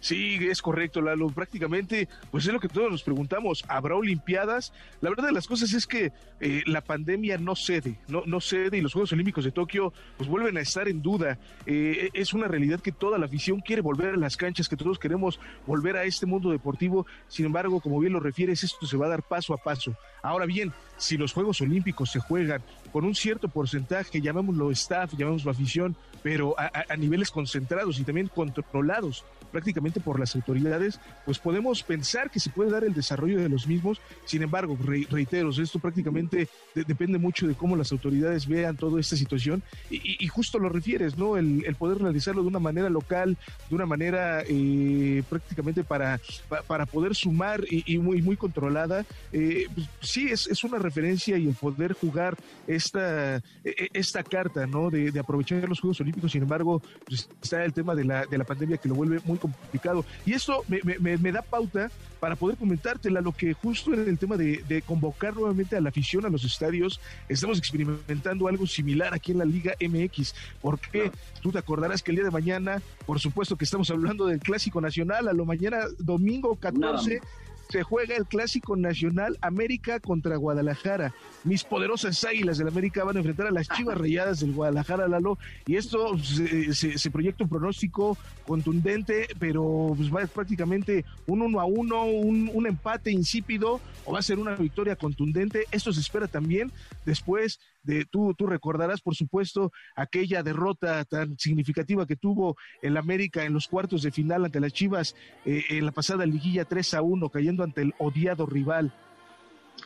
Sí, 0.00 0.38
es 0.40 0.62
correcto, 0.62 1.00
Lalo. 1.00 1.28
Prácticamente, 1.28 2.08
pues 2.30 2.46
es 2.46 2.52
lo 2.52 2.60
que 2.60 2.68
todos 2.68 2.90
nos 2.90 3.02
preguntamos. 3.02 3.64
¿Habrá 3.68 3.96
Olimpiadas? 3.96 4.72
La 5.00 5.10
verdad 5.10 5.26
de 5.26 5.32
las 5.32 5.46
cosas 5.46 5.72
es 5.72 5.86
que 5.86 6.12
eh, 6.40 6.62
la 6.66 6.80
pandemia 6.80 7.38
no 7.38 7.56
cede, 7.56 7.98
no, 8.08 8.22
no 8.26 8.40
cede 8.40 8.78
y 8.78 8.80
los 8.80 8.92
Juegos 8.92 9.12
Olímpicos 9.12 9.44
de 9.44 9.52
Tokio 9.52 9.92
pues 10.16 10.28
vuelven 10.28 10.56
a 10.56 10.60
estar 10.60 10.88
en 10.88 11.02
duda. 11.02 11.38
Eh, 11.66 12.10
es 12.12 12.34
una 12.34 12.48
realidad 12.48 12.80
que 12.80 12.92
toda 12.92 13.18
la 13.18 13.26
afición 13.26 13.60
quiere 13.60 13.82
volver 13.82 14.14
a 14.14 14.16
las 14.16 14.36
canchas, 14.36 14.68
que 14.68 14.76
todos 14.76 14.98
queremos 14.98 15.40
volver 15.66 15.96
a 15.96 16.04
este 16.04 16.26
mundo 16.26 16.50
deportivo. 16.50 17.06
Sin 17.28 17.46
embargo, 17.46 17.80
como 17.80 17.98
bien 17.98 18.12
lo 18.12 18.20
refieres, 18.20 18.62
esto 18.64 18.86
se 18.86 18.96
va 18.96 19.06
a 19.06 19.10
dar 19.10 19.22
paso 19.22 19.54
a 19.54 19.58
paso. 19.58 19.96
Ahora 20.26 20.44
bien, 20.44 20.72
si 20.96 21.16
los 21.16 21.32
Juegos 21.32 21.60
Olímpicos 21.60 22.10
se 22.10 22.18
juegan 22.18 22.60
con 22.92 23.04
un 23.04 23.14
cierto 23.14 23.48
porcentaje, 23.48 24.20
llamémoslo 24.20 24.70
staff, 24.72 25.12
llamémoslo 25.16 25.50
afición, 25.50 25.94
pero 26.22 26.56
a 26.58 26.96
niveles 26.96 27.30
concentrados 27.30 28.00
y 28.00 28.04
también 28.04 28.26
controlados 28.26 29.24
prácticamente 29.56 30.00
por 30.00 30.20
las 30.20 30.34
autoridades, 30.34 31.00
pues 31.24 31.38
podemos 31.38 31.82
pensar 31.82 32.30
que 32.30 32.40
se 32.40 32.50
puede 32.50 32.70
dar 32.70 32.84
el 32.84 32.94
desarrollo 32.94 33.40
de 33.40 33.48
los 33.48 33.66
mismos. 33.66 34.00
Sin 34.24 34.42
embargo, 34.42 34.76
reitero, 35.10 35.50
esto 35.50 35.78
prácticamente 35.78 36.48
depende 36.74 37.18
mucho 37.18 37.46
de 37.46 37.54
cómo 37.54 37.76
las 37.76 37.92
autoridades 37.92 38.46
vean 38.46 38.76
toda 38.76 39.00
esta 39.00 39.16
situación 39.16 39.62
y, 39.90 40.26
justo 40.28 40.58
lo 40.58 40.68
refieres, 40.68 41.16
¿no? 41.16 41.36
El, 41.38 41.74
poder 41.78 41.98
realizarlo 41.98 42.42
de 42.42 42.48
una 42.48 42.58
manera 42.58 42.90
local, 42.90 43.36
de 43.68 43.74
una 43.74 43.86
manera 43.86 44.42
eh, 44.46 45.22
prácticamente 45.28 45.84
para, 45.84 46.20
para 46.66 46.86
poder 46.86 47.14
sumar 47.14 47.62
y, 47.70 47.96
muy, 47.98 48.22
muy 48.22 48.36
controlada. 48.36 49.04
Eh, 49.32 49.66
pues, 49.74 49.88
sí, 50.16 50.28
es, 50.30 50.46
es, 50.46 50.64
una 50.64 50.78
referencia 50.78 51.36
y 51.36 51.46
el 51.46 51.54
poder 51.54 51.92
jugar 51.92 52.38
esta, 52.66 53.36
e, 53.36 53.42
e, 53.64 53.88
esta 53.92 54.22
carta, 54.22 54.66
¿no? 54.66 54.90
De, 54.90 55.12
aprovechar 55.18 55.68
los 55.68 55.80
Juegos 55.80 56.00
Olímpicos. 56.00 56.32
Sin 56.32 56.42
embargo, 56.42 56.80
pues, 57.06 57.28
está 57.42 57.62
el 57.64 57.74
tema 57.74 57.94
de 57.94 58.04
la, 58.04 58.24
de 58.24 58.38
la 58.38 58.44
pandemia 58.44 58.78
que 58.78 58.88
lo 58.88 58.94
vuelve 58.94 59.20
muy 59.24 59.36
complicado. 59.36 60.06
Y 60.24 60.32
esto 60.32 60.64
me, 60.68 61.32
da 61.32 61.42
pauta 61.42 61.90
para 62.18 62.34
poder 62.34 62.56
comentártela, 62.56 63.20
lo 63.20 63.32
que 63.32 63.52
justo 63.52 63.92
en 63.92 64.08
el 64.08 64.16
tema 64.16 64.38
de, 64.38 64.82
convocar 64.86 65.34
nuevamente 65.34 65.76
a 65.76 65.80
la 65.82 65.90
afición 65.90 66.24
a 66.24 66.30
los 66.30 66.44
estadios, 66.44 66.98
estamos 67.28 67.58
experimentando 67.58 68.48
algo 68.48 68.66
similar 68.66 69.12
aquí 69.12 69.32
en 69.32 69.38
la 69.38 69.44
Liga 69.44 69.74
MX, 69.80 70.34
porque 70.62 71.12
tú 71.42 71.52
te 71.52 71.58
acordarás 71.58 72.02
que 72.02 72.12
el 72.12 72.16
día 72.16 72.24
de 72.24 72.30
mañana, 72.30 72.80
por 73.04 73.20
supuesto 73.20 73.56
que 73.56 73.64
estamos 73.64 73.90
hablando 73.90 74.26
del 74.26 74.40
Clásico 74.40 74.80
Nacional, 74.80 75.28
a 75.28 75.34
lo 75.34 75.44
mañana 75.44 75.80
domingo 75.98 76.56
14 76.56 77.20
se 77.68 77.82
juega 77.82 78.16
el 78.16 78.26
clásico 78.26 78.76
nacional 78.76 79.38
América 79.40 80.00
contra 80.00 80.36
Guadalajara. 80.36 81.14
Mis 81.44 81.64
poderosas 81.64 82.22
águilas 82.24 82.58
del 82.58 82.68
América 82.68 83.04
van 83.04 83.16
a 83.16 83.20
enfrentar 83.20 83.46
a 83.46 83.50
las 83.50 83.68
chivas 83.68 83.98
rayadas 83.98 84.40
del 84.40 84.52
Guadalajara, 84.52 85.08
Lalo. 85.08 85.38
Y 85.66 85.76
esto 85.76 86.16
se, 86.18 87.10
proyecta 87.10 87.44
un 87.44 87.50
pronóstico 87.50 88.16
contundente, 88.46 89.28
pero 89.38 89.94
pues, 89.96 90.14
va 90.14 90.26
prácticamente 90.26 91.04
un 91.26 91.42
uno 91.42 91.60
a 91.60 91.64
uno, 91.64 92.04
un, 92.04 92.50
un 92.52 92.66
empate 92.66 93.10
insípido 93.10 93.80
o 94.04 94.12
va 94.12 94.20
a 94.20 94.22
ser 94.22 94.38
una 94.38 94.54
victoria 94.54 94.96
contundente. 94.96 95.64
Esto 95.70 95.92
se 95.92 96.00
espera 96.00 96.26
también 96.28 96.72
después 97.06 97.58
de, 97.82 98.04
tú, 98.04 98.34
tú 98.34 98.46
recordarás, 98.46 99.00
por 99.00 99.14
supuesto, 99.14 99.72
aquella 99.94 100.42
derrota 100.42 101.04
tan 101.06 101.38
significativa 101.38 102.06
que 102.06 102.16
tuvo 102.16 102.56
el 102.82 102.98
América 102.98 103.44
en 103.44 103.54
los 103.54 103.68
cuartos 103.68 104.02
de 104.02 104.12
final 104.12 104.44
ante 104.44 104.60
las 104.60 104.74
Chivas 104.74 105.14
eh, 105.46 105.64
en 105.70 105.86
la 105.86 105.92
pasada 105.92 106.26
liguilla 106.26 106.66
3 106.66 106.94
a 106.94 107.02
1, 107.02 107.30
cayendo 107.30 107.62
ante 107.64 107.80
el 107.80 107.94
odiado 107.98 108.44
rival. 108.44 108.92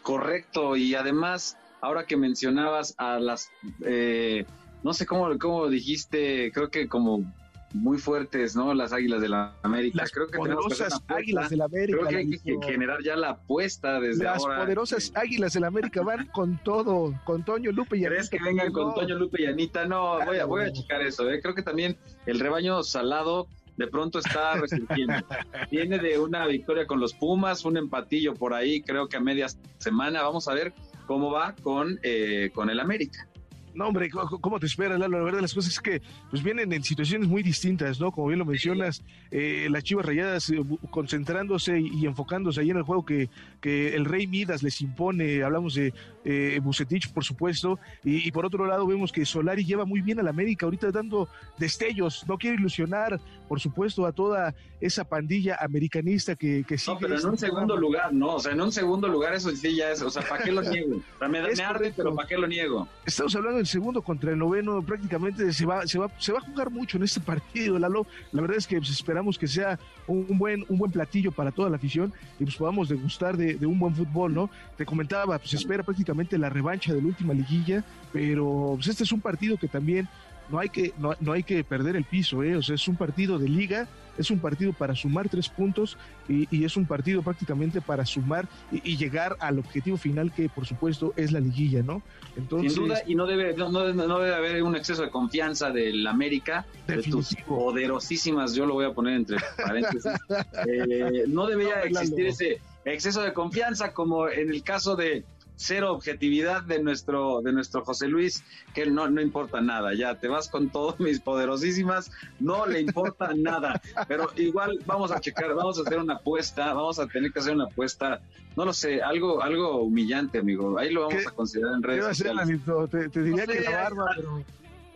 Correcto, 0.02 0.76
y 0.76 0.94
además, 0.94 1.58
ahora 1.80 2.06
que 2.06 2.16
mencionabas 2.16 2.94
a 2.96 3.20
las, 3.20 3.50
eh, 3.84 4.46
no 4.82 4.94
sé 4.94 5.06
cómo, 5.06 5.38
cómo 5.38 5.68
dijiste, 5.68 6.50
creo 6.52 6.70
que 6.70 6.88
como 6.88 7.30
muy 7.72 7.98
fuertes, 7.98 8.56
¿no? 8.56 8.74
Las 8.74 8.92
Águilas 8.92 9.20
de 9.20 9.28
la 9.28 9.54
América. 9.62 9.98
Las 9.98 10.10
Creo 10.10 10.26
que 10.26 10.38
poderosas 10.38 11.02
Águilas 11.08 11.50
de 11.50 11.56
la 11.56 11.64
América. 11.66 11.98
Creo 11.98 12.08
que 12.08 12.16
hay 12.16 12.38
que 12.38 12.58
generar 12.64 13.02
ya 13.02 13.16
la 13.16 13.30
apuesta 13.30 14.00
desde 14.00 14.26
ahora. 14.26 14.56
Las 14.56 14.64
poderosas 14.64 15.12
Águilas 15.14 15.52
de 15.52 15.60
la 15.60 15.68
América 15.68 16.02
van 16.02 16.26
con 16.26 16.58
todo, 16.62 17.14
con 17.24 17.44
Toño 17.44 17.72
Lupe 17.72 17.96
y 17.96 18.04
Anita. 18.04 18.10
¿Crees 18.10 18.30
que 18.30 18.38
vengan 18.42 18.72
con 18.72 18.94
Toño 18.94 19.16
Lupe 19.16 19.42
y 19.42 19.46
Anita? 19.46 19.84
No, 19.86 20.24
voy 20.24 20.38
a, 20.38 20.44
voy 20.44 20.64
a 20.64 20.72
checar 20.72 21.00
eso. 21.02 21.30
¿eh? 21.30 21.40
Creo 21.40 21.54
que 21.54 21.62
también 21.62 21.96
el 22.26 22.40
rebaño 22.40 22.82
salado 22.82 23.46
de 23.76 23.86
pronto 23.86 24.18
está 24.18 24.54
resintiendo. 24.56 25.14
Viene 25.70 25.98
de 25.98 26.18
una 26.18 26.46
victoria 26.46 26.86
con 26.86 27.00
los 27.00 27.14
Pumas, 27.14 27.64
un 27.64 27.76
empatillo 27.76 28.34
por 28.34 28.52
ahí, 28.52 28.82
creo 28.82 29.08
que 29.08 29.16
a 29.16 29.20
media 29.20 29.46
semana. 29.78 30.22
Vamos 30.22 30.48
a 30.48 30.54
ver 30.54 30.74
cómo 31.06 31.30
va 31.30 31.54
con, 31.62 31.98
eh, 32.02 32.50
con 32.52 32.68
el 32.68 32.78
América. 32.78 33.26
No, 33.74 33.86
hombre, 33.86 34.10
¿cómo 34.10 34.58
te 34.58 34.66
esperas, 34.66 34.98
Lalo? 34.98 35.18
La 35.18 35.24
verdad, 35.24 35.40
las 35.40 35.54
cosas 35.54 35.72
es 35.72 35.80
que 35.80 36.02
pues 36.28 36.42
vienen 36.42 36.72
en 36.72 36.82
situaciones 36.82 37.28
muy 37.28 37.42
distintas, 37.42 38.00
¿no? 38.00 38.10
Como 38.10 38.26
bien 38.26 38.38
lo 38.38 38.44
mencionas, 38.44 39.02
eh, 39.30 39.68
las 39.70 39.84
Chivas 39.84 40.06
Rayadas 40.06 40.50
eh, 40.50 40.60
concentrándose 40.90 41.78
y, 41.80 42.06
enfocándose 42.06 42.60
ahí 42.60 42.70
en 42.70 42.78
el 42.78 42.82
juego 42.82 43.04
que, 43.04 43.28
que 43.60 43.94
el 43.94 44.04
Rey 44.04 44.26
Midas 44.26 44.62
les 44.62 44.80
impone. 44.80 45.42
Hablamos 45.42 45.74
de 45.74 45.94
eh, 46.24 46.60
Bucetich, 46.62 47.12
por 47.12 47.24
supuesto, 47.24 47.78
y, 48.04 48.30
por 48.30 48.44
otro 48.44 48.66
lado 48.66 48.86
vemos 48.86 49.12
que 49.12 49.24
Solari 49.24 49.64
lleva 49.64 49.84
muy 49.84 50.00
bien 50.00 50.20
al 50.20 50.28
América, 50.28 50.66
ahorita 50.66 50.90
dando 50.90 51.28
destellos. 51.58 52.24
No 52.28 52.36
quiere 52.36 52.56
ilusionar, 52.56 53.20
por 53.48 53.60
supuesto, 53.60 54.06
a 54.06 54.12
toda 54.12 54.54
esa 54.80 55.04
pandilla 55.04 55.56
americanista 55.60 56.34
que, 56.34 56.64
que 56.66 56.78
sigue. 56.78 56.94
No, 56.94 57.00
pero 57.00 57.18
en 57.18 57.26
un 57.26 57.38
segundo 57.38 57.76
lugar, 57.76 58.12
¿no? 58.12 58.36
O 58.36 58.40
sea, 58.40 58.52
en 58.52 58.60
un 58.60 58.72
segundo 58.72 59.08
lugar 59.08 59.34
eso 59.34 59.50
sí 59.50 59.76
ya 59.76 59.90
es, 59.90 60.02
o 60.02 60.10
sea, 60.10 60.22
¿para 60.22 60.44
qué 60.44 60.52
lo 60.52 60.62
niego? 60.62 60.96
O 60.96 61.18
sea, 61.18 61.28
me, 61.28 61.42
me 61.42 61.62
arde, 61.62 61.92
pero 61.96 62.14
¿para 62.14 62.28
qué 62.28 62.36
lo 62.36 62.46
niego? 62.46 62.88
Estamos 63.04 63.34
hablando 63.34 63.58
el 63.58 63.66
segundo 63.66 64.02
contra 64.02 64.32
el 64.32 64.38
noveno, 64.38 64.82
prácticamente 64.82 65.52
se 65.52 65.66
va, 65.66 65.86
se 65.86 65.98
va, 65.98 66.10
se 66.18 66.32
va 66.32 66.38
a 66.38 66.42
jugar 66.42 66.70
mucho 66.70 66.96
en 66.96 67.04
este 67.04 67.20
partido, 67.32 67.78
Lalo. 67.78 68.06
La 68.32 68.42
verdad 68.42 68.58
es 68.58 68.66
que 68.66 68.76
pues, 68.76 68.90
esperamos 68.90 69.38
que 69.38 69.46
sea 69.46 69.78
un, 70.06 70.38
buen, 70.38 70.64
un 70.68 70.78
buen 70.78 70.90
platillo 70.90 71.32
para 71.32 71.50
toda 71.50 71.70
la 71.70 71.76
afición 71.76 72.12
y 72.38 72.44
pues 72.44 72.56
podamos 72.56 72.88
degustar 72.88 73.36
de, 73.36 73.54
de, 73.54 73.66
un 73.66 73.78
buen 73.78 73.94
fútbol, 73.94 74.34
¿no? 74.34 74.50
Te 74.76 74.84
comentaba, 74.84 75.38
pues 75.38 75.54
espera 75.54 75.82
prácticamente 75.82 76.09
la 76.38 76.48
revancha 76.48 76.92
de 76.92 77.00
la 77.00 77.08
última 77.08 77.34
liguilla, 77.34 77.84
pero 78.12 78.72
pues 78.76 78.88
este 78.88 79.04
es 79.04 79.12
un 79.12 79.20
partido 79.20 79.56
que 79.56 79.68
también 79.68 80.08
no 80.48 80.58
hay 80.58 80.68
que, 80.68 80.92
no, 80.98 81.14
no 81.20 81.32
hay 81.32 81.42
que 81.42 81.62
perder 81.64 81.96
el 81.96 82.04
piso, 82.04 82.42
¿eh? 82.42 82.56
O 82.56 82.62
sea, 82.62 82.74
es 82.74 82.88
un 82.88 82.96
partido 82.96 83.38
de 83.38 83.48
liga 83.48 83.88
es 84.20 84.30
un 84.30 84.38
partido 84.38 84.72
para 84.72 84.94
sumar 84.94 85.28
tres 85.28 85.48
puntos 85.48 85.96
y, 86.28 86.64
es 86.64 86.76
un 86.76 86.86
partido 86.86 87.22
prácticamente 87.22 87.80
para 87.80 88.04
sumar 88.04 88.46
y, 88.70 88.96
llegar 88.96 89.36
al 89.40 89.58
objetivo 89.58 89.96
final 89.96 90.32
que 90.32 90.48
por 90.48 90.66
supuesto 90.66 91.14
es 91.16 91.32
la 91.32 91.40
liguilla, 91.40 91.82
¿no? 91.82 92.02
Entonces, 92.36 92.74
Sin 92.74 92.84
duda, 92.84 93.02
y 93.06 93.14
no 93.14 93.26
debe, 93.26 93.56
no, 93.56 93.70
debe 93.82 94.34
haber 94.34 94.62
un 94.62 94.76
exceso 94.76 95.02
de 95.02 95.10
confianza 95.10 95.70
del 95.70 96.06
América, 96.06 96.66
de 96.86 97.02
tus 97.02 97.34
poderosísimas, 97.46 98.54
yo 98.54 98.66
lo 98.66 98.74
voy 98.74 98.84
a 98.84 98.92
poner 98.92 99.14
entre 99.14 99.38
paréntesis, 99.56 100.12
eh, 100.68 101.24
no 101.28 101.46
debería 101.46 101.82
existir 101.82 102.26
ese 102.26 102.60
exceso 102.84 103.22
de 103.22 103.32
confianza 103.32 103.92
como 103.92 104.28
en 104.28 104.50
el 104.50 104.62
caso 104.62 104.96
de 104.96 105.24
cero 105.60 105.92
objetividad 105.92 106.62
de 106.62 106.82
nuestro, 106.82 107.42
de 107.42 107.52
nuestro 107.52 107.84
José 107.84 108.08
Luis, 108.08 108.42
que 108.74 108.86
no, 108.86 109.08
no 109.10 109.20
importa 109.20 109.60
nada, 109.60 109.92
ya 109.94 110.14
te 110.14 110.26
vas 110.26 110.48
con 110.48 110.70
todos 110.70 110.98
mis 110.98 111.20
poderosísimas, 111.20 112.10
no 112.38 112.64
le 112.64 112.80
importa 112.80 113.32
nada, 113.36 113.80
pero 114.08 114.30
igual 114.36 114.78
vamos 114.86 115.12
a 115.12 115.20
checar, 115.20 115.54
vamos 115.54 115.78
a 115.78 115.82
hacer 115.82 115.98
una 115.98 116.14
apuesta, 116.14 116.72
vamos 116.72 116.98
a 116.98 117.06
tener 117.06 117.30
que 117.30 117.40
hacer 117.40 117.54
una 117.54 117.64
apuesta, 117.64 118.22
no 118.56 118.64
lo 118.64 118.72
sé, 118.72 119.02
algo, 119.02 119.42
algo 119.42 119.82
humillante, 119.82 120.38
amigo, 120.38 120.78
ahí 120.78 120.90
lo 120.90 121.08
vamos 121.08 121.26
a 121.26 121.30
considerar 121.32 121.74
en 121.74 121.82
redes 121.82 122.04
sociales. 122.16 122.60
te, 122.90 123.22
diría 123.22 123.46
que 123.46 123.60
la 123.60 123.70
barba, 123.70 124.06
pero... 124.16 124.44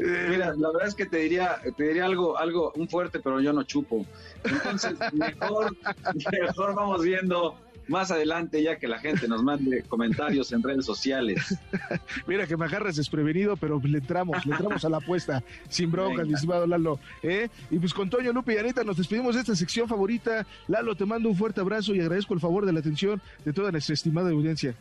Eh, 0.00 0.26
Mira, 0.28 0.52
la 0.56 0.72
verdad 0.72 0.88
es 0.88 0.94
que 0.96 1.06
te 1.06 1.18
diría, 1.18 1.60
te 1.76 1.84
diría 1.84 2.06
algo, 2.06 2.36
algo, 2.36 2.72
un 2.74 2.88
fuerte, 2.88 3.20
pero 3.20 3.40
yo 3.40 3.52
no 3.52 3.62
chupo. 3.62 4.04
Entonces, 4.42 4.96
mejor, 5.12 5.76
mejor 6.32 6.74
vamos 6.74 7.04
viendo 7.04 7.56
más 7.88 8.10
adelante 8.10 8.62
ya 8.62 8.78
que 8.78 8.88
la 8.88 8.98
gente 8.98 9.28
nos 9.28 9.42
mande 9.42 9.82
comentarios 9.88 10.52
en 10.52 10.62
redes 10.62 10.84
sociales. 10.84 11.58
Mira 12.26 12.46
que 12.46 12.56
me 12.56 12.64
agarras 12.64 12.96
desprevenido, 12.96 13.56
pero 13.56 13.80
le 13.82 13.98
entramos, 13.98 14.44
le 14.46 14.52
entramos 14.52 14.84
a 14.84 14.88
la 14.88 14.98
apuesta, 14.98 15.42
sin 15.68 15.90
bronca, 15.90 16.24
mi 16.24 16.34
estimado 16.34 16.66
Lalo. 16.66 16.98
¿eh? 17.22 17.48
Y 17.70 17.78
pues 17.78 17.92
con 17.92 18.10
Toño, 18.10 18.32
Lupe 18.32 18.54
y 18.54 18.58
Anita 18.58 18.84
nos 18.84 18.96
despedimos 18.96 19.34
de 19.34 19.42
esta 19.42 19.54
sección 19.54 19.88
favorita. 19.88 20.46
Lalo, 20.68 20.94
te 20.94 21.04
mando 21.04 21.28
un 21.28 21.36
fuerte 21.36 21.60
abrazo 21.60 21.94
y 21.94 22.00
agradezco 22.00 22.34
el 22.34 22.40
favor 22.40 22.66
de 22.66 22.72
la 22.72 22.80
atención 22.80 23.20
de 23.44 23.52
toda 23.52 23.70
nuestra 23.70 23.94
estimada 23.94 24.30
audiencia. 24.30 24.74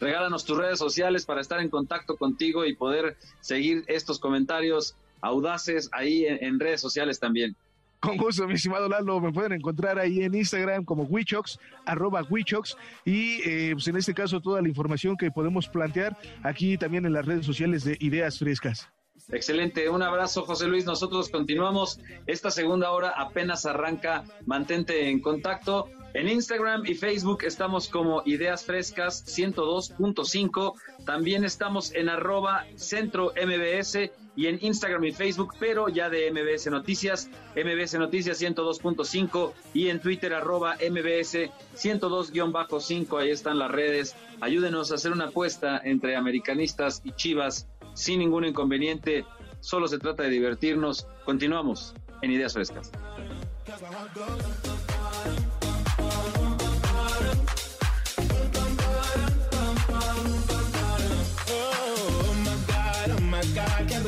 Regálanos 0.00 0.44
tus 0.44 0.58
redes 0.58 0.78
sociales 0.78 1.24
para 1.24 1.40
estar 1.40 1.60
en 1.60 1.68
contacto 1.68 2.16
contigo 2.16 2.64
y 2.64 2.74
poder 2.74 3.16
seguir 3.40 3.84
estos 3.86 4.18
comentarios 4.18 4.96
audaces 5.20 5.88
ahí 5.92 6.26
en 6.26 6.58
redes 6.58 6.80
sociales 6.80 7.20
también. 7.20 7.56
Con 8.02 8.16
gusto, 8.16 8.48
mi 8.48 8.54
estimado 8.54 8.88
Lalo, 8.88 9.20
me 9.20 9.30
pueden 9.30 9.52
encontrar 9.52 9.96
ahí 9.96 10.24
en 10.24 10.34
Instagram 10.34 10.84
como 10.84 11.04
Wichox, 11.04 11.56
arroba 11.86 12.24
Wichox, 12.28 12.76
y 13.04 13.40
eh, 13.48 13.70
pues 13.74 13.86
en 13.86 13.96
este 13.96 14.12
caso 14.12 14.40
toda 14.40 14.60
la 14.60 14.66
información 14.66 15.16
que 15.16 15.30
podemos 15.30 15.68
plantear 15.68 16.18
aquí 16.42 16.76
también 16.76 17.06
en 17.06 17.12
las 17.12 17.24
redes 17.24 17.46
sociales 17.46 17.84
de 17.84 17.96
Ideas 18.00 18.40
Frescas. 18.40 18.88
Excelente, 19.30 19.88
un 19.88 20.02
abrazo 20.02 20.42
José 20.42 20.66
Luis, 20.66 20.84
nosotros 20.84 21.28
continuamos, 21.28 22.00
esta 22.26 22.50
segunda 22.50 22.90
hora 22.90 23.10
apenas 23.16 23.66
arranca, 23.66 24.24
mantente 24.46 25.08
en 25.08 25.20
contacto. 25.20 25.88
En 26.12 26.28
Instagram 26.28 26.84
y 26.84 26.94
Facebook 26.94 27.44
estamos 27.44 27.86
como 27.86 28.24
Ideas 28.26 28.64
Frescas 28.64 29.24
102.5, 29.26 30.74
también 31.06 31.44
estamos 31.44 31.94
en 31.94 32.08
arroba 32.08 32.66
centro 32.74 33.32
MBS 33.36 34.10
y 34.34 34.46
en 34.46 34.58
Instagram 34.60 35.04
y 35.04 35.12
Facebook, 35.12 35.54
pero 35.58 35.88
ya 35.88 36.08
de 36.08 36.30
MBS 36.30 36.70
Noticias, 36.70 37.28
MBS 37.54 37.94
Noticias 37.94 38.40
102.5 38.40 39.52
y 39.74 39.88
en 39.88 40.00
Twitter 40.00 40.34
arroba 40.34 40.76
MBS 40.76 41.50
102-5, 41.76 43.20
ahí 43.20 43.30
están 43.30 43.58
las 43.58 43.70
redes. 43.70 44.16
Ayúdenos 44.40 44.90
a 44.90 44.94
hacer 44.94 45.12
una 45.12 45.26
apuesta 45.26 45.80
entre 45.84 46.16
americanistas 46.16 47.02
y 47.04 47.12
chivas 47.12 47.68
sin 47.94 48.20
ningún 48.20 48.44
inconveniente, 48.44 49.24
solo 49.60 49.86
se 49.86 49.98
trata 49.98 50.22
de 50.22 50.30
divertirnos. 50.30 51.06
Continuamos 51.24 51.94
en 52.22 52.30
Ideas 52.30 52.54
Frescas. 52.54 52.90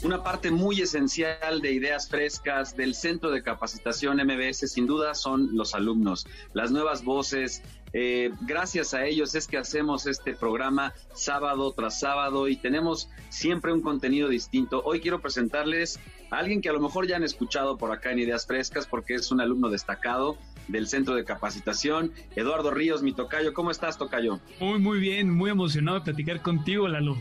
Una 0.00 0.22
parte 0.22 0.52
muy 0.52 0.80
esencial 0.80 1.60
de 1.60 1.72
ideas 1.72 2.08
frescas 2.08 2.76
del 2.76 2.94
Centro 2.94 3.32
de 3.32 3.42
Capacitación 3.42 4.18
MBS, 4.18 4.70
sin 4.70 4.86
duda, 4.86 5.12
son 5.12 5.56
los 5.56 5.74
alumnos, 5.74 6.24
las 6.52 6.70
nuevas 6.70 7.02
voces. 7.02 7.62
Eh, 7.92 8.30
gracias 8.42 8.94
a 8.94 9.04
ellos 9.06 9.34
es 9.34 9.48
que 9.48 9.56
hacemos 9.58 10.06
este 10.06 10.34
programa 10.34 10.94
sábado 11.14 11.72
tras 11.72 11.98
sábado 11.98 12.46
y 12.46 12.54
tenemos 12.54 13.10
siempre 13.28 13.72
un 13.72 13.80
contenido 13.80 14.28
distinto. 14.28 14.82
Hoy 14.84 15.00
quiero 15.00 15.20
presentarles 15.20 15.98
a 16.30 16.38
alguien 16.38 16.60
que 16.60 16.68
a 16.68 16.74
lo 16.74 16.80
mejor 16.80 17.08
ya 17.08 17.16
han 17.16 17.24
escuchado 17.24 17.76
por 17.76 17.90
acá 17.90 18.12
en 18.12 18.20
Ideas 18.20 18.46
Frescas 18.46 18.86
porque 18.86 19.14
es 19.14 19.32
un 19.32 19.40
alumno 19.40 19.68
destacado 19.68 20.38
del 20.68 20.86
Centro 20.86 21.16
de 21.16 21.24
Capacitación. 21.24 22.12
Eduardo 22.36 22.70
Ríos, 22.70 23.02
mi 23.02 23.14
tocayo. 23.14 23.52
¿Cómo 23.52 23.72
estás, 23.72 23.98
tocayo? 23.98 24.38
Muy, 24.60 24.78
muy 24.78 25.00
bien, 25.00 25.28
muy 25.28 25.50
emocionado 25.50 25.98
de 25.98 26.04
platicar 26.04 26.40
contigo, 26.40 26.86
Lalo. 26.86 27.16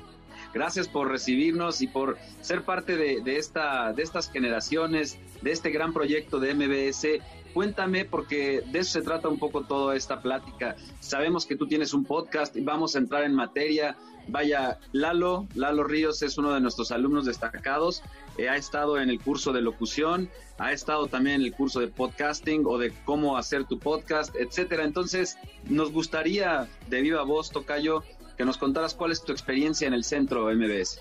Gracias 0.58 0.88
por 0.88 1.12
recibirnos 1.12 1.84
y 1.84 1.88
por 1.88 2.18
ser 2.42 2.64
parte 2.64 2.98
de, 2.98 3.38
esta, 3.38 3.94
de 3.94 4.02
estas 4.02 4.32
generaciones, 4.32 5.20
de 5.44 5.52
este 5.52 5.70
gran 5.70 5.94
proyecto 5.94 6.40
de 6.40 6.56
MBS. 6.56 7.24
Cuéntame, 7.54 8.06
porque 8.06 8.64
de 8.66 8.80
eso 8.80 8.94
se 8.94 9.04
trata 9.04 9.30
un 9.30 9.38
poco 9.38 9.66
toda 9.66 9.96
esta 9.96 10.20
plática. 10.20 10.76
Sabemos 11.00 11.46
que 11.46 11.56
tú 11.56 11.68
tienes 11.68 11.94
un 11.94 12.06
podcast 12.06 12.56
y 12.56 12.62
vamos 12.62 12.96
a 12.96 12.98
entrar 12.98 13.24
en 13.24 13.36
materia. 13.36 13.98
Vaya, 14.30 14.80
Lalo, 14.94 15.48
Lalo 15.54 15.84
Ríos 15.84 16.24
es 16.24 16.40
uno 16.40 16.52
de 16.56 16.60
nuestros 16.60 16.92
alumnos 16.92 17.28
destacados. 17.28 18.02
Eh, 18.40 18.50
ha 18.50 18.56
estado 18.56 19.00
en 19.00 19.12
el 19.12 19.20
curso 19.20 19.54
de 19.54 19.62
locución, 19.62 20.28
ha 20.58 20.72
estado 20.72 21.06
también 21.06 21.42
en 21.42 21.42
el 21.44 21.54
curso 21.54 21.82
de 21.82 21.88
podcasting 21.88 22.64
o 22.66 22.80
de 22.80 22.92
cómo 23.06 23.38
hacer 23.38 23.66
tu 23.66 23.78
podcast, 23.78 24.36
etcétera. 24.36 24.86
Entonces, 24.86 25.38
nos 25.70 25.92
gustaría, 25.92 26.68
de 26.90 27.02
viva 27.02 27.22
voz, 27.22 27.52
Tocayo, 27.52 28.04
que 28.38 28.46
nos 28.46 28.58
contaras 28.58 28.94
cuál 28.94 29.12
es 29.12 29.24
tu 29.24 29.32
experiencia 29.32 29.88
en 29.88 29.94
el 29.94 30.04
centro 30.04 30.54
MBS. 30.54 31.00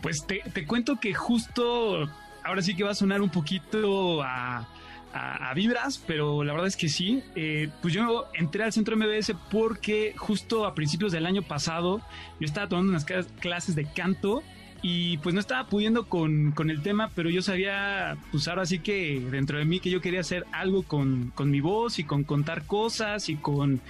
Pues 0.00 0.26
te, 0.26 0.42
te 0.52 0.66
cuento 0.66 0.98
que 1.00 1.12
justo 1.12 2.08
ahora 2.44 2.62
sí 2.62 2.74
que 2.74 2.84
va 2.84 2.92
a 2.92 2.94
sonar 2.94 3.20
un 3.20 3.30
poquito 3.30 4.22
a 4.22 4.68
a, 5.12 5.52
vibras, 5.54 6.02
pero 6.06 6.44
la 6.44 6.52
verdad 6.52 6.68
es 6.68 6.76
que 6.76 6.88
sí. 6.88 7.22
Eh, 7.34 7.68
pues 7.82 7.94
yo 7.94 8.26
entré 8.34 8.64
al 8.64 8.72
centro 8.72 8.96
MBS 8.96 9.34
porque 9.50 10.14
justo 10.16 10.66
a 10.66 10.74
principios 10.74 11.12
del 11.12 11.26
año 11.26 11.42
pasado 11.42 12.00
yo 12.38 12.46
estaba 12.46 12.68
tomando 12.68 12.90
unas 12.90 13.04
clases 13.40 13.74
de 13.74 13.84
canto 13.84 14.42
y 14.82 15.18
pues 15.18 15.34
no 15.34 15.40
estaba 15.40 15.68
pudiendo 15.68 16.06
con, 16.06 16.52
con, 16.52 16.70
el 16.70 16.82
tema, 16.82 17.10
pero 17.14 17.28
yo 17.28 17.42
sabía, 17.42 18.16
pues 18.30 18.48
ahora 18.48 18.64
sí 18.64 18.78
que 18.78 19.20
dentro 19.30 19.58
de 19.58 19.66
mí 19.66 19.78
que 19.78 19.90
yo 19.90 20.00
quería 20.00 20.20
hacer 20.20 20.46
algo 20.52 20.84
con, 20.84 21.32
con 21.34 21.50
mi 21.50 21.60
voz 21.60 21.98
y 21.98 22.04
con 22.04 22.24
contar 22.24 22.64
cosas 22.64 23.28
y 23.28 23.36
con, 23.36 23.82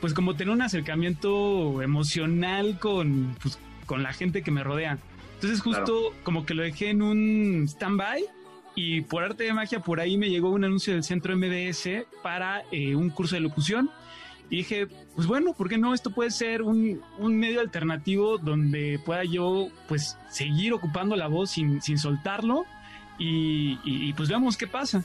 pues 0.00 0.14
como 0.14 0.34
tener 0.34 0.52
un 0.52 0.62
acercamiento 0.62 1.82
emocional 1.82 2.78
con, 2.78 3.36
pues, 3.42 3.58
con 3.86 4.02
la 4.02 4.12
gente 4.12 4.42
que 4.42 4.50
me 4.50 4.62
rodea. 4.62 4.98
Entonces 5.34 5.60
justo 5.60 6.12
como 6.24 6.44
que 6.44 6.54
lo 6.54 6.62
dejé 6.62 6.90
en 6.90 7.02
un 7.02 7.64
stand-by 7.68 8.24
y 8.74 9.02
por 9.02 9.24
arte 9.24 9.44
de 9.44 9.52
magia, 9.52 9.80
por 9.80 10.00
ahí 10.00 10.16
me 10.16 10.30
llegó 10.30 10.50
un 10.50 10.64
anuncio 10.64 10.92
del 10.92 11.04
centro 11.04 11.36
MDS 11.36 12.06
para 12.22 12.62
eh, 12.70 12.94
un 12.94 13.10
curso 13.10 13.34
de 13.34 13.40
locución. 13.40 13.90
Y 14.50 14.58
dije, 14.58 14.86
pues 15.14 15.26
bueno, 15.26 15.52
¿por 15.52 15.68
qué 15.68 15.78
no? 15.78 15.94
Esto 15.94 16.10
puede 16.10 16.30
ser 16.30 16.62
un, 16.62 17.02
medio 17.20 17.60
alternativo 17.60 18.38
donde 18.38 19.00
pueda 19.04 19.24
yo 19.24 19.68
pues 19.88 20.16
seguir 20.30 20.72
ocupando 20.72 21.16
la 21.16 21.26
voz 21.26 21.50
sin, 21.50 21.82
sin 21.82 21.98
soltarlo 21.98 22.64
y, 23.18 24.12
pues 24.12 24.28
veamos 24.28 24.56
qué 24.56 24.66
pasa. 24.66 25.04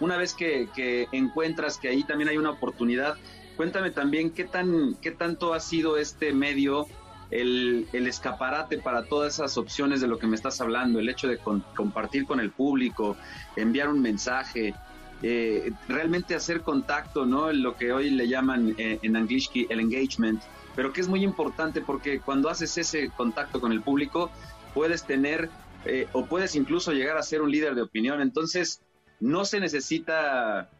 Una 0.00 0.16
vez 0.16 0.34
que, 0.34 0.68
que, 0.74 1.08
encuentras 1.12 1.78
que 1.78 1.88
ahí 1.88 2.04
también 2.04 2.28
hay 2.28 2.36
una 2.36 2.50
oportunidad, 2.50 3.16
cuéntame 3.56 3.90
también 3.90 4.30
qué, 4.30 4.44
tan, 4.44 4.94
qué 5.00 5.10
tanto 5.10 5.54
ha 5.54 5.60
sido 5.60 5.96
este 5.96 6.32
medio 6.32 6.86
el, 7.30 7.88
escaparate 7.92 8.78
para 8.78 9.04
todas 9.04 9.34
esas 9.34 9.56
opciones 9.58 10.00
de 10.00 10.06
lo 10.06 10.18
que 10.18 10.26
me 10.26 10.36
estás 10.36 10.60
hablando, 10.60 11.00
el 11.00 11.08
hecho 11.08 11.28
de 11.28 11.38
compartir 11.38 12.26
con 12.26 12.40
el 12.40 12.50
público, 12.50 13.16
enviar 13.56 13.88
un 13.88 14.00
mensaje, 14.00 14.74
eh, 15.22 15.72
realmente 15.88 16.34
hacer 16.34 16.60
contacto, 16.60 17.26
¿no? 17.26 17.52
Lo 17.52 17.76
que 17.76 17.92
hoy 17.92 18.10
le 18.10 18.28
llaman 18.28 18.74
eh, 18.78 18.98
en 19.02 19.16
inglés 19.16 19.50
el 19.68 19.80
engagement, 19.80 20.42
pero 20.76 20.92
que 20.92 21.00
es 21.00 21.08
muy 21.08 21.24
importante 21.24 21.80
porque 21.80 22.20
cuando 22.20 22.48
haces 22.48 22.76
ese 22.78 23.10
contacto 23.10 23.60
con 23.60 23.72
el 23.72 23.80
público, 23.80 24.30
puedes 24.74 25.04
tener 25.04 25.50
eh, 25.86 26.08
o 26.12 26.26
puedes 26.26 26.54
incluso 26.56 26.92
llegar 26.92 27.16
a 27.16 27.22
ser 27.22 27.42
un 27.42 27.50
líder 27.50 27.74
de 27.74 27.82
opinión. 27.82 28.20
Entonces, 28.20 28.80
no 29.20 29.44
se 29.44 29.60
necesita 29.60 30.70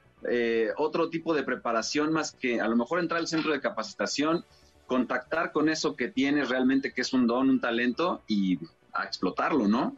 otro 0.77 1.11
tipo 1.11 1.35
de 1.35 1.43
preparación 1.43 2.13
más 2.13 2.33
que 2.33 2.61
a 2.61 2.69
lo 2.69 2.77
mejor 2.77 3.01
entrar 3.01 3.21
al 3.21 3.29
centro 3.29 3.53
de 3.53 3.61
capacitación 3.61 4.45
contactar 4.87 5.53
con 5.53 5.69
eso 5.69 5.97
que 5.97 6.09
tienes 6.09 6.49
realmente, 6.49 6.93
que 6.93 7.01
es 7.01 7.13
un 7.13 7.27
don, 7.27 7.49
un 7.49 7.61
talento, 7.61 8.23
y 8.29 8.59
a 8.93 9.05
explotarlo, 9.05 9.67
¿no? 9.67 9.97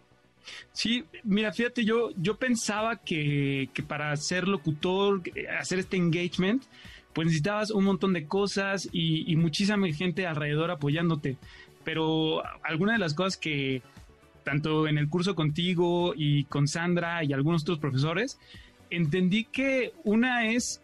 Sí, 0.72 1.04
mira, 1.24 1.52
fíjate, 1.52 1.84
yo, 1.84 2.10
yo 2.16 2.36
pensaba 2.36 2.96
que, 2.96 3.68
que 3.74 3.82
para 3.82 4.14
ser 4.16 4.46
locutor, 4.46 5.22
hacer 5.58 5.80
este 5.80 5.96
engagement, 5.96 6.62
pues 7.12 7.26
necesitabas 7.26 7.70
un 7.70 7.84
montón 7.84 8.12
de 8.12 8.26
cosas 8.26 8.88
y, 8.92 9.30
y 9.30 9.36
muchísima 9.36 9.88
gente 9.88 10.26
alrededor 10.26 10.70
apoyándote. 10.70 11.36
Pero 11.82 12.42
alguna 12.62 12.92
de 12.92 12.98
las 12.98 13.14
cosas 13.14 13.36
que, 13.36 13.82
tanto 14.44 14.86
en 14.86 14.98
el 14.98 15.08
curso 15.08 15.34
contigo 15.34 16.14
y 16.16 16.44
con 16.44 16.68
Sandra 16.68 17.24
y 17.24 17.32
algunos 17.32 17.62
otros 17.62 17.78
profesores, 17.78 18.38
entendí 18.90 19.44
que 19.44 19.92
una 20.04 20.46
es, 20.46 20.80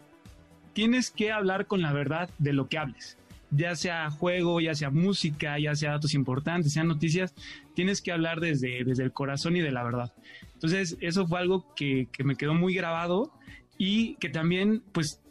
tienes 0.73 1.11
que 1.11 1.31
hablar 1.31 1.67
con 1.67 1.81
la 1.81 1.93
verdad 1.93 2.29
de 2.39 2.53
lo 2.53 2.67
que 2.67 2.77
hables 2.77 3.17
ya 3.55 3.75
sea 3.75 4.09
juego, 4.09 4.59
ya 4.59 4.73
sea 4.75 4.89
música, 4.89 5.59
ya 5.59 5.75
sea 5.75 5.91
datos 5.91 6.13
importantes, 6.13 6.73
sean 6.73 6.87
noticias, 6.87 7.33
tienes 7.75 8.01
que 8.01 8.11
hablar 8.11 8.39
desde, 8.39 8.83
desde 8.83 9.03
el 9.03 9.11
corazón 9.11 9.55
y 9.55 9.61
de 9.61 9.71
la 9.71 9.83
verdad. 9.83 10.11
Entonces, 10.53 10.97
eso 11.01 11.27
fue 11.27 11.39
algo 11.39 11.73
que, 11.75 12.07
que 12.11 12.23
me 12.23 12.35
quedó 12.35 12.53
muy 12.53 12.73
grabado 12.73 13.31
y 13.77 14.15
que 14.15 14.29
también, 14.29 14.81
pues, 14.91 15.21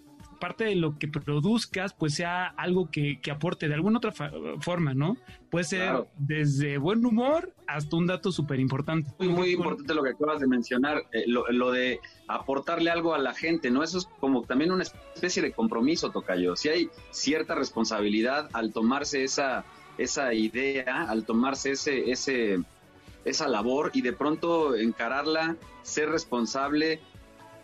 parte 0.42 0.64
de 0.64 0.74
lo 0.74 0.98
que 0.98 1.06
produzcas, 1.06 1.94
pues 1.94 2.14
sea 2.14 2.46
algo 2.46 2.90
que, 2.90 3.20
que 3.20 3.30
aporte 3.30 3.68
de 3.68 3.74
alguna 3.74 3.98
otra 3.98 4.10
forma, 4.58 4.92
¿no? 4.92 5.16
Puede 5.52 5.62
ser 5.62 6.08
desde 6.18 6.78
buen 6.78 7.06
humor 7.06 7.54
hasta 7.68 7.94
un 7.94 8.08
dato 8.08 8.32
súper 8.32 8.58
importante. 8.58 9.08
Muy, 9.20 9.28
muy 9.28 9.50
importante 9.52 9.94
lo 9.94 10.02
que 10.02 10.10
acabas 10.10 10.40
de 10.40 10.48
mencionar, 10.48 11.04
eh, 11.12 11.22
lo, 11.28 11.46
lo, 11.52 11.70
de 11.70 12.00
aportarle 12.26 12.90
algo 12.90 13.14
a 13.14 13.18
la 13.18 13.34
gente, 13.34 13.70
¿no? 13.70 13.84
Eso 13.84 13.98
es 13.98 14.08
como 14.18 14.42
también 14.42 14.72
una 14.72 14.82
especie 14.82 15.42
de 15.42 15.52
compromiso, 15.52 16.10
Tocayo. 16.10 16.56
Si 16.56 16.68
hay 16.68 16.90
cierta 17.12 17.54
responsabilidad 17.54 18.50
al 18.52 18.72
tomarse 18.72 19.22
esa, 19.22 19.64
esa 19.96 20.34
idea, 20.34 21.04
al 21.08 21.24
tomarse 21.24 21.70
ese, 21.70 22.10
ese, 22.10 22.58
esa 23.24 23.46
labor 23.46 23.92
y 23.94 24.02
de 24.02 24.12
pronto 24.12 24.74
encararla, 24.74 25.54
ser 25.82 26.08
responsable 26.08 27.00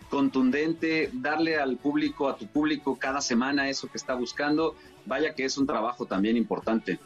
contundente, 0.08 1.10
darle 1.12 1.56
al 1.58 1.76
público, 1.76 2.28
a 2.28 2.36
tu 2.36 2.46
público 2.46 2.98
cada 2.98 3.20
semana 3.20 3.68
eso 3.68 3.88
que 3.88 3.98
está 3.98 4.14
buscando, 4.14 4.74
vaya 5.06 5.34
que 5.34 5.44
es 5.44 5.58
un 5.58 5.66
trabajo 5.66 6.06
también 6.06 6.36
importante. 6.36 6.98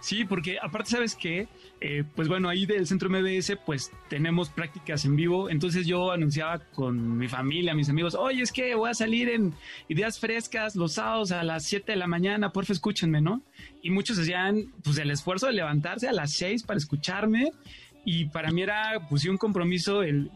Sí, 0.00 0.24
porque 0.24 0.58
aparte 0.60 0.90
sabes 0.90 1.14
que, 1.14 1.46
eh, 1.80 2.04
pues 2.16 2.26
bueno, 2.26 2.48
ahí 2.48 2.64
del 2.64 2.86
centro 2.86 3.10
MBS 3.10 3.56
pues 3.66 3.92
tenemos 4.08 4.48
prácticas 4.48 5.04
en 5.04 5.14
vivo, 5.14 5.50
entonces 5.50 5.86
yo 5.86 6.10
anunciaba 6.10 6.58
con 6.58 7.18
mi 7.18 7.28
familia, 7.28 7.74
mis 7.74 7.90
amigos, 7.90 8.14
oye, 8.14 8.42
es 8.42 8.50
que 8.50 8.74
voy 8.74 8.90
a 8.90 8.94
salir 8.94 9.28
en 9.28 9.52
ideas 9.88 10.18
frescas 10.18 10.74
los 10.74 10.94
sábados 10.94 11.32
a 11.32 11.42
las 11.42 11.66
7 11.66 11.92
de 11.92 11.96
la 11.96 12.06
mañana, 12.06 12.50
porfa 12.50 12.72
escúchenme, 12.72 13.20
¿no? 13.20 13.42
Y 13.82 13.90
muchos 13.90 14.18
hacían 14.18 14.72
pues 14.82 14.96
el 14.96 15.10
esfuerzo 15.10 15.48
de 15.48 15.52
levantarse 15.52 16.08
a 16.08 16.12
las 16.12 16.32
6 16.32 16.62
para 16.62 16.78
escucharme 16.78 17.52
y 18.04 18.26
para 18.26 18.50
mí 18.50 18.62
era 18.62 19.06
pues 19.08 19.26
un 19.26 19.36
compromiso 19.36 20.02
el 20.02 20.30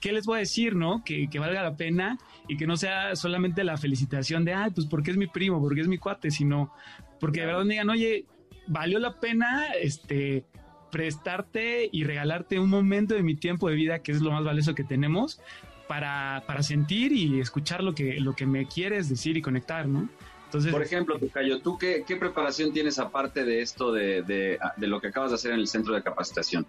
¿qué 0.00 0.12
les 0.12 0.24
voy 0.24 0.36
a 0.36 0.40
decir, 0.40 0.74
no? 0.74 1.02
Que, 1.04 1.28
valga 1.38 1.62
la 1.62 1.76
pena 1.76 2.18
y 2.48 2.56
que 2.56 2.66
no 2.66 2.76
sea 2.76 3.14
solamente 3.16 3.64
la 3.64 3.76
felicitación 3.76 4.44
de, 4.44 4.54
ah, 4.54 4.70
pues 4.74 4.86
porque 4.86 5.10
es 5.10 5.16
mi 5.16 5.26
primo, 5.26 5.60
porque 5.60 5.82
es 5.82 5.88
mi 5.88 5.98
cuate, 5.98 6.30
sino 6.30 6.72
porque 7.18 7.40
de 7.40 7.46
verdad 7.46 7.64
me 7.64 7.74
digan, 7.74 7.90
oye, 7.90 8.24
valió 8.66 8.98
la 8.98 9.18
pena 9.20 9.72
este 9.72 10.44
prestarte 10.90 11.88
y 11.92 12.04
regalarte 12.04 12.58
un 12.58 12.68
momento 12.68 13.14
de 13.14 13.22
mi 13.22 13.36
tiempo 13.36 13.68
de 13.68 13.76
vida, 13.76 14.00
que 14.00 14.12
es 14.12 14.20
lo 14.20 14.32
más 14.32 14.42
valioso 14.42 14.74
que 14.74 14.82
tenemos, 14.82 15.40
para, 15.86 16.42
para 16.46 16.62
sentir 16.62 17.12
y 17.12 17.40
escuchar 17.40 17.82
lo 17.82 17.94
que, 17.94 18.18
lo 18.18 18.34
que 18.34 18.46
me 18.46 18.66
quieres 18.66 19.08
decir 19.08 19.36
y 19.36 19.42
conectar, 19.42 19.86
¿no? 19.86 20.08
Entonces, 20.46 20.72
Por 20.72 20.82
ejemplo, 20.82 21.16
Tucayo, 21.16 21.60
¿tú 21.60 21.78
qué, 21.78 22.02
qué 22.04 22.16
preparación 22.16 22.72
tienes 22.72 22.98
aparte 22.98 23.44
de 23.44 23.62
esto, 23.62 23.92
de, 23.92 24.22
de, 24.22 24.58
de 24.76 24.86
lo 24.88 25.00
que 25.00 25.08
acabas 25.08 25.30
de 25.30 25.36
hacer 25.36 25.52
en 25.52 25.60
el 25.60 25.68
centro 25.68 25.94
de 25.94 26.02
capacitación? 26.02 26.66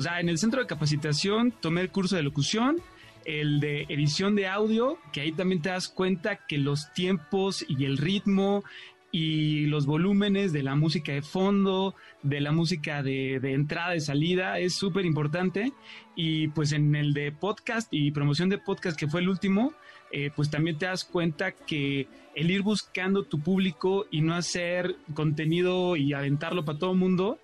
O 0.00 0.02
sea, 0.02 0.18
en 0.18 0.30
el 0.30 0.38
centro 0.38 0.62
de 0.62 0.66
capacitación 0.66 1.52
tomé 1.52 1.82
el 1.82 1.90
curso 1.90 2.16
de 2.16 2.22
locución, 2.22 2.78
el 3.26 3.60
de 3.60 3.82
edición 3.90 4.34
de 4.34 4.48
audio, 4.48 4.96
que 5.12 5.20
ahí 5.20 5.30
también 5.30 5.60
te 5.60 5.68
das 5.68 5.88
cuenta 5.88 6.46
que 6.46 6.56
los 6.56 6.90
tiempos 6.94 7.66
y 7.68 7.84
el 7.84 7.98
ritmo 7.98 8.64
y 9.12 9.66
los 9.66 9.84
volúmenes 9.84 10.54
de 10.54 10.62
la 10.62 10.74
música 10.74 11.12
de 11.12 11.20
fondo, 11.20 11.94
de 12.22 12.40
la 12.40 12.50
música 12.50 13.02
de, 13.02 13.34
entrada 13.42 13.94
y 13.94 14.00
salida, 14.00 14.58
es 14.58 14.72
súper 14.72 15.04
importante. 15.04 15.70
Y 16.16 16.48
pues 16.48 16.72
en 16.72 16.96
el 16.96 17.12
de 17.12 17.30
podcast 17.30 17.88
y 17.90 18.10
promoción 18.10 18.48
de 18.48 18.56
podcast, 18.56 18.98
que 18.98 19.06
fue 19.06 19.20
el 19.20 19.28
último, 19.28 19.74
eh, 20.12 20.30
pues 20.34 20.48
también 20.48 20.78
te 20.78 20.86
das 20.86 21.04
cuenta 21.04 21.52
que 21.52 22.08
el 22.34 22.50
ir 22.50 22.62
buscando 22.62 23.24
tu 23.24 23.38
público 23.38 24.06
y 24.10 24.22
no 24.22 24.32
hacer 24.34 24.96
contenido 25.12 25.94
y 25.96 26.14
aventarlo 26.14 26.64
para 26.64 26.78
todo 26.78 26.92
el 26.92 26.98
mundo, 26.98 27.38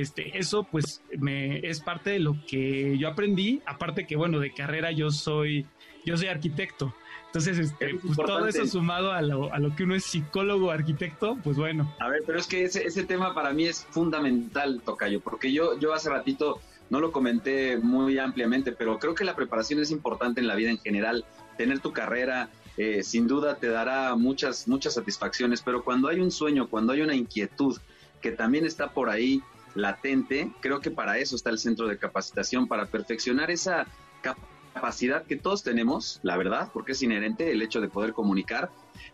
este, 0.00 0.38
eso 0.38 0.64
pues 0.64 1.02
me, 1.18 1.58
es 1.58 1.80
parte 1.80 2.10
de 2.10 2.18
lo 2.18 2.36
que 2.46 2.96
yo 2.98 3.08
aprendí, 3.08 3.62
aparte 3.66 4.06
que 4.06 4.16
bueno, 4.16 4.38
de 4.38 4.52
carrera 4.52 4.92
yo 4.92 5.10
soy, 5.10 5.66
yo 6.04 6.16
soy 6.16 6.28
arquitecto. 6.28 6.94
Entonces, 7.26 7.58
este, 7.58 7.94
pues, 7.96 8.16
todo 8.16 8.46
eso 8.48 8.66
sumado 8.66 9.12
a 9.12 9.20
lo, 9.20 9.52
a 9.52 9.58
lo, 9.58 9.76
que 9.76 9.84
uno 9.84 9.94
es 9.94 10.04
psicólogo, 10.04 10.70
arquitecto, 10.70 11.36
pues 11.44 11.58
bueno. 11.58 11.94
A 12.00 12.08
ver, 12.08 12.22
pero 12.26 12.38
es 12.38 12.46
que 12.46 12.64
ese, 12.64 12.86
ese 12.86 13.04
tema 13.04 13.34
para 13.34 13.52
mí 13.52 13.64
es 13.64 13.86
fundamental, 13.90 14.80
Tocayo, 14.82 15.20
porque 15.20 15.52
yo, 15.52 15.78
yo 15.78 15.92
hace 15.92 16.08
ratito 16.08 16.60
no 16.88 17.00
lo 17.00 17.12
comenté 17.12 17.76
muy 17.76 18.18
ampliamente, 18.18 18.72
pero 18.72 18.98
creo 18.98 19.14
que 19.14 19.24
la 19.24 19.36
preparación 19.36 19.80
es 19.80 19.90
importante 19.90 20.40
en 20.40 20.46
la 20.46 20.54
vida 20.54 20.70
en 20.70 20.78
general. 20.78 21.26
Tener 21.58 21.80
tu 21.80 21.92
carrera, 21.92 22.48
eh, 22.78 23.02
sin 23.02 23.26
duda 23.26 23.56
te 23.56 23.68
dará 23.68 24.14
muchas, 24.14 24.66
muchas 24.66 24.94
satisfacciones, 24.94 25.60
pero 25.60 25.84
cuando 25.84 26.08
hay 26.08 26.20
un 26.20 26.30
sueño, 26.30 26.68
cuando 26.68 26.94
hay 26.94 27.02
una 27.02 27.14
inquietud 27.14 27.78
que 28.22 28.32
también 28.32 28.64
está 28.64 28.90
por 28.92 29.10
ahí, 29.10 29.42
latente, 29.74 30.52
creo 30.60 30.80
que 30.80 30.90
para 30.90 31.18
eso 31.18 31.36
está 31.36 31.50
el 31.50 31.58
centro 31.58 31.86
de 31.86 31.98
capacitación, 31.98 32.68
para 32.68 32.86
perfeccionar 32.86 33.50
esa 33.50 33.86
capacidad 34.22 35.24
que 35.24 35.36
todos 35.36 35.62
tenemos, 35.62 36.20
la 36.22 36.36
verdad, 36.36 36.70
porque 36.72 36.92
es 36.92 37.02
inherente 37.02 37.50
el 37.50 37.62
hecho 37.62 37.80
de 37.80 37.88
poder 37.88 38.12
comunicar, 38.12 38.70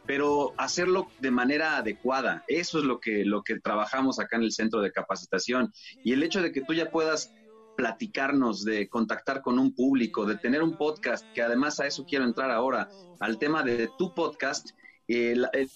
pero 0.07 0.53
hacerlo 0.57 1.09
de 1.21 1.31
manera 1.31 1.79
adecuada. 1.79 2.45
Eso 2.49 2.79
es 2.79 2.85
lo 2.85 3.01
que, 3.01 3.25
lo 3.25 3.43
que 3.43 3.59
trabajamos 3.61 4.19
acá 4.19 4.37
en 4.37 4.43
el 4.43 4.53
centro 4.53 4.81
de 4.81 4.93
capacitación. 4.93 5.73
Y 6.03 6.13
el 6.13 6.23
hecho 6.23 6.43
de 6.43 6.53
que 6.53 6.61
tú 6.61 6.75
ya 6.75 6.91
puedas 6.91 7.33
platicarnos, 7.77 8.65
de 8.65 8.89
contactar 8.89 9.43
con 9.43 9.59
un 9.59 9.75
público, 9.75 10.27
de 10.27 10.37
tener 10.37 10.63
un 10.63 10.77
podcast, 10.77 11.25
que 11.33 11.43
además 11.43 11.81
a 11.81 11.87
eso 11.87 12.05
quiero 12.05 12.25
entrar 12.25 12.51
ahora, 12.51 12.89
al 13.21 13.39
tema 13.39 13.63
de 13.63 13.91
tu 13.99 14.15
podcast, 14.15 14.71
el, 15.09 15.47
el, 15.53 15.71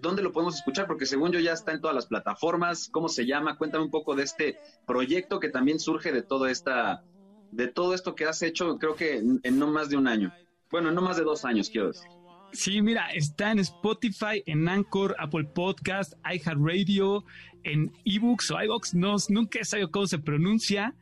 dónde 0.00 0.22
lo 0.22 0.32
podemos 0.32 0.56
escuchar, 0.56 0.86
porque 0.86 1.06
según 1.06 1.32
yo 1.32 1.40
ya 1.40 1.52
está 1.52 1.72
en 1.72 1.80
todas 1.80 1.94
las 1.94 2.06
plataformas, 2.06 2.88
¿cómo 2.92 3.08
se 3.08 3.26
llama? 3.26 3.56
Cuéntame 3.56 3.84
un 3.84 3.90
poco 3.90 4.14
de 4.14 4.22
este 4.22 4.58
proyecto 4.86 5.40
que 5.40 5.48
también 5.48 5.80
surge 5.80 6.12
de 6.12 6.22
todo 6.22 6.46
esta, 6.46 7.04
de 7.50 7.68
todo 7.68 7.94
esto 7.94 8.14
que 8.14 8.24
has 8.24 8.42
hecho, 8.42 8.78
creo 8.78 8.94
que 8.94 9.16
en, 9.16 9.58
no 9.58 9.66
más 9.66 9.88
de 9.88 9.96
un 9.96 10.06
año. 10.06 10.32
Bueno, 10.70 10.90
en 10.90 10.94
no 10.94 11.02
más 11.02 11.16
de 11.16 11.24
dos 11.24 11.44
años, 11.44 11.70
quiero 11.70 11.88
decir. 11.88 12.08
Sí, 12.52 12.80
mira, 12.80 13.10
está 13.10 13.50
en 13.52 13.58
Spotify, 13.58 14.42
en 14.46 14.68
Anchor, 14.68 15.14
Apple 15.18 15.44
Podcast, 15.54 16.14
iHeartRadio, 16.24 17.24
en 17.64 17.92
eBooks 18.04 18.50
o 18.50 18.62
iBox, 18.62 18.94
no, 18.94 19.16
nunca 19.28 19.58
he 19.60 19.64
sabido 19.64 19.90
cómo 19.90 20.06
se 20.06 20.18
pronuncia. 20.18 20.94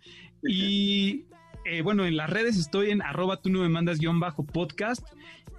Y 0.43 1.27
eh, 1.67 1.83
bueno, 1.83 2.07
en 2.07 2.17
las 2.17 2.31
redes 2.31 2.57
estoy 2.57 2.91
en 2.91 3.03
arroba 3.03 3.37
tú 3.39 3.51
no 3.51 3.69
mandas 3.69 3.99
guion 3.99 4.21
bajo 4.21 4.45
podcast. 4.45 5.07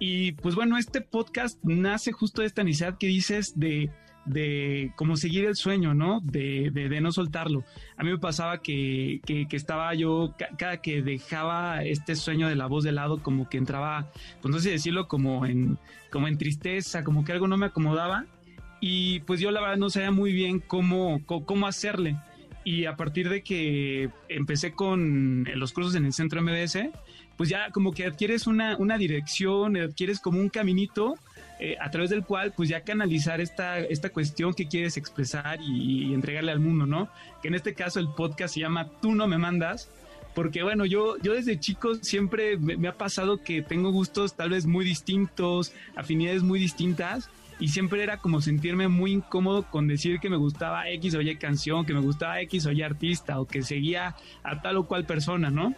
Y 0.00 0.32
pues 0.32 0.54
bueno, 0.54 0.78
este 0.78 1.00
podcast 1.00 1.58
nace 1.64 2.12
justo 2.12 2.42
de 2.42 2.46
esta 2.46 2.62
necesidad 2.64 2.98
que 2.98 3.08
dices 3.08 3.58
de 3.58 3.90
de 4.28 4.92
cómo 4.96 5.16
seguir 5.16 5.46
el 5.46 5.56
sueño, 5.56 5.94
¿no? 5.94 6.20
De, 6.20 6.70
de, 6.70 7.00
no 7.00 7.12
soltarlo. 7.12 7.64
A 7.96 8.04
mí 8.04 8.10
me 8.10 8.18
pasaba 8.18 8.58
que, 8.58 9.20
que, 9.24 9.46
estaba 9.52 9.94
yo, 9.94 10.34
cada 10.58 10.78
que 10.78 11.02
dejaba 11.02 11.82
este 11.82 12.14
sueño 12.14 12.48
de 12.48 12.56
la 12.56 12.66
voz 12.66 12.84
de 12.84 12.92
lado, 12.92 13.22
como 13.22 13.48
que 13.48 13.58
entraba, 13.58 14.10
pues 14.40 14.54
no 14.54 14.60
sé 14.60 14.70
decirlo, 14.70 15.08
como 15.08 15.46
en, 15.46 15.78
como 16.10 16.28
en 16.28 16.38
tristeza, 16.38 17.04
como 17.04 17.24
que 17.24 17.32
algo 17.32 17.48
no 17.48 17.56
me 17.56 17.66
acomodaba. 17.66 18.26
Y 18.80 19.20
pues 19.20 19.40
yo 19.40 19.50
la 19.50 19.60
verdad 19.60 19.76
no 19.76 19.90
sabía 19.90 20.10
muy 20.10 20.32
bien 20.32 20.60
cómo, 20.60 21.20
cómo, 21.26 21.66
hacerle. 21.66 22.16
Y 22.64 22.84
a 22.84 22.96
partir 22.96 23.28
de 23.28 23.42
que 23.42 24.10
empecé 24.28 24.72
con 24.72 25.46
los 25.54 25.72
cursos 25.72 25.94
en 25.94 26.04
el 26.04 26.12
centro 26.12 26.42
MBS, 26.42 26.90
pues 27.36 27.48
ya 27.48 27.70
como 27.70 27.92
que 27.92 28.04
adquieres 28.04 28.46
una, 28.46 28.76
una 28.76 28.98
dirección, 28.98 29.76
adquieres 29.76 30.20
como 30.20 30.40
un 30.40 30.48
caminito 30.48 31.16
eh, 31.60 31.76
a 31.80 31.90
través 31.90 32.10
del 32.10 32.24
cual 32.24 32.52
pues 32.56 32.68
ya 32.68 32.82
canalizar 32.82 33.40
esta, 33.40 33.80
esta 33.80 34.10
cuestión 34.10 34.54
que 34.54 34.68
quieres 34.68 34.96
expresar 34.96 35.58
y, 35.60 36.14
entregarle 36.14 36.52
al 36.52 36.60
mundo, 36.60 36.86
¿no? 36.86 37.08
Que 37.42 37.48
en 37.48 37.54
este 37.54 37.74
caso 37.74 37.98
el 37.98 38.08
podcast 38.08 38.54
se 38.54 38.60
llama 38.60 38.88
Tú 39.00 39.14
no 39.16 39.26
me 39.26 39.38
mandas, 39.38 39.90
porque 40.36 40.62
bueno, 40.62 40.84
yo, 40.84 41.16
yo 41.18 41.34
desde 41.34 41.58
chico 41.58 41.96
siempre 41.96 42.58
me, 42.58 42.86
ha 42.86 42.92
pasado 42.92 43.42
que 43.42 43.62
tengo 43.62 43.90
gustos 43.90 44.34
tal 44.34 44.50
vez 44.50 44.66
muy 44.66 44.84
distintos, 44.84 45.72
afinidades 45.96 46.44
muy 46.44 46.60
distintas, 46.60 47.28
y 47.60 47.68
siempre 47.68 48.02
era 48.02 48.18
como 48.18 48.40
sentirme 48.40 48.88
muy 48.88 49.12
incómodo 49.12 49.64
con 49.70 49.88
decir 49.88 50.20
que 50.20 50.30
me 50.30 50.36
gustaba 50.36 50.88
X 50.90 51.14
o 51.14 51.20
Y 51.20 51.36
canción, 51.36 51.84
que 51.84 51.94
me 51.94 52.00
gustaba 52.00 52.40
X 52.42 52.66
o 52.66 52.72
Y 52.72 52.82
artista, 52.82 53.40
o 53.40 53.46
que 53.46 53.62
seguía 53.62 54.14
a 54.42 54.62
tal 54.62 54.76
o 54.76 54.86
cual 54.86 55.06
persona, 55.06 55.50
¿no? 55.50 55.74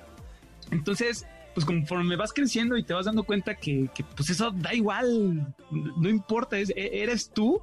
Entonces, 0.70 1.26
pues 1.54 1.66
conforme 1.66 2.16
vas 2.16 2.32
creciendo 2.32 2.76
y 2.76 2.82
te 2.82 2.94
vas 2.94 3.06
dando 3.06 3.24
cuenta 3.24 3.54
que, 3.54 3.88
pues 4.16 4.30
eso 4.30 4.50
da 4.50 4.74
igual, 4.74 5.54
no 5.70 6.08
importa, 6.08 6.58
es, 6.58 6.70
e, 6.70 7.02
eres 7.02 7.30
tú, 7.30 7.60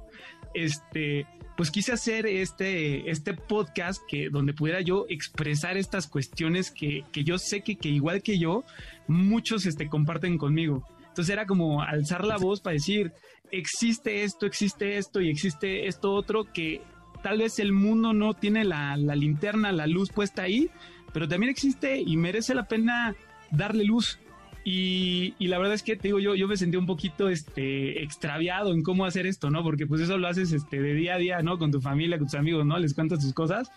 este, 0.54 1.26
pues 1.56 1.70
quise 1.70 1.92
hacer 1.92 2.26
este, 2.26 3.10
este 3.10 3.34
podcast 3.34 4.02
que 4.08 4.30
donde 4.30 4.52
pudiera 4.52 4.80
yo 4.80 5.06
expresar 5.08 5.76
estas 5.76 6.06
cuestiones 6.06 6.70
que, 6.70 7.04
que 7.12 7.24
yo 7.24 7.38
sé 7.38 7.62
que, 7.62 7.76
que, 7.76 7.88
igual 7.88 8.22
que 8.22 8.38
yo, 8.38 8.64
muchos 9.06 9.66
este, 9.66 9.88
comparten 9.88 10.38
conmigo. 10.38 10.84
Entonces 11.08 11.32
era 11.32 11.46
como 11.46 11.82
alzar 11.82 12.24
la 12.24 12.36
voz 12.36 12.60
para 12.60 12.74
decir, 12.74 13.12
existe 13.52 14.24
esto, 14.24 14.46
existe 14.46 14.96
esto 14.98 15.20
y 15.20 15.28
existe 15.28 15.86
esto 15.86 16.12
otro 16.12 16.44
que 16.52 16.80
tal 17.22 17.38
vez 17.38 17.58
el 17.58 17.72
mundo 17.72 18.12
no 18.12 18.34
tiene 18.34 18.64
la, 18.64 18.96
la 18.96 19.16
linterna, 19.16 19.72
la 19.72 19.86
luz 19.86 20.10
puesta 20.10 20.42
ahí, 20.42 20.70
pero 21.12 21.28
también 21.28 21.50
existe 21.50 22.00
y 22.00 22.16
merece 22.16 22.54
la 22.54 22.66
pena 22.68 23.14
darle 23.50 23.84
luz. 23.84 24.18
Y, 24.64 25.34
y, 25.38 25.46
la 25.46 25.56
verdad 25.56 25.74
es 25.74 25.82
que 25.82 25.96
te 25.96 26.08
digo, 26.08 26.18
yo, 26.18 26.34
yo 26.34 26.46
me 26.46 26.56
sentí 26.56 26.76
un 26.76 26.84
poquito 26.84 27.30
este, 27.30 28.02
extraviado 28.02 28.72
en 28.74 28.82
cómo 28.82 29.06
hacer 29.06 29.26
esto, 29.26 29.48
¿no? 29.48 29.62
Porque 29.62 29.86
pues 29.86 30.02
eso 30.02 30.18
lo 30.18 30.28
haces 30.28 30.52
este, 30.52 30.82
de 30.82 30.92
día 30.92 31.14
a 31.14 31.18
día, 31.18 31.42
¿no? 31.42 31.58
Con 31.58 31.70
tu 31.70 31.80
familia, 31.80 32.18
con 32.18 32.26
tus 32.26 32.34
amigos, 32.34 32.66
¿no? 32.66 32.78
Les 32.78 32.92
cuentas 32.92 33.20
tus 33.20 33.32
cosas, 33.32 33.70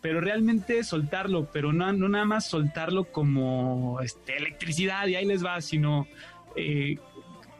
pero 0.00 0.20
realmente 0.22 0.82
soltarlo, 0.82 1.50
pero 1.52 1.74
no, 1.74 1.92
no 1.92 2.08
nada 2.08 2.24
más 2.24 2.48
soltarlo 2.48 3.12
como 3.12 4.00
este, 4.00 4.38
electricidad 4.38 5.06
y 5.08 5.16
ahí 5.16 5.26
les 5.26 5.44
va, 5.44 5.60
sino 5.60 6.06
eh, 6.56 6.96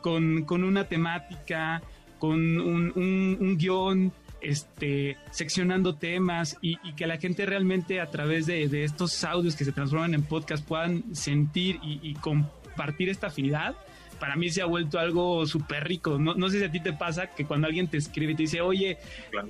con, 0.01 0.45
con, 0.45 0.65
una 0.65 0.85
temática, 0.85 1.83
con 2.19 2.39
un, 2.61 2.93
un, 2.95 3.39
un 3.41 3.57
guion, 3.59 4.13
este, 4.41 5.17
seccionando 5.31 5.95
temas 5.95 6.57
y, 6.61 6.77
que 6.95 7.07
la 7.07 7.19
gente 7.19 7.47
realmente 7.47 8.01
a 8.01 8.11
través 8.11 8.47
de, 8.47 8.85
estos 8.85 9.23
audios 9.25 9.55
que 9.57 9.65
se 9.65 9.73
transforman 9.73 10.15
en 10.15 10.23
podcast 10.23 10.67
puedan 10.67 11.15
sentir 11.15 11.79
y, 11.83 12.15
compartir 12.15 13.09
esta 13.09 13.29
afinidad, 13.29 13.77
para 14.19 14.37
mí 14.37 14.51
se 14.51 14.63
ha 14.63 14.67
vuelto 14.67 14.99
algo 14.99 15.47
súper 15.47 15.87
rico. 15.87 16.19
No, 16.19 16.49
sé 16.49 16.59
si 16.59 16.65
a 16.65 16.71
ti 16.71 16.81
te 16.81 16.93
pasa 16.93 17.29
que 17.29 17.45
cuando 17.45 17.67
alguien 17.67 17.89
te 17.89 17.97
escribe 17.97 18.33
y 18.33 18.37
te 18.37 18.43
dice, 18.43 18.61
oye, 18.61 18.99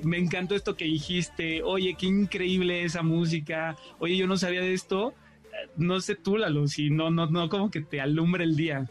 me 0.02 0.18
encantó 0.18 0.54
esto 0.54 0.76
que 0.76 0.84
dijiste, 0.84 1.62
oye, 1.62 1.96
qué 1.98 2.06
increíble 2.06 2.84
esa 2.84 3.02
música, 3.02 3.76
oye, 3.98 4.16
yo 4.16 4.26
no 4.26 4.36
sabía 4.36 4.60
de 4.60 4.72
esto, 4.72 5.14
no 5.76 6.00
sé 6.00 6.14
tú, 6.14 6.36
Lalo, 6.36 6.66
si 6.66 6.90
no, 6.90 7.10
no, 7.10 7.26
no, 7.26 7.48
como 7.48 7.70
que 7.70 7.80
te 7.80 8.00
alumbra 8.00 8.44
el 8.44 8.56
día. 8.56 8.88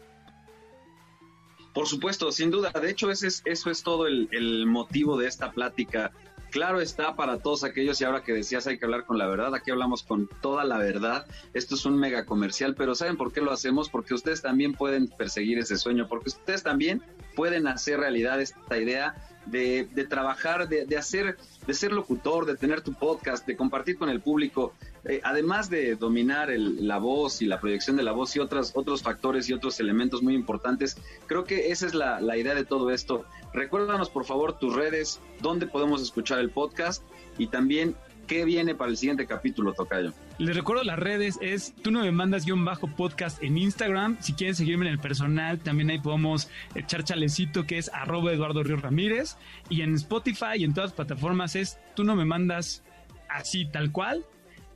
Por 1.72 1.86
supuesto, 1.86 2.32
sin 2.32 2.50
duda. 2.50 2.70
De 2.70 2.90
hecho, 2.90 3.10
ese 3.10 3.28
es, 3.28 3.42
eso 3.44 3.70
es 3.70 3.82
todo 3.82 4.06
el, 4.06 4.66
motivo 4.66 5.16
de 5.16 5.28
esta 5.28 5.52
plática. 5.52 6.12
Claro 6.50 6.80
está 6.80 7.14
para 7.14 7.38
todos 7.38 7.62
aquellos, 7.62 8.00
y 8.00 8.04
ahora 8.04 8.24
que 8.24 8.32
decías 8.32 8.66
hay 8.66 8.76
que 8.76 8.84
hablar 8.84 9.06
con 9.06 9.18
la 9.18 9.28
verdad, 9.28 9.54
aquí 9.54 9.70
hablamos 9.70 10.02
con 10.02 10.28
toda 10.40 10.64
la 10.64 10.78
verdad. 10.78 11.26
Esto 11.54 11.76
es 11.76 11.84
un 11.84 11.96
mega 11.96 12.26
comercial, 12.26 12.74
pero 12.74 12.96
¿saben 12.96 13.16
por 13.16 13.32
qué 13.32 13.40
lo 13.40 13.52
hacemos? 13.52 13.88
Porque 13.88 14.14
ustedes 14.14 14.42
también 14.42 14.72
pueden 14.72 15.06
perseguir 15.06 15.58
ese 15.58 15.76
sueño, 15.76 16.08
porque 16.08 16.30
ustedes 16.30 16.64
también 16.64 17.02
pueden 17.36 17.68
hacer 17.68 18.00
realidad 18.00 18.40
esta 18.40 18.78
idea 18.78 19.14
de, 19.46 19.88
trabajar, 20.08 20.68
de, 20.68 20.96
hacer, 20.96 21.36
de 21.66 21.74
ser 21.74 21.92
locutor, 21.92 22.46
de 22.46 22.56
tener 22.56 22.82
tu 22.82 22.92
podcast, 22.92 23.46
de 23.46 23.56
compartir 23.56 23.98
con 23.98 24.08
el 24.08 24.20
público. 24.20 24.74
Eh, 25.04 25.20
además 25.24 25.70
de 25.70 25.96
dominar 25.96 26.50
la 26.50 26.98
voz 26.98 27.42
y 27.42 27.46
la 27.46 27.60
proyección 27.60 27.96
de 27.96 28.02
la 28.02 28.12
voz 28.12 28.36
y 28.36 28.38
otras, 28.38 28.72
otros 28.74 29.02
factores 29.02 29.48
y 29.48 29.52
otros 29.52 29.80
elementos 29.80 30.22
muy 30.22 30.34
importantes, 30.34 30.96
creo 31.26 31.44
que 31.44 31.70
esa 31.70 31.86
es 31.86 31.94
la, 31.94 32.20
la 32.20 32.36
idea 32.36 32.54
de 32.54 32.64
todo 32.64 32.90
esto. 32.90 33.24
Recuérdanos 33.52 34.10
por 34.10 34.24
favor 34.24 34.58
tus 34.58 34.74
redes, 34.74 35.20
dónde 35.40 35.66
podemos 35.66 36.02
escuchar 36.02 36.38
el 36.38 36.50
podcast 36.50 37.02
y 37.38 37.46
también 37.46 37.96
¿Qué 38.30 38.44
viene 38.44 38.76
para 38.76 38.92
el 38.92 38.96
siguiente 38.96 39.26
capítulo, 39.26 39.72
Tocayo? 39.72 40.12
Les 40.38 40.54
recuerdo 40.54 40.84
las 40.84 41.00
redes, 41.00 41.36
es 41.42 41.74
tú 41.82 41.90
no 41.90 42.02
me 42.02 42.12
mandas 42.12 42.44
guion 42.46 42.64
bajo 42.64 42.86
podcast 42.86 43.42
en 43.42 43.58
Instagram. 43.58 44.18
Si 44.20 44.34
quieren 44.34 44.54
seguirme 44.54 44.86
en 44.86 44.92
el 44.92 45.00
personal, 45.00 45.58
también 45.58 45.90
ahí 45.90 45.98
podemos 45.98 46.48
echar 46.76 47.02
chalecito 47.02 47.66
que 47.66 47.76
es 47.76 47.90
arroba 47.92 48.32
Eduardo 48.32 48.62
Río 48.62 48.76
Ramírez. 48.76 49.36
Y 49.68 49.82
en 49.82 49.96
Spotify 49.96 50.58
y 50.58 50.62
en 50.62 50.74
todas 50.74 50.90
las 50.90 50.94
plataformas 50.94 51.56
es 51.56 51.80
tú 51.96 52.04
no 52.04 52.14
me 52.14 52.24
mandas 52.24 52.84
así 53.28 53.66
tal 53.66 53.90
cual. 53.90 54.24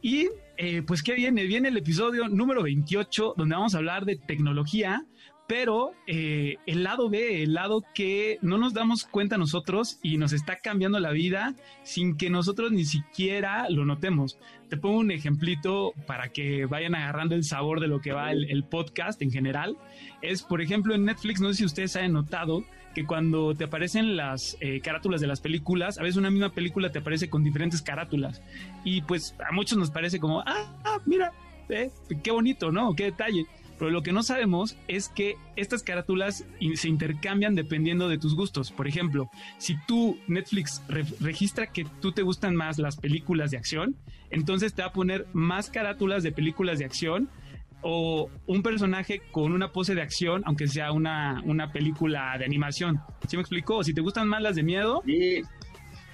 Y 0.03 0.31
eh, 0.57 0.83
pues, 0.83 1.05
¿qué 1.05 1.15
viene? 1.15 1.45
Viene 1.45 1.69
el 1.69 1.77
episodio 1.77 2.29
número 2.29 2.61
28, 2.61 3.35
donde 3.37 3.55
vamos 3.55 3.77
a 3.77 3.79
hablar 3.79 4.05
de 4.05 4.17
tecnología, 4.17 5.07
pero 5.47 5.93
eh, 6.07 6.57
el 6.67 6.85
lado 6.85 7.11
B, 7.11 7.43
el 7.43 7.55
lado 7.55 7.83
que 7.95 8.39
no 8.41 8.57
nos 8.57 8.73
damos 8.73 9.05
cuenta 9.05 9.37
nosotros 9.37 9.99
y 10.03 10.17
nos 10.17 10.33
está 10.33 10.57
cambiando 10.57 10.99
la 11.01 11.11
vida 11.11 11.55
sin 11.83 12.17
que 12.17 12.31
nosotros 12.31 12.73
ni 12.73 12.85
siquiera 12.85 13.69
lo 13.69 13.85
notemos. 13.85 14.39
Te 14.69 14.77
pongo 14.77 14.99
un 14.99 15.11
ejemplito 15.11 15.93
para 16.07 16.31
que 16.31 16.65
vayan 16.67 16.95
agarrando 16.95 17.35
el 17.35 17.45
sabor 17.45 17.81
de 17.81 17.89
lo 17.89 18.01
que 18.01 18.13
va 18.13 18.33
el, 18.33 18.51
el 18.51 18.65
podcast 18.65 19.21
en 19.21 19.31
general. 19.31 19.77
Es, 20.23 20.43
por 20.43 20.63
ejemplo, 20.63 20.95
en 20.95 21.05
Netflix, 21.05 21.41
no 21.41 21.49
sé 21.49 21.55
si 21.57 21.65
ustedes 21.67 21.95
hayan 21.97 22.15
notado, 22.15 22.65
que 22.95 23.05
cuando 23.05 23.55
te 23.55 23.65
aparecen 23.65 24.17
las 24.17 24.57
eh, 24.61 24.81
carátulas 24.81 25.21
de 25.21 25.27
las 25.27 25.41
películas, 25.41 25.99
a 25.99 26.03
veces 26.03 26.17
una 26.17 26.31
misma 26.31 26.51
película 26.51 26.91
te 26.91 27.01
aparece 27.01 27.29
con 27.29 27.45
diferentes 27.45 27.83
carátulas. 27.83 28.41
Y 28.85 29.03
pues 29.03 29.35
a 29.47 29.53
muchos 29.53 29.77
nos 29.77 29.91
parece 29.91 30.19
como, 30.21 30.41
ah, 30.41 30.79
ah 30.85 31.01
mira, 31.05 31.33
eh, 31.69 31.91
qué 32.23 32.31
bonito, 32.31 32.71
¿no? 32.71 32.95
Qué 32.95 33.05
detalle. 33.05 33.47
Pero 33.79 33.91
lo 33.91 34.03
que 34.03 34.12
no 34.12 34.22
sabemos 34.22 34.77
es 34.89 35.09
que 35.09 35.37
estas 35.57 35.83
carátulas 35.83 36.45
se 36.75 36.89
intercambian 36.89 37.55
dependiendo 37.55 38.09
de 38.09 38.18
tus 38.18 38.35
gustos. 38.35 38.70
Por 38.70 38.87
ejemplo, 38.87 39.31
si 39.59 39.77
tú 39.87 40.18
Netflix 40.29 40.83
registra 41.20 41.66
que 41.66 41.87
tú 42.01 42.12
te 42.12 42.22
gustan 42.22 42.55
más 42.55 42.79
las 42.79 42.97
películas 42.97 43.51
de 43.51 43.57
acción, 43.57 43.97
entonces 44.31 44.75
te 44.75 44.83
va 44.83 44.89
a 44.89 44.93
poner 44.93 45.27
más 45.33 45.70
carátulas 45.70 46.22
de 46.22 46.33
películas 46.33 46.79
de 46.79 46.85
acción 46.85 47.29
o 47.87 48.31
un 48.47 48.62
personaje 48.62 49.20
con 49.31 49.53
una 49.53 49.70
pose 49.70 49.95
de 49.95 50.01
acción, 50.01 50.43
aunque 50.47 50.66
sea 50.66 50.91
una, 50.91 51.43
una 51.45 51.70
película 51.70 52.35
de 52.39 52.47
animación. 52.47 53.01
¿Sí 53.29 53.37
me 53.37 53.43
explicó? 53.43 53.85
Si 53.85 53.93
te 53.93 54.01
gustan 54.01 54.27
más 54.27 54.41
las 54.41 54.57
de 54.57 54.62
miedo, 54.62 55.03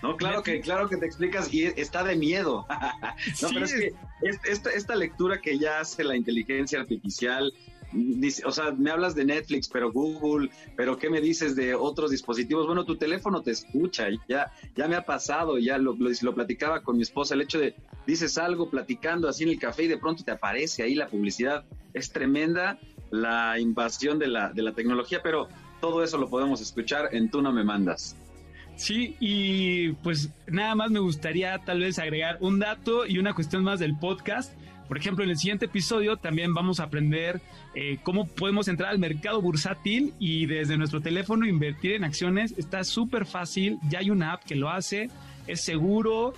No, 0.03 0.16
claro 0.16 0.42
que, 0.42 0.61
claro 0.61 0.88
que 0.88 0.96
te 0.96 1.07
explicas 1.07 1.53
y 1.53 1.64
está 1.64 2.03
de 2.03 2.16
miedo. 2.16 2.66
no, 3.42 3.48
pero 3.48 3.64
es 3.64 3.74
que 3.74 3.92
esta, 4.22 4.70
esta 4.70 4.96
lectura 4.96 5.40
que 5.40 5.59
ya 5.59 5.80
hace 5.80 6.05
la 6.05 6.16
inteligencia 6.16 6.80
artificial, 6.80 7.53
dice, 7.92 8.42
o 8.46 8.53
sea, 8.53 8.72
me 8.72 8.90
hablas 8.90 9.14
de 9.14 9.24
Netflix, 9.24 9.68
pero 9.68 9.92
Google, 9.92 10.51
pero 10.76 10.96
¿qué 10.96 11.11
me 11.11 11.20
dices 11.20 11.55
de 11.57 11.74
otros 11.74 12.11
dispositivos? 12.11 12.66
Bueno, 12.66 12.84
tu 12.84 12.96
teléfono 12.96 13.42
te 13.42 13.51
escucha, 13.51 14.09
ya, 14.28 14.53
ya 14.74 14.88
me 14.88 14.96
ha 14.96 15.05
pasado, 15.05 15.59
ya 15.59 15.76
lo, 15.76 15.94
lo, 15.94 16.11
lo, 16.20 16.34
platicaba 16.34 16.82
con 16.82 16.96
mi 16.96 17.03
esposa, 17.03 17.34
el 17.34 17.42
hecho 17.42 17.59
de 17.59 17.74
dices 18.07 18.38
algo 18.38 18.70
platicando 18.70 19.28
así 19.28 19.44
en 19.44 19.51
el 19.51 19.59
café 19.59 19.84
y 19.84 19.88
de 19.88 19.98
pronto 19.98 20.24
te 20.24 20.30
aparece 20.30 20.82
ahí 20.82 20.94
la 20.94 21.09
publicidad. 21.09 21.64
Es 21.92 22.11
tremenda 22.11 22.78
la 23.11 23.59
invasión 23.59 24.18
de 24.18 24.28
la, 24.28 24.53
de 24.53 24.62
la 24.62 24.72
tecnología, 24.72 25.20
pero 25.22 25.48
todo 25.80 26.03
eso 26.03 26.18
lo 26.18 26.28
podemos 26.28 26.61
escuchar 26.61 27.14
en 27.14 27.30
Tú 27.30 27.42
no 27.42 27.53
me 27.53 27.64
mandas. 27.64 28.16
Sí, 28.81 29.14
y 29.20 29.93
pues 30.03 30.31
nada 30.47 30.74
más 30.74 30.91
me 30.91 31.01
gustaría 31.01 31.59
tal 31.59 31.81
vez 31.81 31.99
agregar 31.99 32.39
un 32.41 32.59
dato 32.59 33.07
y 33.07 33.18
una 33.18 33.35
cuestión 33.35 33.62
más 33.62 33.78
del 33.78 33.95
podcast. 33.99 34.55
Por 34.89 34.97
ejemplo, 34.97 35.22
en 35.22 35.28
el 35.28 35.37
siguiente 35.37 35.66
episodio 35.66 36.16
también 36.16 36.55
vamos 36.55 36.81
a 36.81 36.85
aprender 36.85 37.43
eh, 37.74 37.99
cómo 38.03 38.26
podemos 38.26 38.68
entrar 38.68 38.89
al 38.89 38.99
mercado 38.99 39.43
bursátil 39.43 40.14
y 40.18 40.47
desde 40.47 40.78
nuestro 40.78 41.03
teléfono 41.03 41.47
invertir 41.47 41.93
en 41.93 42.05
acciones. 42.05 42.55
Está 42.57 42.83
súper 42.83 43.26
fácil, 43.26 43.78
ya 43.91 43.99
hay 43.99 44.09
una 44.09 44.33
app 44.33 44.45
que 44.45 44.57
lo 44.57 44.70
hace, 44.70 45.11
es 45.47 45.61
seguro. 45.61 46.33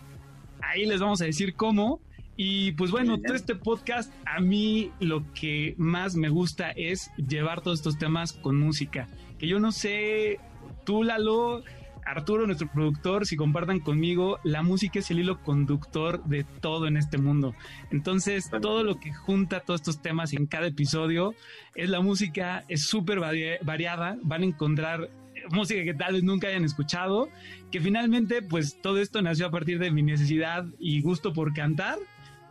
Ahí 0.60 0.84
les 0.84 1.00
vamos 1.00 1.22
a 1.22 1.26
decir 1.26 1.54
cómo. 1.54 2.00
Y 2.36 2.72
pues 2.72 2.90
bueno, 2.90 3.20
todo 3.20 3.36
este 3.36 3.54
podcast, 3.54 4.12
a 4.26 4.40
mí 4.40 4.90
lo 4.98 5.22
que 5.32 5.76
más 5.78 6.16
me 6.16 6.28
gusta 6.28 6.72
es 6.72 7.12
llevar 7.16 7.60
todos 7.60 7.78
estos 7.78 7.98
temas 7.98 8.32
con 8.32 8.58
música. 8.58 9.06
Que 9.38 9.46
yo 9.46 9.60
no 9.60 9.70
sé, 9.70 10.40
tú 10.84 11.04
Lalo, 11.04 11.62
Arturo, 12.04 12.46
nuestro 12.46 12.68
productor, 12.68 13.26
si 13.26 13.36
compartan 13.36 13.80
conmigo, 13.80 14.38
la 14.44 14.62
música 14.62 14.98
es 14.98 15.10
el 15.10 15.20
hilo 15.20 15.40
conductor 15.42 16.22
de 16.24 16.44
todo 16.44 16.86
en 16.86 16.96
este 16.96 17.18
mundo. 17.18 17.54
Entonces, 17.90 18.50
todo 18.60 18.82
lo 18.82 18.98
que 18.98 19.12
junta 19.12 19.60
todos 19.60 19.80
estos 19.80 20.02
temas 20.02 20.32
en 20.32 20.46
cada 20.46 20.66
episodio 20.66 21.34
es 21.74 21.88
la 21.88 22.00
música, 22.00 22.64
es 22.68 22.86
súper 22.86 23.20
variada, 23.20 24.18
van 24.22 24.42
a 24.42 24.46
encontrar 24.46 25.10
música 25.50 25.82
que 25.84 25.94
tal 25.94 26.14
vez 26.14 26.22
nunca 26.22 26.48
hayan 26.48 26.64
escuchado, 26.64 27.28
que 27.70 27.80
finalmente, 27.80 28.42
pues 28.42 28.80
todo 28.80 28.98
esto 28.98 29.22
nació 29.22 29.46
a 29.46 29.50
partir 29.50 29.78
de 29.78 29.90
mi 29.90 30.02
necesidad 30.02 30.64
y 30.78 31.00
gusto 31.02 31.32
por 31.32 31.52
cantar 31.52 31.98